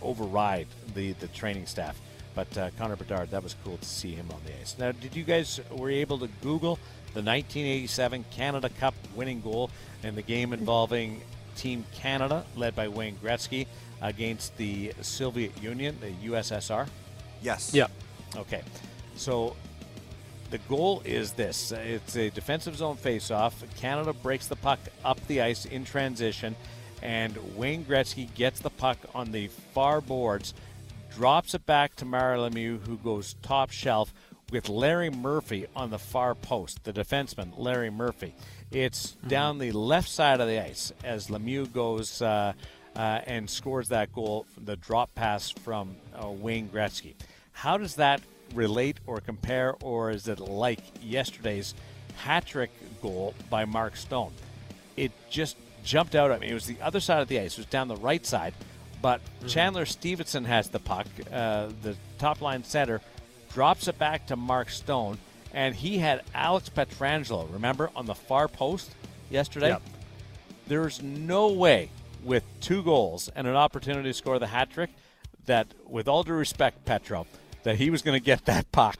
override 0.00 0.68
the 0.94 1.12
the 1.14 1.28
training 1.28 1.66
staff. 1.66 2.00
But 2.34 2.56
uh, 2.56 2.70
Connor 2.78 2.96
Bedard, 2.96 3.30
that 3.30 3.42
was 3.42 3.54
cool 3.64 3.76
to 3.76 3.84
see 3.84 4.12
him 4.12 4.30
on 4.32 4.40
the 4.46 4.52
ice. 4.60 4.76
Now, 4.78 4.92
did 4.92 5.14
you 5.14 5.24
guys 5.24 5.60
were 5.70 5.90
you 5.90 6.00
able 6.00 6.18
to 6.18 6.28
Google 6.40 6.76
the 7.14 7.20
1987 7.20 8.24
Canada 8.30 8.70
Cup 8.70 8.94
winning 9.14 9.40
goal 9.42 9.70
in 10.02 10.14
the 10.14 10.22
game 10.22 10.52
involving 10.52 11.20
Team 11.56 11.84
Canada, 11.94 12.44
led 12.56 12.74
by 12.74 12.88
Wayne 12.88 13.18
Gretzky, 13.22 13.66
against 14.00 14.56
the 14.56 14.92
Soviet 15.02 15.62
Union, 15.62 15.98
the 16.00 16.30
USSR? 16.30 16.88
Yes. 17.42 17.74
Yeah. 17.74 17.88
Okay, 18.36 18.62
so 19.14 19.54
the 20.50 20.58
goal 20.58 21.02
is 21.04 21.32
this: 21.32 21.72
it's 21.72 22.16
a 22.16 22.30
defensive 22.30 22.76
zone 22.76 22.96
faceoff. 22.96 23.52
Canada 23.76 24.14
breaks 24.14 24.46
the 24.46 24.56
puck 24.56 24.78
up 25.04 25.24
the 25.26 25.42
ice 25.42 25.66
in 25.66 25.84
transition, 25.84 26.56
and 27.02 27.36
Wayne 27.56 27.84
Gretzky 27.84 28.32
gets 28.34 28.60
the 28.60 28.70
puck 28.70 28.96
on 29.14 29.32
the 29.32 29.48
far 29.74 30.00
boards, 30.00 30.54
drops 31.16 31.54
it 31.54 31.66
back 31.66 31.94
to 31.96 32.04
Mario 32.04 32.48
Lemieux, 32.48 32.86
who 32.86 32.96
goes 32.98 33.34
top 33.42 33.70
shelf 33.70 34.12
with 34.50 34.68
Larry 34.68 35.10
Murphy 35.10 35.66
on 35.74 35.90
the 35.90 35.98
far 35.98 36.34
post, 36.34 36.84
the 36.84 36.92
defenseman 36.92 37.52
Larry 37.56 37.90
Murphy. 37.90 38.34
It's 38.70 39.12
down 39.26 39.58
the 39.58 39.72
left 39.72 40.08
side 40.08 40.40
of 40.40 40.48
the 40.48 40.62
ice 40.62 40.92
as 41.04 41.28
Lemieux 41.28 41.72
goes 41.72 42.22
uh, 42.22 42.52
uh, 42.94 42.98
and 43.26 43.48
scores 43.48 43.88
that 43.88 44.12
goal, 44.12 44.46
the 44.62 44.76
drop 44.76 45.14
pass 45.14 45.50
from 45.50 45.96
uh, 46.14 46.28
Wayne 46.28 46.68
Gretzky. 46.68 47.14
How 47.52 47.78
does 47.78 47.96
that 47.96 48.20
relate 48.54 48.98
or 49.06 49.20
compare, 49.20 49.74
or 49.82 50.10
is 50.10 50.28
it 50.28 50.40
like 50.40 50.80
yesterday's 51.02 51.74
hat 52.16 52.46
trick 52.46 52.70
goal 53.00 53.34
by 53.48 53.64
Mark 53.64 53.96
Stone? 53.96 54.32
It 54.96 55.12
just 55.30 55.56
jumped 55.82 56.14
out 56.14 56.30
at 56.30 56.40
me. 56.40 56.48
It 56.48 56.54
was 56.54 56.66
the 56.66 56.80
other 56.82 57.00
side 57.00 57.22
of 57.22 57.28
the 57.28 57.38
ice. 57.38 57.52
It 57.52 57.58
was 57.58 57.66
down 57.66 57.88
the 57.88 57.96
right 57.96 58.24
side, 58.24 58.54
but 59.02 59.20
Chandler 59.48 59.84
Stephenson 59.84 60.44
has 60.44 60.70
the 60.70 60.78
puck, 60.78 61.06
uh, 61.32 61.68
the 61.82 61.96
top 62.18 62.40
line 62.40 62.62
center, 62.64 63.00
drops 63.52 63.88
it 63.88 63.98
back 63.98 64.26
to 64.28 64.36
Mark 64.36 64.70
Stone, 64.70 65.18
and 65.52 65.74
he 65.74 65.98
had 65.98 66.22
Alex 66.34 66.70
Pietrangelo, 66.70 67.52
remember, 67.52 67.90
on 67.94 68.06
the 68.06 68.14
far 68.14 68.48
post 68.48 68.92
yesterday? 69.28 69.68
Yep. 69.68 69.82
There's 70.68 71.02
no 71.02 71.48
way 71.48 71.90
with 72.22 72.44
two 72.60 72.82
goals 72.82 73.28
and 73.34 73.46
an 73.46 73.56
opportunity 73.56 74.08
to 74.08 74.14
score 74.14 74.38
the 74.38 74.46
hat 74.46 74.70
trick 74.70 74.90
that, 75.46 75.66
with 75.86 76.08
all 76.08 76.22
due 76.22 76.32
respect, 76.32 76.84
Petro, 76.84 77.26
that 77.64 77.76
he 77.76 77.90
was 77.90 78.02
going 78.02 78.18
to 78.18 78.24
get 78.24 78.44
that 78.46 78.70
puck, 78.72 78.98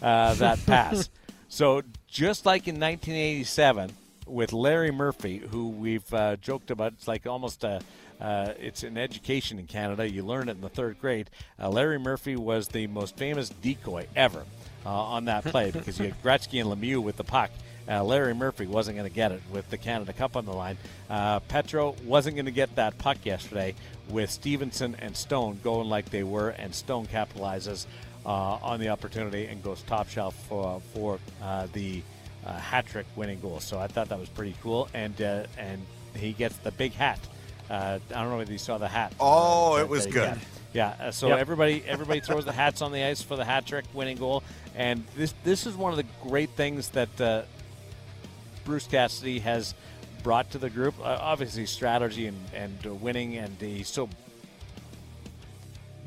uh, 0.00 0.34
that 0.34 0.58
pass. 0.66 1.10
So 1.48 1.82
just 2.08 2.46
like 2.46 2.66
in 2.66 2.76
1987 2.76 3.92
with 4.26 4.52
Larry 4.52 4.90
Murphy, 4.90 5.38
who 5.50 5.68
we've 5.68 6.12
uh, 6.14 6.36
joked 6.36 6.70
about, 6.70 6.94
it's 6.94 7.06
like 7.06 7.26
almost 7.26 7.64
a. 7.64 7.82
Uh, 8.22 8.54
it's 8.60 8.84
an 8.84 8.96
education 8.96 9.58
in 9.58 9.66
Canada. 9.66 10.08
You 10.08 10.22
learn 10.22 10.48
it 10.48 10.52
in 10.52 10.60
the 10.60 10.68
third 10.68 11.00
grade. 11.00 11.28
Uh, 11.60 11.68
Larry 11.68 11.98
Murphy 11.98 12.36
was 12.36 12.68
the 12.68 12.86
most 12.86 13.16
famous 13.16 13.48
decoy 13.48 14.06
ever 14.14 14.44
uh, 14.86 14.88
on 14.88 15.24
that 15.24 15.44
play 15.44 15.70
because 15.72 15.98
you 15.98 16.06
had 16.06 16.22
Gretzky 16.22 16.60
and 16.60 16.70
Lemieux 16.70 17.02
with 17.02 17.16
the 17.16 17.24
puck. 17.24 17.50
Uh, 17.88 18.04
Larry 18.04 18.32
Murphy 18.32 18.66
wasn't 18.66 18.96
going 18.96 19.08
to 19.08 19.14
get 19.14 19.32
it 19.32 19.42
with 19.50 19.68
the 19.70 19.76
Canada 19.76 20.12
Cup 20.12 20.36
on 20.36 20.44
the 20.44 20.52
line. 20.52 20.78
Uh, 21.10 21.40
Petro 21.40 21.96
wasn't 22.04 22.36
going 22.36 22.46
to 22.46 22.52
get 22.52 22.76
that 22.76 22.96
puck 22.98 23.18
yesterday 23.24 23.74
with 24.08 24.30
Stephenson 24.30 24.94
and 25.00 25.16
Stone 25.16 25.58
going 25.64 25.88
like 25.88 26.10
they 26.10 26.22
were, 26.22 26.50
and 26.50 26.72
Stone 26.72 27.06
capitalizes 27.06 27.86
uh, 28.24 28.28
on 28.28 28.78
the 28.78 28.90
opportunity 28.90 29.46
and 29.46 29.64
goes 29.64 29.82
top 29.82 30.08
shelf 30.08 30.36
for, 30.48 30.80
for 30.94 31.18
uh, 31.42 31.66
the 31.72 32.02
uh, 32.46 32.52
hat 32.52 32.86
trick 32.86 33.06
winning 33.16 33.40
goal. 33.40 33.58
So 33.58 33.80
I 33.80 33.88
thought 33.88 34.08
that 34.10 34.18
was 34.18 34.28
pretty 34.28 34.54
cool, 34.62 34.88
and 34.94 35.20
uh, 35.20 35.44
and 35.58 35.84
he 36.14 36.32
gets 36.32 36.56
the 36.58 36.70
big 36.72 36.92
hat. 36.92 37.18
Uh, 37.72 37.98
I 38.14 38.20
don't 38.22 38.28
know 38.28 38.40
if 38.40 38.50
you 38.50 38.58
saw 38.58 38.76
the 38.76 38.86
hat. 38.86 39.14
Oh, 39.18 39.76
uh, 39.76 39.80
it 39.80 39.88
was 39.88 40.04
good. 40.04 40.14
got. 40.34 40.38
Yeah, 40.74 40.94
uh, 41.00 41.10
so 41.10 41.28
Yep. 41.28 41.38
everybody 41.38 41.82
everybody 41.86 42.20
throws 42.20 42.44
the 42.44 42.52
hats 42.52 42.82
on 42.82 42.92
the 42.92 43.02
ice 43.02 43.22
for 43.22 43.34
the 43.36 43.46
hat 43.46 43.64
trick 43.64 43.86
winning 43.94 44.18
goal, 44.18 44.42
and 44.74 45.04
this 45.16 45.32
this 45.42 45.66
is 45.66 45.74
one 45.74 45.90
of 45.90 45.96
the 45.96 46.04
great 46.22 46.50
things 46.50 46.90
that 46.90 47.18
uh, 47.20 47.42
Bruce 48.66 48.86
Cassidy 48.86 49.38
has 49.38 49.74
brought 50.22 50.50
to 50.50 50.58
the 50.58 50.68
group. 50.68 50.94
Uh, 51.00 51.16
obviously, 51.18 51.64
strategy 51.64 52.26
and 52.26 52.38
and 52.54 52.86
uh, 52.86 52.92
winning, 52.94 53.38
and 53.38 53.56
he's 53.58 53.88
so 53.88 54.06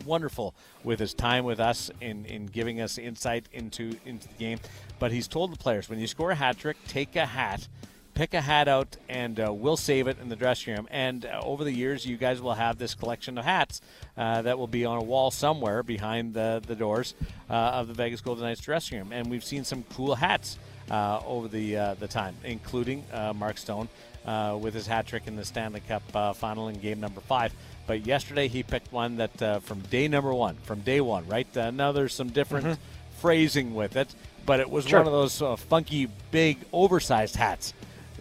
wonderful 0.05 0.53
with 0.84 0.99
his 0.99 1.16
time 1.16 1.45
with 1.45 1.59
us 1.59 1.89
in, 1.99 2.26
in 2.26 2.45
giving 2.45 2.80
us 2.80 2.99
insight 2.99 3.47
into 3.51 3.95
into 4.05 4.28
the 4.28 4.34
game. 4.36 4.59
But 4.99 5.11
he's 5.11 5.28
told 5.28 5.51
the 5.51 5.57
players 5.57 5.89
when 5.89 5.97
you 5.99 6.05
score 6.07 6.30
a 6.32 6.36
hat 6.36 6.59
trick, 6.59 6.78
take 6.88 7.16
a 7.16 7.26
hat, 7.26 7.68
pick 8.16 8.34
a 8.34 8.41
hat 8.41 8.68
out, 8.68 8.97
and 9.07 9.39
uh, 9.39 9.53
we'll 9.53 9.78
save 9.78 10.07
it 10.07 10.18
in 10.22 10.30
the 10.30 10.36
dressing 10.36 10.74
room. 10.74 10.88
And 10.89 11.26
uh, 11.26 11.41
over 11.43 11.63
the 11.63 11.72
years, 11.72 12.05
you 12.05 12.18
guys 12.18 12.41
will 12.41 12.53
have 12.55 12.78
this 12.80 12.95
collection 12.95 13.38
of 13.38 13.45
hats 13.45 13.82
uh, 14.18 14.41
that 14.41 14.57
will 14.57 14.68
be 14.68 14.86
on 14.86 14.97
a 14.97 15.03
wall 15.03 15.30
somewhere 15.30 15.84
behind 15.84 16.34
the 16.34 16.61
the 16.66 16.76
doors 16.76 17.13
uh, 17.49 17.53
of 17.53 17.88
the 17.88 17.93
Vegas 17.93 18.22
Golden 18.22 18.43
Knights 18.45 18.61
dressing 18.61 18.97
room. 18.97 19.11
And 19.11 19.30
we've 19.30 19.43
seen 19.43 19.63
some 19.63 19.84
cool 19.93 20.16
hats. 20.16 20.57
Uh, 20.88 21.20
over 21.26 21.47
the 21.47 21.76
uh, 21.76 21.93
the 21.95 22.07
time, 22.07 22.36
including 22.43 23.03
uh, 23.11 23.34
Mark 23.36 23.57
Stone 23.57 23.89
uh, 24.24 24.55
with 24.61 24.76
his 24.76 24.86
hat 24.86 25.07
trick 25.07 25.24
in 25.26 25.36
the 25.36 25.43
Stanley 25.43 25.80
Cup 25.80 26.03
uh, 26.13 26.32
final 26.32 26.68
in 26.68 26.76
game 26.76 26.99
number 26.99 27.22
five. 27.22 27.51
But 27.88 28.05
yesterday 28.05 28.47
he 28.47 28.61
picked 28.61 28.93
one 28.93 29.18
that 29.18 29.41
uh, 29.41 29.59
from 29.61 29.80
day 29.80 30.07
number 30.07 30.32
one, 30.32 30.57
from 30.57 30.82
day 30.82 31.01
one, 31.01 31.28
right? 31.28 31.47
Uh, 31.57 31.72
now 31.72 31.91
there's 31.91 32.13
some 32.13 32.30
different 32.30 32.78
phrasing 33.20 33.74
with 33.74 33.95
it, 33.95 34.13
but 34.45 34.59
it 34.59 34.70
was 34.70 34.86
Sure. 34.86 34.99
one 34.99 35.07
of 35.07 35.13
those 35.13 35.41
uh, 35.41 35.55
funky, 35.55 36.07
big, 36.30 36.59
oversized 36.72 37.36
hats 37.36 37.74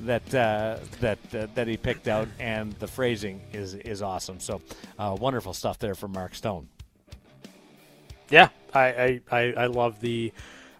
that 0.03 0.35
uh, 0.35 0.79
that 1.01 1.19
uh, 1.35 1.47
that 1.55 1.69
he 1.69 1.77
picked 1.77 2.09
out, 2.09 2.29
and 2.39 2.73
the 2.75 2.87
phrasing 2.87 3.41
is 3.53 3.75
is 3.75 4.03
awesome. 4.03 4.41
So 4.41 4.61
uh, 4.99 5.17
wonderful 5.19 5.53
stuff 5.53 5.79
there 5.79 5.95
from 5.95 6.13
Mark 6.13 6.35
Stone. 6.35 6.69
Yeah, 8.31 8.49
I, 8.73 9.21
I, 9.31 9.53
I, 9.53 9.67
love 9.67 10.01
the 10.01 10.33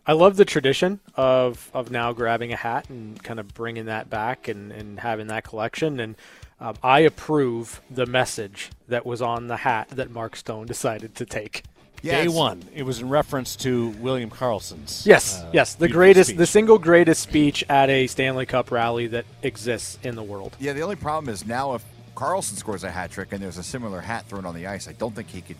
I 0.07 0.15
love 0.15 0.37
the 0.37 0.45
tradition 0.47 1.01
of 1.15 1.71
of 1.75 1.91
now 1.91 2.12
grabbing 2.12 2.53
a 2.53 2.57
hat 2.57 2.89
and 2.89 3.23
kind 3.23 3.39
of 3.39 3.53
bringing 3.55 3.85
that 3.85 4.09
back 4.09 4.49
and, 4.49 4.73
and 4.73 4.99
having 4.99 5.27
that 5.27 5.45
collection 5.45 6.01
and 6.01 6.17
um, 6.61 6.77
I 6.83 7.01
approve 7.01 7.83
the 7.91 8.07
message 8.07 8.71
that 8.89 9.05
was 9.05 9.21
on 9.21 9.49
the 9.49 9.59
hat 9.59 9.89
that 9.91 10.11
Mark 10.11 10.37
Stone 10.37 10.67
decided 10.75 11.15
to 11.17 11.27
take. 11.27 11.65
Yeah, 12.05 12.22
Day 12.22 12.28
one, 12.28 12.62
it 12.74 12.82
was 12.82 13.00
in 13.00 13.09
reference 13.09 13.57
to 13.57 13.88
William 13.98 14.28
Karlsson's. 14.28 15.07
Yes, 15.07 15.40
uh, 15.40 15.50
yes, 15.55 15.74
the 15.74 15.88
greatest, 15.88 16.28
speech. 16.28 16.36
the 16.38 16.46
single 16.46 16.78
greatest 16.78 17.22
speech 17.22 17.64
at 17.70 17.88
a 17.88 18.07
Stanley 18.09 18.44
Cup 18.44 18.70
rally 18.70 19.07
that 19.07 19.24
exists 19.42 19.98
in 20.02 20.14
the 20.14 20.22
world. 20.22 20.55
Yeah, 20.61 20.74
the 20.74 20.82
only 20.82 20.96
problem 20.96 21.32
is 21.32 21.46
now 21.46 21.72
if 21.74 21.82
Karlsson 22.14 22.57
scores 22.57 22.84
a 22.84 22.90
hat 22.90 23.11
trick 23.11 23.32
and 23.32 23.42
there's 23.42 23.57
a 23.57 23.62
similar 23.62 24.02
hat 24.02 24.26
thrown 24.28 24.44
on 24.44 24.55
the 24.55 24.66
ice, 24.66 24.86
I 24.86 24.92
don't 24.92 25.14
think 25.16 25.28
he 25.28 25.40
could 25.40 25.57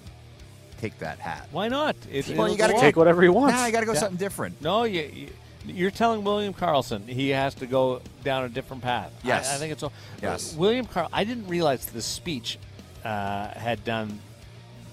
take 0.83 0.99
that 0.99 1.19
hat. 1.19 1.49
Why 1.51 1.69
not? 1.69 1.97
It, 2.13 2.29
Well, 2.29 2.49
you 2.49 2.55
it'll 2.57 2.69
gotta 2.69 2.79
Take 2.79 2.97
whatever 2.97 3.23
he 3.23 3.31
wants. 3.31 3.57
Nah, 3.57 3.63
I 3.63 3.71
got 3.71 3.81
to 3.81 3.87
go 3.87 3.95
Yeah. 3.95 4.01
something 4.01 4.19
different. 4.19 4.61
No, 4.61 4.85
you, 4.85 5.01
you, 5.15 5.29
you're 5.65 5.91
telling 5.91 6.25
William 6.25 6.53
Karlsson 6.53 7.09
he 7.09 7.31
has 7.31 7.55
to 7.55 7.67
go 7.67 8.03
down 8.23 8.45
a 8.45 8.51
different 8.51 8.83
path. 8.83 9.11
I- 9.25 9.29
Yes. 9.29 9.51
I, 9.51 9.57
think 9.57 9.73
it's 9.73 9.83
all. 9.83 9.95
Yes. 10.21 10.55
William 10.55 10.85
Carl. 10.85 11.09
I 11.11 11.25
didn't 11.25 11.49
realize 11.49 11.87
the 11.87 12.03
speech 12.03 12.59
uh, 13.03 13.49
had 13.49 13.83
done 13.83 14.21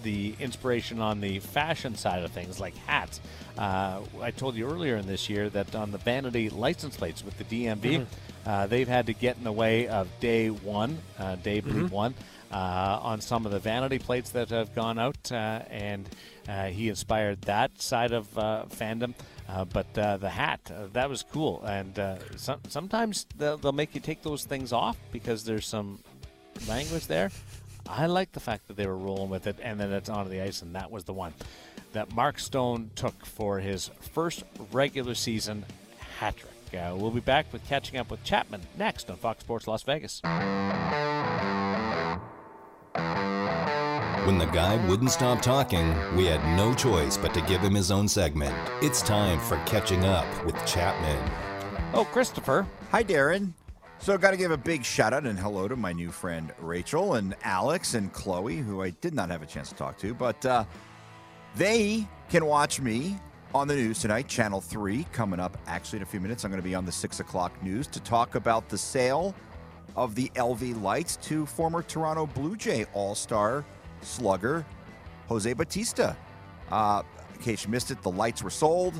the 0.03 0.35
inspiration 0.39 0.99
on 0.99 1.21
the 1.21 1.39
fashion 1.39 1.95
side 1.95 2.23
of 2.23 2.31
things, 2.31 2.59
like 2.59 2.75
hats. 2.87 3.21
Uh, 3.57 4.01
I 4.21 4.31
told 4.31 4.55
you 4.55 4.67
earlier 4.67 4.95
in 4.97 5.07
this 5.07 5.29
year 5.29 5.49
that 5.49 5.75
on 5.75 5.91
the 5.91 5.97
vanity 5.97 6.49
license 6.49 6.97
plates 6.97 7.23
with 7.23 7.37
the 7.37 7.43
DMV, 7.43 8.05
uh, 8.45 8.67
they've 8.67 8.87
had 8.87 9.05
to 9.07 9.13
get 9.13 9.37
in 9.37 9.43
the 9.43 9.51
way 9.51 9.87
of 9.87 10.07
day 10.19 10.49
one, 10.49 10.99
uh, 11.19 11.35
day 11.35 11.59
bleed 11.59 11.89
one, 11.91 12.13
uh, 12.51 12.99
on 13.01 13.21
some 13.21 13.45
of 13.45 13.51
the 13.51 13.59
vanity 13.59 13.99
plates 13.99 14.31
that 14.31 14.49
have 14.49 14.73
gone 14.75 14.97
out, 14.99 15.31
uh, 15.31 15.61
and 15.69 16.09
uh, 16.49 16.65
he 16.65 16.89
inspired 16.89 17.41
that 17.43 17.81
side 17.81 18.11
of 18.11 18.37
uh, 18.37 18.65
fandom. 18.69 19.13
Uh, 19.47 19.65
but 19.65 19.97
uh, 19.97 20.15
the 20.17 20.29
hat, 20.29 20.59
uh, 20.73 20.87
that 20.93 21.09
was 21.09 21.23
cool. 21.23 21.61
And 21.65 21.97
uh, 21.99 22.17
some, 22.37 22.61
sometimes 22.69 23.25
they'll, 23.37 23.57
they'll 23.57 23.73
make 23.73 23.93
you 23.93 23.99
take 23.99 24.21
those 24.21 24.45
things 24.45 24.71
off 24.71 24.97
because 25.11 25.43
there's 25.43 25.67
some 25.67 25.99
language 26.69 27.07
there. 27.07 27.31
I 27.87 28.05
like 28.05 28.31
the 28.31 28.39
fact 28.39 28.67
that 28.67 28.77
they 28.77 28.87
were 28.87 28.97
rolling 28.97 29.29
with 29.29 29.47
it 29.47 29.57
and 29.61 29.79
then 29.79 29.91
it's 29.91 30.09
onto 30.09 30.29
the 30.29 30.41
ice, 30.41 30.61
and 30.61 30.75
that 30.75 30.91
was 30.91 31.03
the 31.03 31.13
one 31.13 31.33
that 31.93 32.13
Mark 32.15 32.39
Stone 32.39 32.91
took 32.95 33.25
for 33.25 33.59
his 33.59 33.89
first 34.13 34.43
regular 34.71 35.15
season 35.15 35.65
hat 36.19 36.37
trick. 36.37 36.51
Uh, 36.73 36.95
we'll 36.95 37.11
be 37.11 37.19
back 37.19 37.51
with 37.51 37.65
catching 37.67 37.99
up 37.99 38.09
with 38.09 38.23
Chapman 38.23 38.61
next 38.77 39.09
on 39.09 39.17
Fox 39.17 39.41
Sports 39.41 39.67
Las 39.67 39.83
Vegas. 39.83 40.21
When 44.25 44.37
the 44.37 44.45
guy 44.45 44.77
wouldn't 44.87 45.11
stop 45.11 45.41
talking, 45.41 45.93
we 46.15 46.27
had 46.27 46.41
no 46.55 46.73
choice 46.73 47.17
but 47.17 47.33
to 47.33 47.41
give 47.41 47.61
him 47.61 47.73
his 47.73 47.91
own 47.91 48.07
segment. 48.07 48.55
It's 48.81 49.01
time 49.01 49.39
for 49.39 49.57
Catching 49.65 50.05
Up 50.05 50.45
with 50.45 50.55
Chapman. 50.65 51.19
Oh, 51.93 52.05
Christopher. 52.05 52.67
Hi, 52.91 53.03
Darren. 53.03 53.53
So, 54.01 54.17
got 54.17 54.31
to 54.31 54.37
give 54.37 54.49
a 54.49 54.57
big 54.57 54.83
shout 54.83 55.13
out 55.13 55.27
and 55.27 55.37
hello 55.37 55.67
to 55.67 55.75
my 55.75 55.93
new 55.93 56.09
friend 56.09 56.51
Rachel 56.59 57.13
and 57.13 57.35
Alex 57.43 57.93
and 57.93 58.11
Chloe, 58.11 58.57
who 58.57 58.81
I 58.81 58.89
did 58.89 59.13
not 59.13 59.29
have 59.29 59.43
a 59.43 59.45
chance 59.45 59.69
to 59.69 59.75
talk 59.75 59.99
to, 59.99 60.15
but 60.15 60.43
uh, 60.43 60.65
they 61.55 62.07
can 62.27 62.47
watch 62.47 62.81
me 62.81 63.19
on 63.53 63.67
the 63.67 63.75
news 63.75 63.99
tonight, 63.99 64.27
Channel 64.27 64.59
3, 64.59 65.05
coming 65.11 65.39
up 65.39 65.55
actually 65.67 65.97
in 65.97 66.03
a 66.03 66.07
few 66.07 66.19
minutes. 66.19 66.43
I'm 66.43 66.49
going 66.49 66.59
to 66.59 66.67
be 66.67 66.73
on 66.73 66.83
the 66.83 66.91
6 66.91 67.19
o'clock 67.19 67.51
news 67.61 67.85
to 67.89 67.99
talk 67.99 68.33
about 68.33 68.69
the 68.69 68.77
sale 68.77 69.35
of 69.95 70.15
the 70.15 70.29
LV 70.29 70.81
Lights 70.81 71.17
to 71.17 71.45
former 71.45 71.83
Toronto 71.83 72.25
Blue 72.25 72.55
Jay 72.55 72.87
All 72.93 73.13
Star 73.13 73.63
slugger 74.01 74.65
Jose 75.27 75.53
Bautista. 75.53 76.17
Uh, 76.71 77.03
in 77.35 77.41
case 77.41 77.65
you 77.65 77.69
missed 77.69 77.91
it, 77.91 78.01
the 78.01 78.09
lights 78.09 78.41
were 78.41 78.49
sold. 78.49 78.95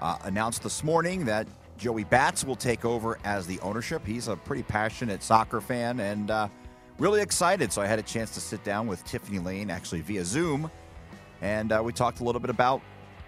Uh, 0.00 0.16
announced 0.22 0.62
this 0.62 0.82
morning 0.82 1.26
that 1.26 1.46
Joey 1.78 2.04
Bats 2.04 2.44
will 2.44 2.56
take 2.56 2.84
over 2.84 3.18
as 3.24 3.46
the 3.46 3.60
ownership. 3.60 4.06
He's 4.06 4.28
a 4.28 4.36
pretty 4.36 4.62
passionate 4.62 5.22
soccer 5.22 5.60
fan 5.60 6.00
and 6.00 6.30
uh, 6.30 6.48
really 6.98 7.20
excited. 7.20 7.72
So 7.72 7.82
I 7.82 7.86
had 7.86 7.98
a 7.98 8.02
chance 8.02 8.32
to 8.34 8.40
sit 8.40 8.62
down 8.64 8.86
with 8.86 9.04
Tiffany 9.04 9.38
Lane, 9.38 9.70
actually 9.70 10.00
via 10.00 10.24
Zoom, 10.24 10.70
and 11.40 11.72
uh, 11.72 11.82
we 11.84 11.92
talked 11.92 12.20
a 12.20 12.24
little 12.24 12.40
bit 12.40 12.50
about 12.50 12.80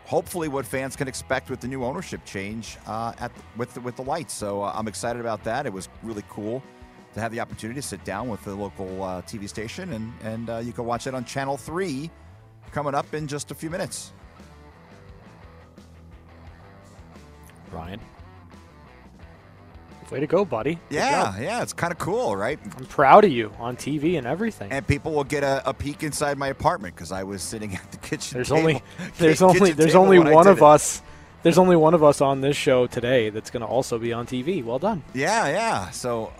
hopefully 0.06 0.48
what 0.48 0.64
fans 0.64 0.96
can 0.96 1.06
expect 1.06 1.50
with 1.50 1.60
the 1.60 1.68
new 1.68 1.84
ownership 1.84 2.24
change 2.24 2.78
uh, 2.86 3.12
at 3.18 3.30
with 3.56 3.74
the, 3.74 3.80
with 3.80 3.96
the 3.96 4.02
lights. 4.02 4.32
So 4.32 4.62
uh, 4.62 4.72
I'm 4.74 4.88
excited 4.88 5.20
about 5.20 5.44
that. 5.44 5.66
It 5.66 5.72
was 5.72 5.88
really 6.02 6.24
cool 6.30 6.62
to 7.14 7.20
have 7.20 7.32
the 7.32 7.40
opportunity 7.40 7.80
to 7.80 7.86
sit 7.86 8.02
down 8.04 8.28
with 8.28 8.42
the 8.44 8.54
local 8.54 9.02
uh, 9.02 9.22
TV 9.22 9.48
station, 9.48 9.92
and 9.92 10.12
and 10.22 10.50
uh, 10.50 10.58
you 10.58 10.72
can 10.72 10.86
watch 10.86 11.06
it 11.06 11.14
on 11.14 11.24
Channel 11.24 11.58
Three 11.58 12.10
coming 12.72 12.94
up 12.94 13.12
in 13.12 13.26
just 13.26 13.50
a 13.50 13.54
few 13.54 13.68
minutes. 13.70 14.12
Ryan. 17.70 18.00
Way 20.10 20.20
to 20.20 20.26
go, 20.26 20.44
buddy. 20.44 20.74
Good 20.88 20.96
Yeah, 20.96 21.24
job. 21.24 21.34
yeah, 21.40 21.62
it's 21.62 21.72
kind 21.74 21.92
of 21.92 21.98
cool, 21.98 22.34
right? 22.34 22.58
I'm 22.64 22.86
proud 22.86 23.24
of 23.24 23.30
you 23.30 23.52
on 23.58 23.76
TV 23.76 24.16
and 24.16 24.26
everything. 24.26 24.72
And 24.72 24.86
people 24.86 25.12
will 25.12 25.24
get 25.24 25.42
a, 25.44 25.62
a 25.68 25.74
peek 25.74 26.02
inside 26.02 26.38
my 26.38 26.48
apartment 26.48 26.94
because 26.94 27.12
I 27.12 27.24
was 27.24 27.42
sitting 27.42 27.74
at 27.76 27.90
the 27.92 27.98
kitchen. 27.98 28.34
There's 28.36 28.48
table- 28.50 28.58
only 28.60 28.82
there's 29.18 29.42
only 29.42 29.72
there's 29.72 29.94
only 29.94 30.18
one 30.18 30.46
of 30.46 30.58
it. 30.58 30.62
us. 30.64 31.02
There's 31.42 31.58
only 31.58 31.76
one 31.76 31.94
of 31.94 32.02
us 32.02 32.20
on 32.20 32.40
this 32.40 32.56
show 32.56 32.86
today 32.88 33.30
that's 33.30 33.50
going 33.50 33.60
to 33.60 33.66
also 33.66 33.96
be 33.98 34.12
on 34.12 34.26
TV. 34.26 34.64
Well 34.64 34.78
done. 34.80 35.04
Yeah, 35.14 35.46
yeah. 35.48 35.90
So 35.90 36.32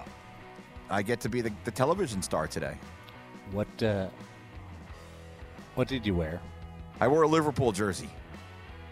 I 0.91 1.03
get 1.03 1.21
to 1.21 1.29
be 1.29 1.41
the, 1.41 1.53
the 1.65 1.71
television 1.71 2.21
star 2.23 2.47
today. 2.49 2.75
What 3.53 3.83
uh, 3.83 4.09
what 5.75 5.89
did 5.89 6.07
you 6.07 6.15
wear? 6.15 6.41
I 7.01 7.07
wore 7.09 7.23
a 7.23 7.29
Liverpool 7.29 7.71
jersey. 7.73 8.09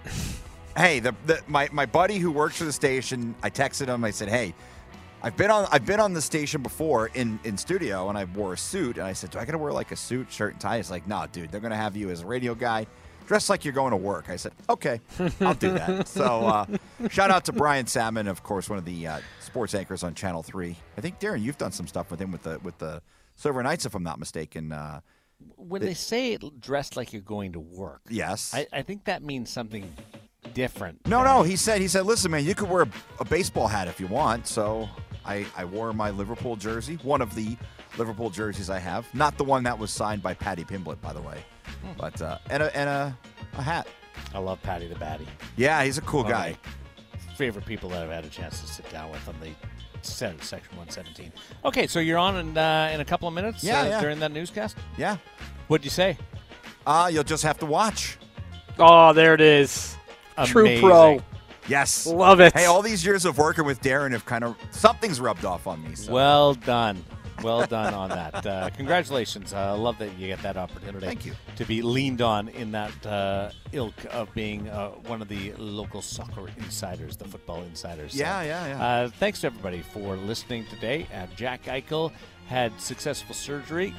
hey, 0.77 1.01
the, 1.01 1.15
the 1.27 1.41
my 1.49 1.69
my 1.73 1.87
buddy 1.87 2.19
who 2.19 2.31
works 2.31 2.59
for 2.59 2.65
the 2.65 2.73
station, 2.73 3.35
I 3.43 3.51
texted 3.51 3.87
him. 3.89 4.05
I 4.05 4.11
said, 4.11 4.29
"Hey, 4.29 4.55
I've 5.23 5.37
been 5.37 5.51
on 5.51 5.67
I've 5.71 5.87
been 5.87 6.01
on 6.01 6.13
the 6.13 6.21
station 6.23 6.63
before 6.63 7.11
in 7.15 7.39
in 7.45 7.57
studio, 7.57 8.09
and 8.09 8.19
I 8.19 8.25
wore 8.25 8.53
a 8.55 8.59
suit. 8.59 8.99
And 8.99 9.07
I 9.07 9.13
said, 9.13 9.31
"Do 9.31 9.39
I 9.39 9.45
got 9.45 9.53
to 9.53 9.59
wear 9.59 9.73
like 9.73 9.93
a 9.93 9.97
suit, 9.97 10.31
shirt, 10.31 10.53
and 10.53 10.61
tie?" 10.61 10.77
He's 10.77 10.91
like, 10.91 11.07
"No, 11.07 11.27
dude. 11.31 11.51
They're 11.51 11.61
gonna 11.61 11.77
have 11.77 11.97
you 11.97 12.11
as 12.11 12.23
a 12.23 12.27
radio 12.27 12.55
guy." 12.55 12.87
Dress 13.27 13.51
like 13.51 13.65
you're 13.65 13.75
going 13.75 13.91
to 13.91 13.97
work. 13.97 14.31
I 14.31 14.37
said, 14.37 14.53
okay, 14.71 15.01
I'll 15.41 15.53
do 15.55 15.73
that. 15.73 16.07
so, 16.19 16.47
uh, 16.47 16.67
shout 17.11 17.29
out 17.33 17.45
to 17.47 17.53
Brian 17.53 17.89
Salmon, 17.89 18.29
of 18.29 18.45
course, 18.45 18.71
one 18.71 18.79
of 18.79 18.85
the 18.85 19.05
uh, 19.05 19.19
sports 19.41 19.75
anchors 19.75 20.05
on 20.05 20.15
Channel 20.15 20.45
Three. 20.45 20.77
I 20.97 21.01
think 21.01 21.19
Darren, 21.19 21.43
you've 21.43 21.59
done 21.59 21.73
some 21.73 21.89
stuff 21.89 22.09
with 22.09 22.21
him 22.21 22.31
with 22.31 22.45
the 22.45 22.61
with 22.61 22.79
the 22.79 23.03
Silver 23.35 23.65
Knights, 23.65 23.85
if 23.85 23.97
I'm 23.97 24.05
not 24.05 24.21
mistaken. 24.21 24.71
Uh, 24.71 25.01
When 25.57 25.83
they 25.83 25.95
say 25.95 26.35
it 26.35 26.61
dressed 26.61 26.97
like 26.97 27.13
you're 27.13 27.21
going 27.21 27.55
to 27.55 27.59
work, 27.59 28.03
yes, 28.09 28.55
I, 28.55 28.69
I 28.73 28.83
think 28.83 29.07
that 29.07 29.25
means 29.25 29.51
something 29.51 29.93
different. 30.57 31.07
No, 31.07 31.23
no. 31.23 31.43
He 31.43 31.55
said, 31.55 31.81
he 31.81 31.87
said, 31.87 32.07
listen, 32.07 32.31
man, 32.31 32.45
you 32.45 32.55
could 32.55 32.69
wear 32.69 32.83
a, 32.83 32.89
a 33.21 33.25
baseball 33.25 33.69
hat 33.69 33.87
if 33.89 34.01
you 34.01 34.07
want. 34.09 34.47
So 34.47 34.89
I, 35.25 35.47
I 35.57 35.65
wore 35.67 35.93
my 35.93 36.11
Liverpool 36.11 36.57
jersey, 36.57 36.99
one 37.03 37.21
of 37.21 37.35
the 37.35 37.57
Liverpool 37.99 38.31
jerseys 38.31 38.71
I 38.71 38.79
have, 38.79 39.07
not 39.15 39.37
the 39.37 39.45
one 39.45 39.63
that 39.65 39.79
was 39.79 39.91
signed 39.91 40.23
by 40.23 40.35
Paddy 40.35 40.65
Pimblett, 40.65 41.01
by 41.01 41.13
the 41.13 41.21
way, 41.21 41.45
but 41.97 42.21
uh, 42.21 42.39
and 42.51 42.63
a 42.63 42.77
and 42.77 42.89
a, 42.89 43.19
a 43.57 43.63
hat. 43.63 43.87
I 44.35 44.39
love 44.39 44.61
Paddy 44.63 44.87
the 44.87 44.95
Baddy. 44.97 45.27
Yeah, 45.57 45.83
he's 45.85 45.99
a 45.99 46.03
cool 46.03 46.23
One 46.23 46.33
guy. 46.33 46.57
Favorite 47.37 47.67
people 47.67 47.91
that 47.91 48.03
I've 48.03 48.11
had 48.11 48.25
a 48.25 48.29
chance 48.31 48.61
to 48.63 48.67
sit 48.67 48.91
down 48.91 49.11
with 49.11 49.27
on 49.29 49.35
the 49.41 49.51
Senate 50.03 50.43
Section 50.43 50.77
117. 50.77 51.33
Okay, 51.67 51.87
so 51.87 52.01
you're 52.01 52.19
on 52.19 52.37
in, 52.37 52.57
uh, 52.57 52.91
in 52.95 53.01
a 53.01 53.05
couple 53.05 53.29
of 53.29 53.35
minutes 53.35 53.63
Yeah, 53.63 53.83
uh, 53.83 53.85
yeah. 53.87 54.01
during 54.01 54.19
that 54.21 54.33
newscast. 54.33 54.77
Yeah. 54.97 55.19
What'd 55.69 55.85
you 55.85 55.91
say? 55.91 56.17
Uh, 56.87 57.11
you'll 57.13 57.25
just 57.25 57.43
have 57.43 57.59
to 57.59 57.67
watch. 57.67 58.17
Oh, 58.79 59.13
there 59.13 59.35
it 59.35 59.41
is. 59.41 59.96
True 60.45 60.79
pro. 60.81 61.21
Yes. 61.69 62.07
Love 62.07 62.41
it. 62.41 62.53
Hey, 62.53 62.67
all 62.67 62.83
these 62.83 63.05
years 63.05 63.25
of 63.25 63.39
working 63.39 63.65
with 63.65 63.81
Darren 63.81 64.13
have 64.13 64.25
kind 64.25 64.45
of 64.45 64.57
something's 64.71 65.21
rubbed 65.21 65.45
off 65.45 65.67
on 65.67 65.83
me. 65.83 65.95
So. 65.95 66.13
Well 66.13 66.55
done. 66.55 67.05
Well 67.43 67.67
done 67.67 67.93
on 67.93 68.09
that. 68.11 68.47
Uh, 68.47 68.71
congratulations. 68.71 69.53
I 69.53 69.73
love 69.73 69.99
that 69.99 70.17
you 70.19 70.29
get 70.29 70.41
that 70.43 70.57
opportunity. 70.57 71.05
Thank 71.05 71.27
you. 71.27 71.35
To 71.57 71.67
be 71.67 71.83
leaned 71.83 72.23
on 72.23 72.49
in 72.49 72.73
that 72.73 73.07
uh, 73.07 73.51
ilk 73.73 73.95
of 74.11 74.33
being 74.33 74.69
uh, 74.71 74.91
one 75.07 75.21
of 75.21 75.29
the 75.29 75.53
local 75.59 76.01
soccer 76.01 76.49
insiders, 76.57 77.17
the 77.17 77.27
football 77.27 77.63
insiders. 77.65 78.13
So, 78.13 78.21
Yeah, 78.21 78.43
yeah, 78.43 78.67
yeah. 78.69 78.87
Uh, 78.87 79.09
thanks 79.19 79.43
to 79.43 79.49
everybody 79.49 79.83
for 79.83 80.17
listening 80.17 80.65
today. 80.67 81.07
Uh, 81.15 81.27
Jack 81.37 81.65
Eichel 81.65 82.11
had 82.47 82.79
successful 82.81 83.35
surgery. 83.35 83.95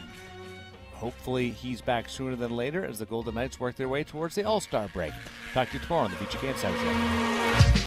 Hopefully, 0.99 1.51
he's 1.51 1.79
back 1.81 2.09
sooner 2.09 2.35
than 2.35 2.55
later 2.55 2.83
as 2.83 2.99
the 2.99 3.05
Golden 3.05 3.35
Knights 3.35 3.59
work 3.59 3.75
their 3.75 3.89
way 3.89 4.03
towards 4.03 4.35
the 4.35 4.43
All 4.43 4.59
Star 4.59 4.87
break. 4.87 5.13
Talk 5.53 5.69
to 5.69 5.75
you 5.75 5.79
tomorrow 5.79 6.05
on 6.05 6.11
the 6.11 6.17
VGK 6.17 6.49
Insider 6.49 6.77
Show. 6.77 7.77